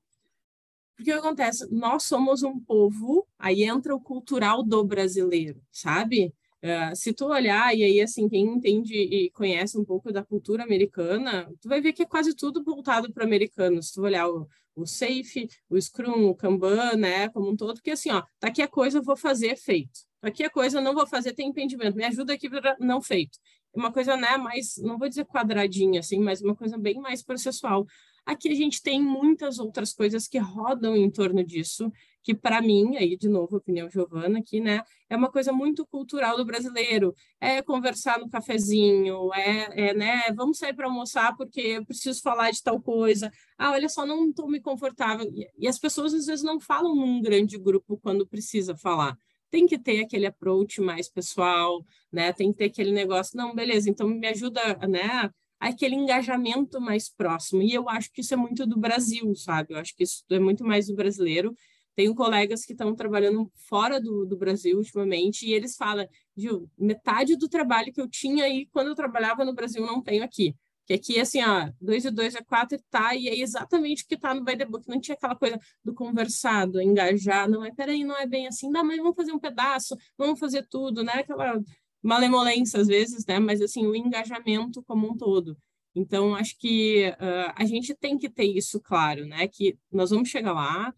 porque 0.96 1.10
o 1.10 1.14
que 1.14 1.20
acontece? 1.20 1.70
Nós 1.70 2.04
somos 2.04 2.42
um 2.42 2.58
povo, 2.58 3.28
aí 3.38 3.64
entra 3.64 3.94
o 3.94 4.00
cultural 4.00 4.62
do 4.62 4.82
brasileiro, 4.82 5.62
sabe? 5.70 6.34
Uh, 6.62 6.94
se 6.94 7.12
tu 7.12 7.26
olhar, 7.26 7.76
e 7.76 7.82
aí, 7.82 8.00
assim, 8.00 8.28
quem 8.28 8.46
entende 8.46 8.94
e 8.94 9.30
conhece 9.30 9.76
um 9.76 9.84
pouco 9.84 10.12
da 10.12 10.22
cultura 10.24 10.62
americana, 10.62 11.52
tu 11.60 11.68
vai 11.68 11.80
ver 11.80 11.92
que 11.92 12.02
é 12.02 12.06
quase 12.06 12.36
tudo 12.36 12.62
voltado 12.62 13.12
para 13.12 13.24
americanos. 13.24 13.88
Se 13.88 13.94
tu 13.94 14.02
olhar 14.02 14.28
o, 14.28 14.48
o 14.76 14.86
Safe, 14.86 15.48
o 15.68 15.80
Scrum, 15.80 16.28
o 16.28 16.34
Kanban, 16.36 16.96
né, 16.96 17.28
como 17.30 17.50
um 17.50 17.56
todo, 17.56 17.74
porque 17.74 17.90
assim, 17.90 18.10
ó, 18.10 18.22
tá 18.38 18.46
aqui 18.46 18.62
a 18.62 18.68
coisa, 18.68 18.98
eu 18.98 19.02
vou 19.02 19.16
fazer 19.16 19.56
feito. 19.56 20.00
Tá 20.20 20.28
aqui 20.28 20.44
a 20.44 20.50
coisa, 20.50 20.78
eu 20.78 20.82
não 20.82 20.94
vou 20.94 21.06
fazer, 21.06 21.32
tem 21.32 21.48
impedimento. 21.48 21.96
Me 21.96 22.04
ajuda 22.04 22.32
aqui 22.34 22.48
não 22.78 23.02
feito. 23.02 23.38
Uma 23.74 23.92
coisa, 23.92 24.16
né, 24.16 24.36
mais, 24.36 24.76
não 24.76 24.98
vou 24.98 25.08
dizer 25.08 25.24
quadradinha, 25.24 25.98
assim, 25.98 26.20
mas 26.20 26.40
uma 26.42 26.54
coisa 26.54 26.78
bem 26.78 27.00
mais 27.00 27.24
processual. 27.24 27.84
Aqui 28.24 28.48
a 28.48 28.54
gente 28.54 28.80
tem 28.80 29.00
muitas 29.02 29.58
outras 29.58 29.92
coisas 29.92 30.28
que 30.28 30.38
rodam 30.38 30.96
em 30.96 31.10
torno 31.10 31.42
disso, 31.44 31.90
que 32.22 32.34
para 32.34 32.62
mim, 32.62 32.96
aí 32.96 33.16
de 33.16 33.28
novo, 33.28 33.56
opinião 33.56 33.90
Giovana 33.90 34.38
aqui, 34.38 34.60
né, 34.60 34.82
é 35.10 35.16
uma 35.16 35.30
coisa 35.30 35.52
muito 35.52 35.84
cultural 35.84 36.36
do 36.36 36.44
brasileiro. 36.44 37.14
É 37.40 37.60
conversar 37.62 38.20
no 38.20 38.30
cafezinho, 38.30 39.32
é, 39.34 39.88
é 39.88 39.94
né, 39.94 40.30
vamos 40.36 40.58
sair 40.58 40.74
para 40.74 40.86
almoçar 40.86 41.36
porque 41.36 41.60
eu 41.60 41.84
preciso 41.84 42.22
falar 42.22 42.50
de 42.52 42.62
tal 42.62 42.80
coisa. 42.80 43.30
Ah, 43.58 43.72
olha 43.72 43.88
só, 43.88 44.06
não 44.06 44.30
estou 44.30 44.48
me 44.48 44.60
confortável. 44.60 45.28
E 45.58 45.66
as 45.66 45.78
pessoas 45.78 46.14
às 46.14 46.26
vezes 46.26 46.44
não 46.44 46.60
falam 46.60 46.94
num 46.94 47.20
grande 47.20 47.58
grupo 47.58 47.98
quando 47.98 48.26
precisa 48.26 48.76
falar 48.76 49.16
tem 49.52 49.66
que 49.66 49.78
ter 49.78 50.00
aquele 50.00 50.24
approach 50.24 50.80
mais 50.80 51.10
pessoal, 51.10 51.84
né? 52.10 52.32
Tem 52.32 52.50
que 52.50 52.56
ter 52.58 52.64
aquele 52.64 52.90
negócio, 52.90 53.36
não, 53.36 53.54
beleza, 53.54 53.90
então 53.90 54.08
me 54.08 54.26
ajuda, 54.26 54.78
né? 54.88 55.30
Aquele 55.68 55.94
engajamento 55.94 56.80
mais 56.80 57.08
próximo. 57.08 57.62
E 57.62 57.72
eu 57.72 57.88
acho 57.88 58.10
que 58.12 58.20
isso 58.20 58.34
é 58.34 58.36
muito 58.36 58.66
do 58.66 58.76
Brasil, 58.78 59.32
sabe? 59.36 59.74
Eu 59.74 59.78
acho 59.78 59.94
que 59.94 60.02
isso 60.02 60.24
é 60.28 60.38
muito 60.40 60.64
mais 60.64 60.88
do 60.88 60.96
brasileiro. 60.96 61.54
Tenho 61.94 62.14
colegas 62.14 62.64
que 62.64 62.72
estão 62.72 62.94
trabalhando 62.96 63.50
fora 63.68 64.00
do, 64.00 64.26
do 64.26 64.36
Brasil 64.36 64.76
ultimamente 64.76 65.46
e 65.46 65.52
eles 65.52 65.76
falam, 65.76 66.06
Gil, 66.36 66.68
metade 66.76 67.36
do 67.36 67.48
trabalho 67.48 67.92
que 67.92 68.00
eu 68.00 68.08
tinha 68.08 68.44
aí 68.44 68.66
quando 68.72 68.88
eu 68.88 68.94
trabalhava 68.94 69.44
no 69.44 69.54
Brasil 69.54 69.86
não 69.86 70.02
tenho 70.02 70.24
aqui. 70.24 70.56
Que 70.84 70.94
aqui, 70.94 71.20
assim, 71.20 71.40
ó, 71.44 71.70
dois 71.80 72.04
e 72.04 72.10
dois 72.10 72.34
é 72.34 72.42
quatro 72.42 72.76
e 72.76 72.82
tá, 72.90 73.14
e 73.14 73.28
é 73.28 73.38
exatamente 73.38 74.02
o 74.02 74.06
que 74.08 74.18
tá 74.18 74.34
no 74.34 74.42
By 74.42 74.58
the 74.58 74.64
Book. 74.64 74.88
Não 74.88 75.00
tinha 75.00 75.14
aquela 75.14 75.36
coisa 75.36 75.60
do 75.84 75.94
conversado, 75.94 76.80
engajar, 76.80 77.48
não 77.48 77.64
é, 77.64 77.72
peraí, 77.72 78.02
não 78.02 78.16
é 78.18 78.26
bem 78.26 78.48
assim, 78.48 78.68
não, 78.68 78.82
mas 78.82 78.96
vamos 78.96 79.14
fazer 79.14 79.30
um 79.30 79.38
pedaço, 79.38 79.96
vamos 80.18 80.40
fazer 80.40 80.66
tudo, 80.68 81.04
né? 81.04 81.12
Aquela 81.12 81.60
malemolência 82.02 82.80
às 82.80 82.88
vezes, 82.88 83.24
né? 83.26 83.38
Mas 83.38 83.60
assim, 83.60 83.86
o 83.86 83.94
engajamento 83.94 84.82
como 84.82 85.10
um 85.10 85.16
todo. 85.16 85.56
Então, 85.94 86.34
acho 86.34 86.58
que 86.58 87.08
uh, 87.10 87.52
a 87.54 87.64
gente 87.64 87.94
tem 87.94 88.18
que 88.18 88.28
ter 88.28 88.44
isso 88.44 88.80
claro, 88.80 89.26
né? 89.26 89.46
Que 89.46 89.76
nós 89.90 90.10
vamos 90.10 90.28
chegar 90.28 90.52
lá, 90.52 90.92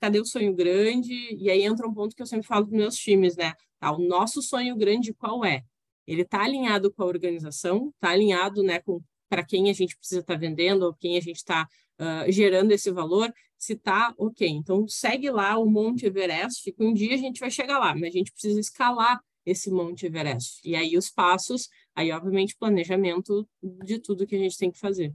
cadê 0.00 0.20
o 0.20 0.24
sonho 0.24 0.54
grande? 0.54 1.12
E 1.36 1.50
aí 1.50 1.62
entra 1.62 1.86
um 1.86 1.94
ponto 1.94 2.14
que 2.14 2.22
eu 2.22 2.26
sempre 2.26 2.46
falo 2.46 2.66
para 2.66 2.76
meus 2.76 2.96
times, 2.96 3.36
né? 3.36 3.54
Tá, 3.78 3.92
o 3.92 3.98
nosso 3.98 4.40
sonho 4.40 4.76
grande 4.76 5.12
qual 5.12 5.44
é? 5.44 5.62
Ele 6.06 6.22
está 6.22 6.42
alinhado 6.44 6.92
com 6.92 7.02
a 7.02 7.06
organização, 7.06 7.92
está 7.94 8.10
alinhado 8.10 8.62
né, 8.62 8.80
com 8.80 9.02
para 9.28 9.44
quem 9.44 9.68
a 9.68 9.72
gente 9.72 9.96
precisa 9.96 10.20
estar 10.20 10.34
tá 10.34 10.40
vendendo, 10.40 10.84
ou 10.84 10.94
quem 10.94 11.16
a 11.16 11.20
gente 11.20 11.36
está 11.36 11.68
uh, 12.00 12.30
gerando 12.30 12.70
esse 12.70 12.90
valor, 12.92 13.32
se 13.58 13.72
está 13.72 14.14
ok. 14.16 14.48
Então, 14.48 14.86
segue 14.86 15.30
lá 15.30 15.58
o 15.58 15.68
Monte 15.68 16.06
Everest, 16.06 16.70
que 16.72 16.84
um 16.84 16.94
dia 16.94 17.14
a 17.14 17.18
gente 17.18 17.40
vai 17.40 17.50
chegar 17.50 17.78
lá, 17.78 17.92
mas 17.94 18.04
a 18.04 18.18
gente 18.18 18.30
precisa 18.30 18.60
escalar 18.60 19.20
esse 19.46 19.70
Monte 19.70 20.06
Everest. 20.06 20.60
E 20.64 20.74
aí 20.74 20.98
os 20.98 21.08
passos, 21.08 21.70
aí 21.94 22.10
obviamente 22.10 22.56
planejamento 22.56 23.48
de 23.62 24.00
tudo 24.00 24.26
que 24.26 24.34
a 24.34 24.38
gente 24.38 24.58
tem 24.58 24.70
que 24.70 24.78
fazer. 24.78 25.14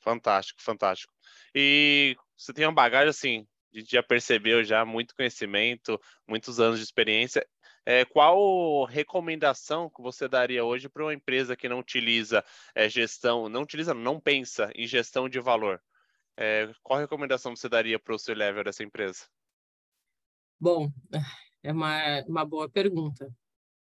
Fantástico, 0.00 0.60
fantástico. 0.60 1.14
E 1.54 2.16
você 2.36 2.52
tem 2.52 2.66
uma 2.66 2.72
bagagem 2.74 3.08
assim, 3.08 3.46
a 3.72 3.78
gente 3.78 3.92
já 3.92 4.02
percebeu 4.02 4.64
já 4.64 4.84
muito 4.84 5.14
conhecimento, 5.14 6.00
muitos 6.26 6.58
anos 6.58 6.78
de 6.78 6.84
experiência. 6.84 7.46
É, 7.84 8.04
qual 8.04 8.84
recomendação 8.84 9.88
que 9.88 10.02
você 10.02 10.28
daria 10.28 10.64
hoje 10.64 10.88
para 10.88 11.04
uma 11.04 11.14
empresa 11.14 11.56
que 11.56 11.68
não 11.68 11.78
utiliza 11.78 12.44
é, 12.74 12.88
gestão, 12.88 13.48
não 13.48 13.62
utiliza, 13.62 13.94
não 13.94 14.20
pensa 14.20 14.70
em 14.74 14.86
gestão 14.86 15.28
de 15.28 15.40
valor? 15.40 15.80
É, 16.36 16.72
qual 16.82 16.98
recomendação 16.98 17.54
você 17.54 17.68
daria 17.68 17.98
para 17.98 18.14
o 18.14 18.18
seu 18.18 18.34
level 18.34 18.64
dessa 18.64 18.82
empresa? 18.82 19.26
Bom, 20.60 20.92
é 21.62 21.72
uma, 21.72 22.22
uma 22.26 22.44
boa 22.44 22.68
pergunta. 22.68 23.32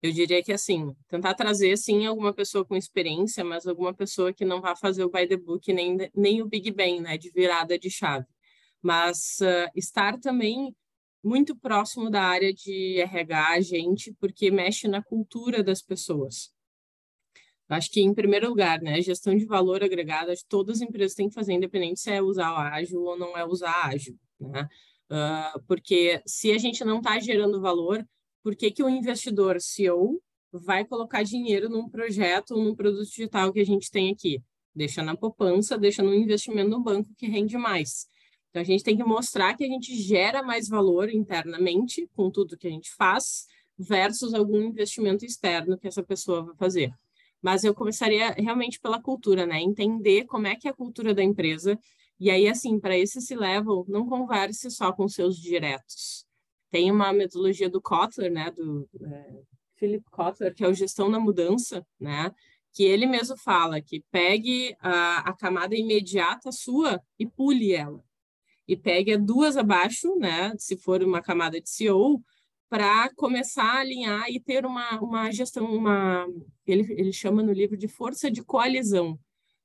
Eu 0.02 0.12
diria 0.12 0.44
que, 0.44 0.54
assim, 0.54 0.96
tentar 1.08 1.34
trazer, 1.34 1.76
sim, 1.78 2.06
alguma 2.06 2.34
pessoa 2.34 2.64
com 2.64 2.76
experiência, 2.76 3.44
mas 3.44 3.66
alguma 3.66 3.94
pessoa 3.94 4.32
que 4.32 4.46
não 4.46 4.62
vá 4.62 4.76
fazer 4.76 5.04
o 5.04 5.10
by 5.10 5.28
the 5.28 5.38
book 5.38 5.74
nem, 5.74 5.98
nem 6.16 6.42
o 6.42 6.48
Big 6.48 6.72
Bang, 6.72 7.02
né, 7.02 7.18
de 7.18 7.32
virada 7.32 7.78
de 7.80 7.90
chave. 7.90 8.26
Mas 8.82 9.40
uh, 9.42 9.72
estar 9.76 10.20
também 10.20 10.76
muito 11.24 11.56
próximo 11.56 12.10
da 12.12 12.22
área 12.22 12.54
de 12.54 13.02
RH, 13.02 13.62
gente, 13.62 14.14
porque 14.20 14.52
mexe 14.52 14.88
na 14.88 15.04
cultura 15.04 15.64
das 15.64 15.82
pessoas. 15.82 16.54
Acho 17.68 17.92
que, 17.92 18.00
em 18.00 18.14
primeiro 18.14 18.48
lugar, 18.48 18.82
né, 18.82 19.02
gestão 19.02 19.36
de 19.36 19.46
valor 19.46 19.84
agregado, 19.84 20.32
todas 20.48 20.78
as 20.78 20.88
empresas 20.88 21.16
têm 21.16 21.28
que 21.28 21.36
fazer, 21.36 21.54
independente 21.54 22.00
se 22.00 22.12
é 22.12 22.22
usar 22.22 22.54
o 22.54 22.58
ágil 22.58 23.02
ou 23.02 23.18
não 23.18 23.38
é 23.38 23.46
usar 23.46 23.88
ágil, 23.88 24.18
né? 24.40 24.70
Uh, 25.10 25.62
porque 25.68 26.22
se 26.26 26.52
a 26.52 26.58
gente 26.58 26.84
não 26.84 26.98
está 26.98 27.20
gerando 27.20 27.62
valor, 27.62 28.06
por 28.44 28.56
que, 28.56 28.72
que 28.72 28.84
o 28.84 28.90
investidor 28.90 29.60
CEO 29.62 30.22
vai 30.52 30.86
colocar 30.86 31.24
dinheiro 31.24 31.70
num 31.70 31.90
projeto 31.90 32.52
ou 32.52 32.64
num 32.64 32.76
produto 32.76 33.06
digital 33.06 33.52
que 33.52 33.60
a 33.60 33.66
gente 33.66 33.90
tem 33.90 34.12
aqui? 34.12 34.42
Deixa 34.76 35.02
na 35.02 35.16
poupança, 35.16 35.78
deixa 35.78 36.04
no 36.04 36.14
investimento 36.14 36.70
no 36.70 36.84
banco 36.84 37.10
que 37.18 37.28
rende 37.28 37.58
mais. 37.58 38.08
Então, 38.50 38.62
a 38.62 38.66
gente 38.66 38.84
tem 38.84 38.98
que 38.98 39.04
mostrar 39.04 39.56
que 39.56 39.64
a 39.64 39.68
gente 39.68 39.96
gera 39.96 40.44
mais 40.44 40.68
valor 40.68 41.10
internamente 41.10 42.10
com 42.16 42.30
tudo 42.30 42.58
que 42.58 42.68
a 42.68 42.72
gente 42.72 42.94
faz, 42.96 43.46
versus 43.78 44.34
algum 44.34 44.62
investimento 44.62 45.24
externo 45.26 45.78
que 45.78 45.88
essa 45.88 46.04
pessoa 46.04 46.44
vai 46.44 46.56
fazer. 46.56 46.92
Mas 47.42 47.64
eu 47.64 47.74
começaria 47.74 48.32
realmente 48.32 48.80
pela 48.80 49.02
cultura, 49.02 49.46
né? 49.46 49.62
Entender 49.62 50.26
como 50.26 50.48
é 50.48 50.56
que 50.56 50.68
é 50.68 50.72
a 50.72 50.74
cultura 50.74 51.14
da 51.14 51.24
empresa. 51.24 51.80
E 52.20 52.32
aí, 52.32 52.48
assim, 52.48 52.80
para 52.80 52.98
esse 52.98 53.22
se 53.22 53.36
level, 53.36 53.86
não 53.88 54.08
converse 54.08 54.72
só 54.72 54.92
com 54.92 55.08
seus 55.08 55.38
diretos. 55.38 56.26
Tem 56.72 56.92
uma 56.92 57.14
metodologia 57.14 57.70
do 57.70 57.82
Kotler, 57.82 58.32
né? 58.32 58.52
Do 58.52 58.90
é, 59.02 59.42
Philip 59.76 60.04
Kotler, 60.10 60.54
que 60.56 60.64
é 60.64 60.68
o 60.68 60.74
Gestão 60.74 61.12
da 61.12 61.20
Mudança, 61.20 61.86
né? 62.00 62.32
Que 62.74 62.84
ele 62.84 63.06
mesmo 63.06 63.38
fala 63.38 63.82
que 63.82 64.04
pegue 64.12 64.76
a, 64.80 65.30
a 65.30 65.34
camada 65.34 65.76
imediata 65.76 66.52
sua 66.52 67.02
e 67.20 67.26
pule 67.26 67.74
ela 67.74 68.04
e 68.68 68.76
pegue 68.76 69.18
duas 69.18 69.56
abaixo, 69.56 70.16
né, 70.18 70.54
se 70.58 70.76
for 70.76 71.02
uma 71.02 71.22
camada 71.22 71.62
de 71.62 71.70
CEO, 71.70 72.22
para 72.70 73.10
começar 73.16 73.64
a 73.64 73.80
alinhar 73.80 74.26
e 74.30 74.42
ter 74.42 74.66
uma, 74.66 75.00
uma 75.00 75.32
gestão, 75.32 75.66
uma 75.74 76.28
ele, 76.66 76.92
ele 76.92 77.14
chama 77.14 77.42
no 77.42 77.54
livro 77.54 77.78
de 77.78 77.88
força 77.88 78.30
de 78.30 78.44
coalizão, 78.44 79.18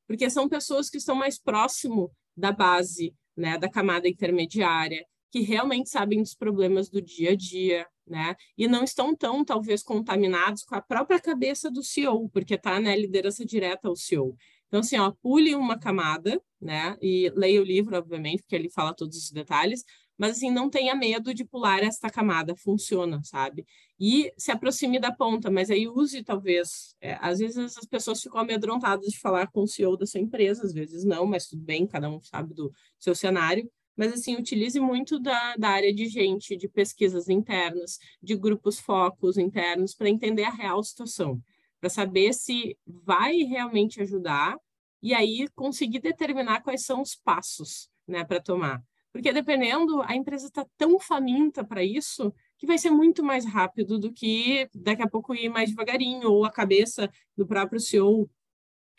porque 0.06 0.30
são 0.30 0.48
pessoas 0.48 0.88
que 0.88 0.98
estão 0.98 1.16
mais 1.16 1.36
próximo 1.36 2.12
da 2.36 2.52
base, 2.52 3.14
né, 3.36 3.58
da 3.58 3.68
camada 3.68 4.08
intermediária, 4.08 5.04
que 5.30 5.40
realmente 5.40 5.88
sabem 5.88 6.20
dos 6.20 6.34
problemas 6.34 6.90
do 6.90 7.00
dia 7.00 7.30
a 7.30 7.36
dia, 7.36 7.86
né, 8.06 8.36
e 8.56 8.68
não 8.68 8.84
estão 8.84 9.16
tão, 9.16 9.44
talvez, 9.44 9.82
contaminados 9.82 10.62
com 10.64 10.74
a 10.74 10.82
própria 10.82 11.20
cabeça 11.20 11.70
do 11.70 11.82
CEO, 11.82 12.28
porque 12.28 12.54
está 12.54 12.72
na 12.72 12.90
né, 12.90 12.96
liderança 12.96 13.44
direta 13.44 13.88
ao 13.88 13.96
CEO. 13.96 14.36
Então, 14.72 14.80
assim, 14.80 14.98
ó, 14.98 15.12
pule 15.22 15.54
uma 15.54 15.78
camada, 15.78 16.40
né? 16.58 16.96
E 17.02 17.30
leia 17.36 17.60
o 17.60 17.64
livro, 17.64 17.94
obviamente, 17.94 18.40
porque 18.40 18.56
ele 18.56 18.70
fala 18.70 18.94
todos 18.94 19.18
os 19.18 19.30
detalhes, 19.30 19.84
mas 20.18 20.32
assim, 20.32 20.50
não 20.50 20.70
tenha 20.70 20.94
medo 20.94 21.34
de 21.34 21.44
pular 21.44 21.82
esta 21.82 22.10
camada, 22.10 22.54
funciona, 22.56 23.20
sabe? 23.24 23.66
E 23.98 24.32
se 24.36 24.50
aproxime 24.50 24.98
da 25.00 25.12
ponta, 25.12 25.50
mas 25.50 25.70
aí 25.70 25.88
use 25.88 26.22
talvez. 26.22 26.94
É, 27.00 27.14
às 27.20 27.38
vezes 27.38 27.76
as 27.76 27.86
pessoas 27.86 28.22
ficam 28.22 28.40
amedrontadas 28.40 29.06
de 29.08 29.18
falar 29.18 29.48
com 29.48 29.62
o 29.62 29.68
CEO 29.68 29.96
da 29.96 30.06
sua 30.06 30.20
empresa, 30.20 30.64
às 30.64 30.72
vezes 30.72 31.04
não, 31.04 31.26
mas 31.26 31.46
tudo 31.46 31.62
bem, 31.62 31.86
cada 31.86 32.08
um 32.08 32.20
sabe 32.22 32.54
do 32.54 32.72
seu 32.98 33.14
cenário. 33.14 33.70
Mas 33.96 34.12
assim, 34.12 34.36
utilize 34.36 34.78
muito 34.80 35.18
da, 35.18 35.56
da 35.56 35.68
área 35.68 35.92
de 35.94 36.06
gente, 36.06 36.56
de 36.56 36.68
pesquisas 36.68 37.28
internas, 37.28 37.98
de 38.22 38.34
grupos 38.34 38.80
focos 38.80 39.36
internos, 39.36 39.94
para 39.94 40.08
entender 40.08 40.44
a 40.44 40.50
real 40.50 40.82
situação 40.82 41.42
para 41.82 41.90
saber 41.90 42.32
se 42.32 42.78
vai 42.86 43.38
realmente 43.38 44.00
ajudar 44.00 44.56
e 45.02 45.12
aí 45.12 45.48
conseguir 45.52 45.98
determinar 45.98 46.62
quais 46.62 46.86
são 46.86 47.02
os 47.02 47.16
passos 47.16 47.90
né, 48.06 48.22
para 48.22 48.40
tomar. 48.40 48.80
Porque 49.12 49.32
dependendo, 49.32 50.00
a 50.02 50.16
empresa 50.16 50.46
está 50.46 50.66
tão 50.76 50.98
faminta 50.98 51.62
para 51.62 51.84
isso 51.84 52.32
que 52.56 52.66
vai 52.66 52.78
ser 52.78 52.90
muito 52.90 53.22
mais 53.22 53.44
rápido 53.44 53.98
do 53.98 54.12
que 54.12 54.68
daqui 54.74 55.02
a 55.02 55.08
pouco 55.08 55.34
ir 55.34 55.48
mais 55.48 55.70
devagarinho, 55.70 56.30
ou 56.30 56.44
a 56.44 56.50
cabeça 56.50 57.10
do 57.36 57.46
próprio 57.46 57.78
CEO 57.78 58.30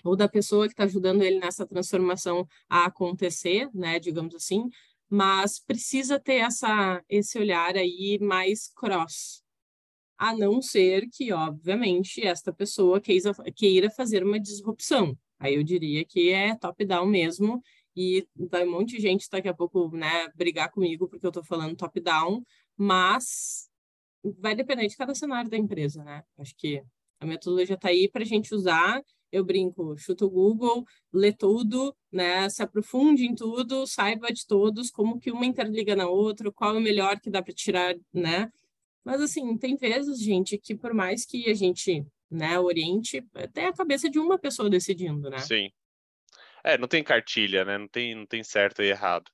ou 0.03 0.15
da 0.15 0.27
pessoa 0.27 0.67
que 0.67 0.73
está 0.73 0.83
ajudando 0.83 1.21
ele 1.21 1.39
nessa 1.39 1.65
transformação 1.65 2.45
a 2.69 2.85
acontecer, 2.85 3.69
né, 3.73 3.99
digamos 3.99 4.35
assim, 4.35 4.69
mas 5.09 5.59
precisa 5.59 6.19
ter 6.19 6.39
essa, 6.41 7.01
esse 7.07 7.37
olhar 7.39 7.77
aí 7.77 8.19
mais 8.19 8.69
cross, 8.75 9.41
a 10.17 10.35
não 10.35 10.61
ser 10.61 11.07
que, 11.09 11.31
obviamente, 11.31 12.25
esta 12.25 12.51
pessoa 12.51 13.01
queira 13.55 13.89
fazer 13.89 14.23
uma 14.23 14.39
disrupção. 14.39 15.17
Aí 15.39 15.55
eu 15.55 15.63
diria 15.63 16.05
que 16.05 16.31
é 16.31 16.55
top-down 16.55 17.05
mesmo, 17.05 17.61
e 17.95 18.25
vai 18.35 18.65
um 18.65 18.71
monte 18.71 18.95
de 18.95 19.01
gente 19.01 19.29
daqui 19.29 19.47
a 19.47 19.53
pouco 19.53 19.89
né, 19.95 20.27
brigar 20.35 20.71
comigo 20.71 21.07
porque 21.07 21.25
eu 21.25 21.29
estou 21.29 21.43
falando 21.43 21.75
top-down, 21.75 22.43
mas 22.77 23.69
vai 24.39 24.55
depender 24.55 24.87
de 24.87 24.95
cada 24.95 25.13
cenário 25.13 25.49
da 25.49 25.57
empresa, 25.57 26.03
né? 26.03 26.23
Acho 26.37 26.55
que 26.55 26.81
a 27.19 27.25
metodologia 27.25 27.75
está 27.75 27.89
aí 27.89 28.09
para 28.09 28.23
a 28.23 28.25
gente 28.25 28.53
usar. 28.53 29.01
Eu 29.31 29.43
brinco, 29.43 29.97
chuta 29.97 30.25
o 30.25 30.29
Google, 30.29 30.85
lê 31.11 31.33
tudo, 31.33 31.95
né? 32.11 32.47
Se 32.49 32.61
aprofunde 32.61 33.25
em 33.25 33.33
tudo, 33.33 33.87
saiba 33.87 34.31
de 34.31 34.45
todos, 34.45 34.91
como 34.91 35.19
que 35.19 35.31
uma 35.31 35.45
interliga 35.45 35.95
na 35.95 36.07
outra, 36.07 36.51
qual 36.51 36.75
é 36.75 36.77
o 36.77 36.81
melhor 36.81 37.19
que 37.19 37.31
dá 37.31 37.41
para 37.41 37.53
tirar, 37.53 37.95
né? 38.13 38.51
Mas, 39.03 39.19
assim, 39.21 39.57
tem 39.57 39.75
vezes, 39.75 40.19
gente, 40.19 40.57
que 40.57 40.75
por 40.75 40.93
mais 40.93 41.25
que 41.25 41.49
a 41.49 41.53
gente, 41.53 42.05
né, 42.29 42.59
oriente, 42.59 43.25
até 43.33 43.65
a 43.65 43.73
cabeça 43.73 44.09
de 44.09 44.19
uma 44.19 44.37
pessoa 44.37 44.69
decidindo, 44.69 45.29
né? 45.29 45.39
Sim. 45.39 45.69
É, 46.63 46.77
não 46.77 46.87
tem 46.87 47.03
cartilha, 47.03 47.65
né? 47.65 47.77
Não 47.77 47.87
tem, 47.87 48.15
não 48.15 48.25
tem 48.25 48.43
certo 48.43 48.81
e 48.81 48.87
errado. 48.89 49.29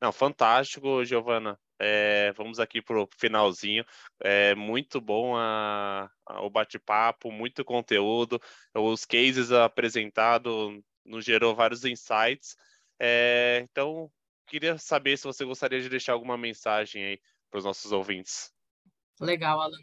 Não, 0.00 0.12
fantástico, 0.12 1.04
Giovana. 1.04 1.58
É, 1.78 2.32
vamos 2.32 2.60
aqui 2.60 2.80
para 2.80 3.02
o 3.02 3.08
finalzinho. 3.18 3.84
É 4.20 4.54
muito 4.54 5.00
bom 5.00 5.36
a, 5.36 6.10
a, 6.26 6.42
o 6.42 6.50
bate-papo, 6.50 7.32
muito 7.32 7.64
conteúdo. 7.64 8.40
Os 8.74 9.04
cases 9.04 9.50
apresentados 9.50 10.80
nos 11.04 11.24
gerou 11.24 11.54
vários 11.54 11.84
insights. 11.84 12.56
É, 12.98 13.60
então, 13.64 14.10
queria 14.46 14.78
saber 14.78 15.16
se 15.16 15.24
você 15.24 15.44
gostaria 15.44 15.80
de 15.80 15.88
deixar 15.88 16.12
alguma 16.12 16.36
mensagem 16.36 17.04
aí 17.04 17.20
para 17.50 17.58
os 17.58 17.64
nossos 17.64 17.92
ouvintes. 17.92 18.52
Legal, 19.20 19.60
Alan. 19.60 19.78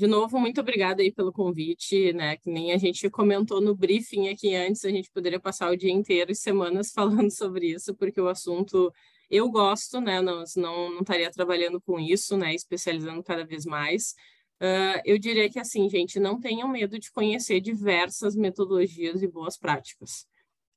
De 0.00 0.06
novo, 0.06 0.40
muito 0.40 0.62
obrigada 0.62 1.02
aí 1.02 1.12
pelo 1.12 1.30
convite, 1.30 2.10
né? 2.14 2.34
Que 2.38 2.50
nem 2.50 2.72
a 2.72 2.78
gente 2.78 3.10
comentou 3.10 3.60
no 3.60 3.74
briefing 3.74 4.30
aqui 4.30 4.54
antes, 4.54 4.82
a 4.86 4.88
gente 4.88 5.10
poderia 5.10 5.38
passar 5.38 5.70
o 5.70 5.76
dia 5.76 5.92
inteiro 5.92 6.32
e 6.32 6.34
semanas 6.34 6.90
falando 6.96 7.30
sobre 7.30 7.66
isso, 7.72 7.94
porque 7.94 8.18
o 8.18 8.26
assunto 8.26 8.90
eu 9.28 9.50
gosto, 9.50 10.00
né? 10.00 10.22
Não, 10.22 10.46
senão 10.46 10.90
não 10.90 11.00
estaria 11.00 11.30
trabalhando 11.30 11.78
com 11.82 12.00
isso, 12.00 12.34
né? 12.34 12.54
Especializando 12.54 13.22
cada 13.22 13.44
vez 13.44 13.66
mais. 13.66 14.14
Uh, 14.58 15.02
eu 15.04 15.18
diria 15.18 15.50
que 15.50 15.58
assim, 15.58 15.86
gente, 15.90 16.18
não 16.18 16.40
tenham 16.40 16.66
medo 16.66 16.98
de 16.98 17.12
conhecer 17.12 17.60
diversas 17.60 18.34
metodologias 18.34 19.22
e 19.22 19.28
boas 19.28 19.58
práticas. 19.58 20.26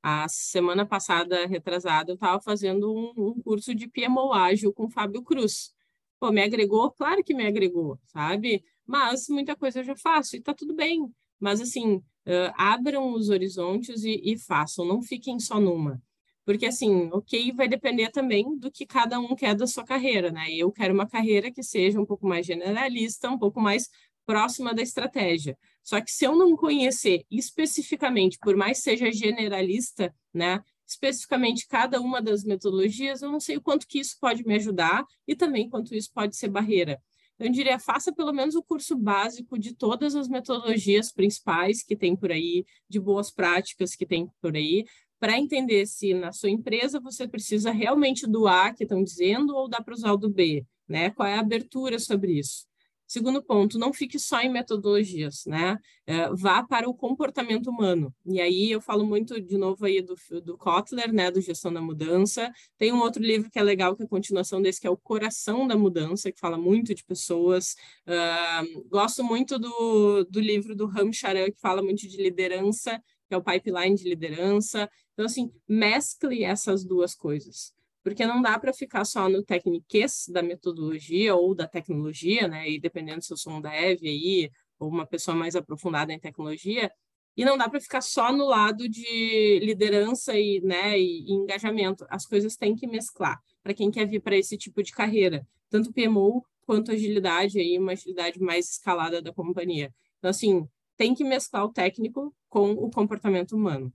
A 0.01 0.28
semana 0.28 0.86
passada, 0.86 1.47
retrasada, 1.47 2.11
eu 2.11 2.15
estava 2.15 2.41
fazendo 2.41 2.93
um, 2.93 3.13
um 3.30 3.41
curso 3.41 3.74
de 3.74 3.88
PMO 3.88 4.34
ágil 4.34 4.74
com 4.74 4.89
Fábio 4.89 5.24
Cruz. 5.24 5.74
Pô, 6.19 6.30
me 6.30 6.41
agregou? 6.41 6.91
Claro 6.91 7.24
que 7.24 7.34
me 7.34 7.47
agregou, 7.47 7.97
sabe? 8.07 8.61
Mas 8.86 9.27
muita 9.29 9.55
coisa 9.55 9.79
eu 9.79 9.84
já 9.84 9.95
faço 9.95 10.36
e 10.36 10.41
tá 10.41 10.53
tudo 10.53 10.73
bem. 10.73 11.11
Mas, 11.39 11.61
assim, 11.61 11.95
uh, 11.95 12.53
abram 12.57 13.13
os 13.13 13.29
horizontes 13.29 14.03
e, 14.03 14.21
e 14.23 14.38
façam, 14.38 14.86
não 14.86 15.01
fiquem 15.01 15.39
só 15.39 15.59
numa. 15.59 16.01
Porque, 16.45 16.65
assim, 16.65 17.09
ok, 17.11 17.53
vai 17.53 17.67
depender 17.67 18.09
também 18.11 18.57
do 18.57 18.69
que 18.69 18.86
cada 18.86 19.19
um 19.19 19.36
quer 19.36 19.55
da 19.55 19.65
sua 19.65 19.84
carreira, 19.86 20.31
né? 20.31 20.51
Eu 20.51 20.71
quero 20.71 20.93
uma 20.93 21.07
carreira 21.07 21.51
que 21.51 21.63
seja 21.63 21.99
um 21.99 22.05
pouco 22.05 22.27
mais 22.27 22.45
generalista, 22.45 23.29
um 23.29 23.38
pouco 23.38 23.61
mais 23.61 23.89
próxima 24.25 24.73
da 24.73 24.81
estratégia. 24.81 25.57
Só 25.81 25.99
que 26.01 26.11
se 26.11 26.25
eu 26.25 26.36
não 26.36 26.55
conhecer 26.55 27.25
especificamente, 27.29 28.38
por 28.39 28.55
mais 28.55 28.79
seja 28.79 29.11
generalista, 29.11 30.13
né, 30.34 30.61
especificamente 30.88 31.67
cada 31.67 31.99
uma 31.99 32.21
das 32.21 32.43
metodologias, 32.43 33.21
eu 33.21 33.31
não 33.31 33.39
sei 33.39 33.57
o 33.57 33.61
quanto 33.61 33.88
que 33.88 33.99
isso 33.99 34.17
pode 34.19 34.45
me 34.45 34.55
ajudar 34.55 35.05
e 35.27 35.36
também 35.36 35.69
quanto 35.69 35.95
isso 35.95 36.11
pode 36.13 36.36
ser 36.36 36.49
barreira. 36.49 37.01
Eu 37.39 37.49
diria, 37.49 37.79
faça 37.79 38.13
pelo 38.13 38.31
menos 38.31 38.55
o 38.55 38.63
curso 38.63 38.95
básico 38.95 39.57
de 39.57 39.73
todas 39.73 40.15
as 40.15 40.27
metodologias 40.27 41.11
principais 41.11 41.84
que 41.84 41.95
tem 41.95 42.15
por 42.15 42.31
aí, 42.31 42.63
de 42.88 42.99
boas 42.99 43.31
práticas 43.31 43.95
que 43.95 44.05
tem 44.05 44.29
por 44.41 44.55
aí, 44.55 44.86
para 45.19 45.38
entender 45.39 45.86
se 45.86 46.13
na 46.13 46.31
sua 46.31 46.49
empresa 46.49 46.99
você 46.99 47.27
precisa 47.27 47.71
realmente 47.71 48.27
do 48.27 48.47
A 48.47 48.73
que 48.73 48.84
estão 48.84 49.03
dizendo 49.03 49.55
ou 49.55 49.69
dá 49.69 49.81
para 49.81 49.93
usar 49.93 50.11
o 50.11 50.17
do 50.17 50.29
B, 50.29 50.65
né? 50.88 51.09
Qual 51.11 51.27
é 51.27 51.36
a 51.36 51.39
abertura 51.39 51.97
sobre 51.97 52.39
isso? 52.39 52.65
Segundo 53.14 53.43
ponto, 53.43 53.78
não 53.78 53.93
fique 53.93 54.18
só 54.18 54.41
em 54.41 54.49
metodologias, 54.49 55.45
né? 55.45 55.78
É, 56.07 56.32
vá 56.32 56.64
para 56.64 56.89
o 56.89 56.95
comportamento 56.95 57.70
humano. 57.70 58.11
E 58.26 58.41
aí 58.41 58.72
eu 58.72 58.82
falo 58.82 59.05
muito, 59.05 59.39
de 59.39 59.55
novo, 59.55 59.86
aí 59.86 60.01
do, 60.01 60.16
do 60.41 60.57
Kotler, 60.57 61.14
né? 61.14 61.30
Do 61.30 61.39
Gestão 61.39 61.72
da 61.72 61.80
Mudança. 61.80 62.51
Tem 62.76 62.91
um 62.91 62.99
outro 63.01 63.22
livro 63.22 63.51
que 63.51 63.59
é 63.59 63.61
legal, 63.61 63.95
que 63.95 64.01
é 64.01 64.05
a 64.07 64.09
continuação 64.09 64.59
desse, 64.64 64.82
que 64.82 64.88
é 64.88 64.89
o 64.89 64.97
Coração 64.97 65.68
da 65.68 65.78
Mudança, 65.78 66.32
que 66.32 66.39
fala 66.39 66.57
muito 66.57 66.95
de 66.95 67.03
pessoas. 67.03 67.76
Uh, 68.07 68.89
gosto 68.89 69.24
muito 69.24 69.59
do, 69.59 70.24
do 70.24 70.39
livro 70.39 70.76
do 70.76 70.88
Ram 70.88 71.14
Charan, 71.14 71.51
que 71.51 71.61
fala 71.61 71.84
muito 71.84 72.07
de 72.07 72.18
liderança, 72.18 72.99
que 73.30 73.36
é 73.36 73.38
o 73.38 73.43
pipeline 73.43 73.95
de 73.95 74.09
liderança. 74.09 74.89
Então, 75.14 75.28
assim, 75.28 75.51
mescle 75.70 76.43
essas 76.43 76.84
duas 76.84 77.14
coisas 77.14 77.76
porque 78.03 78.25
não 78.25 78.41
dá 78.41 78.59
para 78.59 78.73
ficar 78.73 79.05
só 79.05 79.29
no 79.29 79.43
técniques 79.43 80.27
da 80.27 80.43
metodologia 80.43 81.35
ou 81.35 81.55
da 81.55 81.67
tecnologia, 81.67 82.47
né? 82.47 82.69
E 82.69 82.79
dependendo 82.79 83.23
se 83.23 83.31
eu 83.31 83.37
sou 83.37 83.53
um 83.53 83.61
dev 83.61 83.99
aí, 84.03 84.51
ou 84.77 84.89
uma 84.89 85.05
pessoa 85.05 85.35
mais 85.35 85.55
aprofundada 85.55 86.11
em 86.11 86.19
tecnologia, 86.19 86.91
e 87.35 87.43
não 87.43 87.57
dá 87.57 87.67
para 87.67 87.79
ficar 87.79 88.01
só 88.01 88.31
no 88.31 88.45
lado 88.45 88.87
de 88.87 89.59
liderança 89.63 90.37
e, 90.37 90.61
né, 90.61 90.99
e, 90.99 91.25
e 91.25 91.31
engajamento. 91.31 92.05
As 92.09 92.25
coisas 92.25 92.55
têm 92.55 92.75
que 92.75 92.85
mesclar 92.85 93.39
para 93.63 93.73
quem 93.73 93.89
quer 93.89 94.05
vir 94.05 94.21
para 94.21 94.37
esse 94.37 94.57
tipo 94.57 94.83
de 94.83 94.91
carreira, 94.91 95.47
tanto 95.69 95.91
PMO 95.91 96.45
quanto 96.65 96.91
agilidade 96.91 97.59
aí, 97.59 97.77
uma 97.79 97.93
agilidade 97.93 98.39
mais 98.39 98.69
escalada 98.69 99.21
da 99.21 99.33
companhia. 99.33 99.91
Então 100.19 100.29
assim, 100.29 100.67
tem 100.95 101.15
que 101.15 101.23
mesclar 101.23 101.65
o 101.65 101.73
técnico 101.73 102.33
com 102.49 102.71
o 102.71 102.91
comportamento 102.91 103.55
humano. 103.55 103.91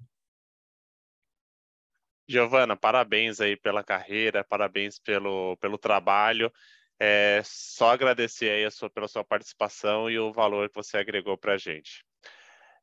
Giovana, 2.28 2.76
parabéns 2.76 3.40
aí 3.40 3.56
pela 3.56 3.82
carreira, 3.82 4.44
parabéns 4.44 4.98
pelo, 4.98 5.56
pelo 5.56 5.78
trabalho. 5.78 6.52
É, 7.00 7.40
só 7.44 7.90
agradecer 7.90 8.50
aí 8.50 8.70
sua, 8.70 8.90
pela 8.90 9.06
sua 9.06 9.24
participação 9.24 10.10
e 10.10 10.18
o 10.18 10.32
valor 10.32 10.68
que 10.68 10.74
você 10.74 10.98
agregou 10.98 11.38
para 11.38 11.54
a 11.54 11.58
gente. 11.58 12.04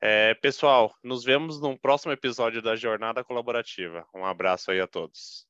É, 0.01 0.33
pessoal, 0.35 0.95
nos 1.03 1.23
vemos 1.23 1.59
num 1.59 1.75
próximo 1.75 2.11
episódio 2.11 2.61
da 2.61 2.75
Jornada 2.75 3.23
Colaborativa. 3.23 4.07
Um 4.13 4.25
abraço 4.25 4.71
aí 4.71 4.79
a 4.79 4.87
todos. 4.87 5.43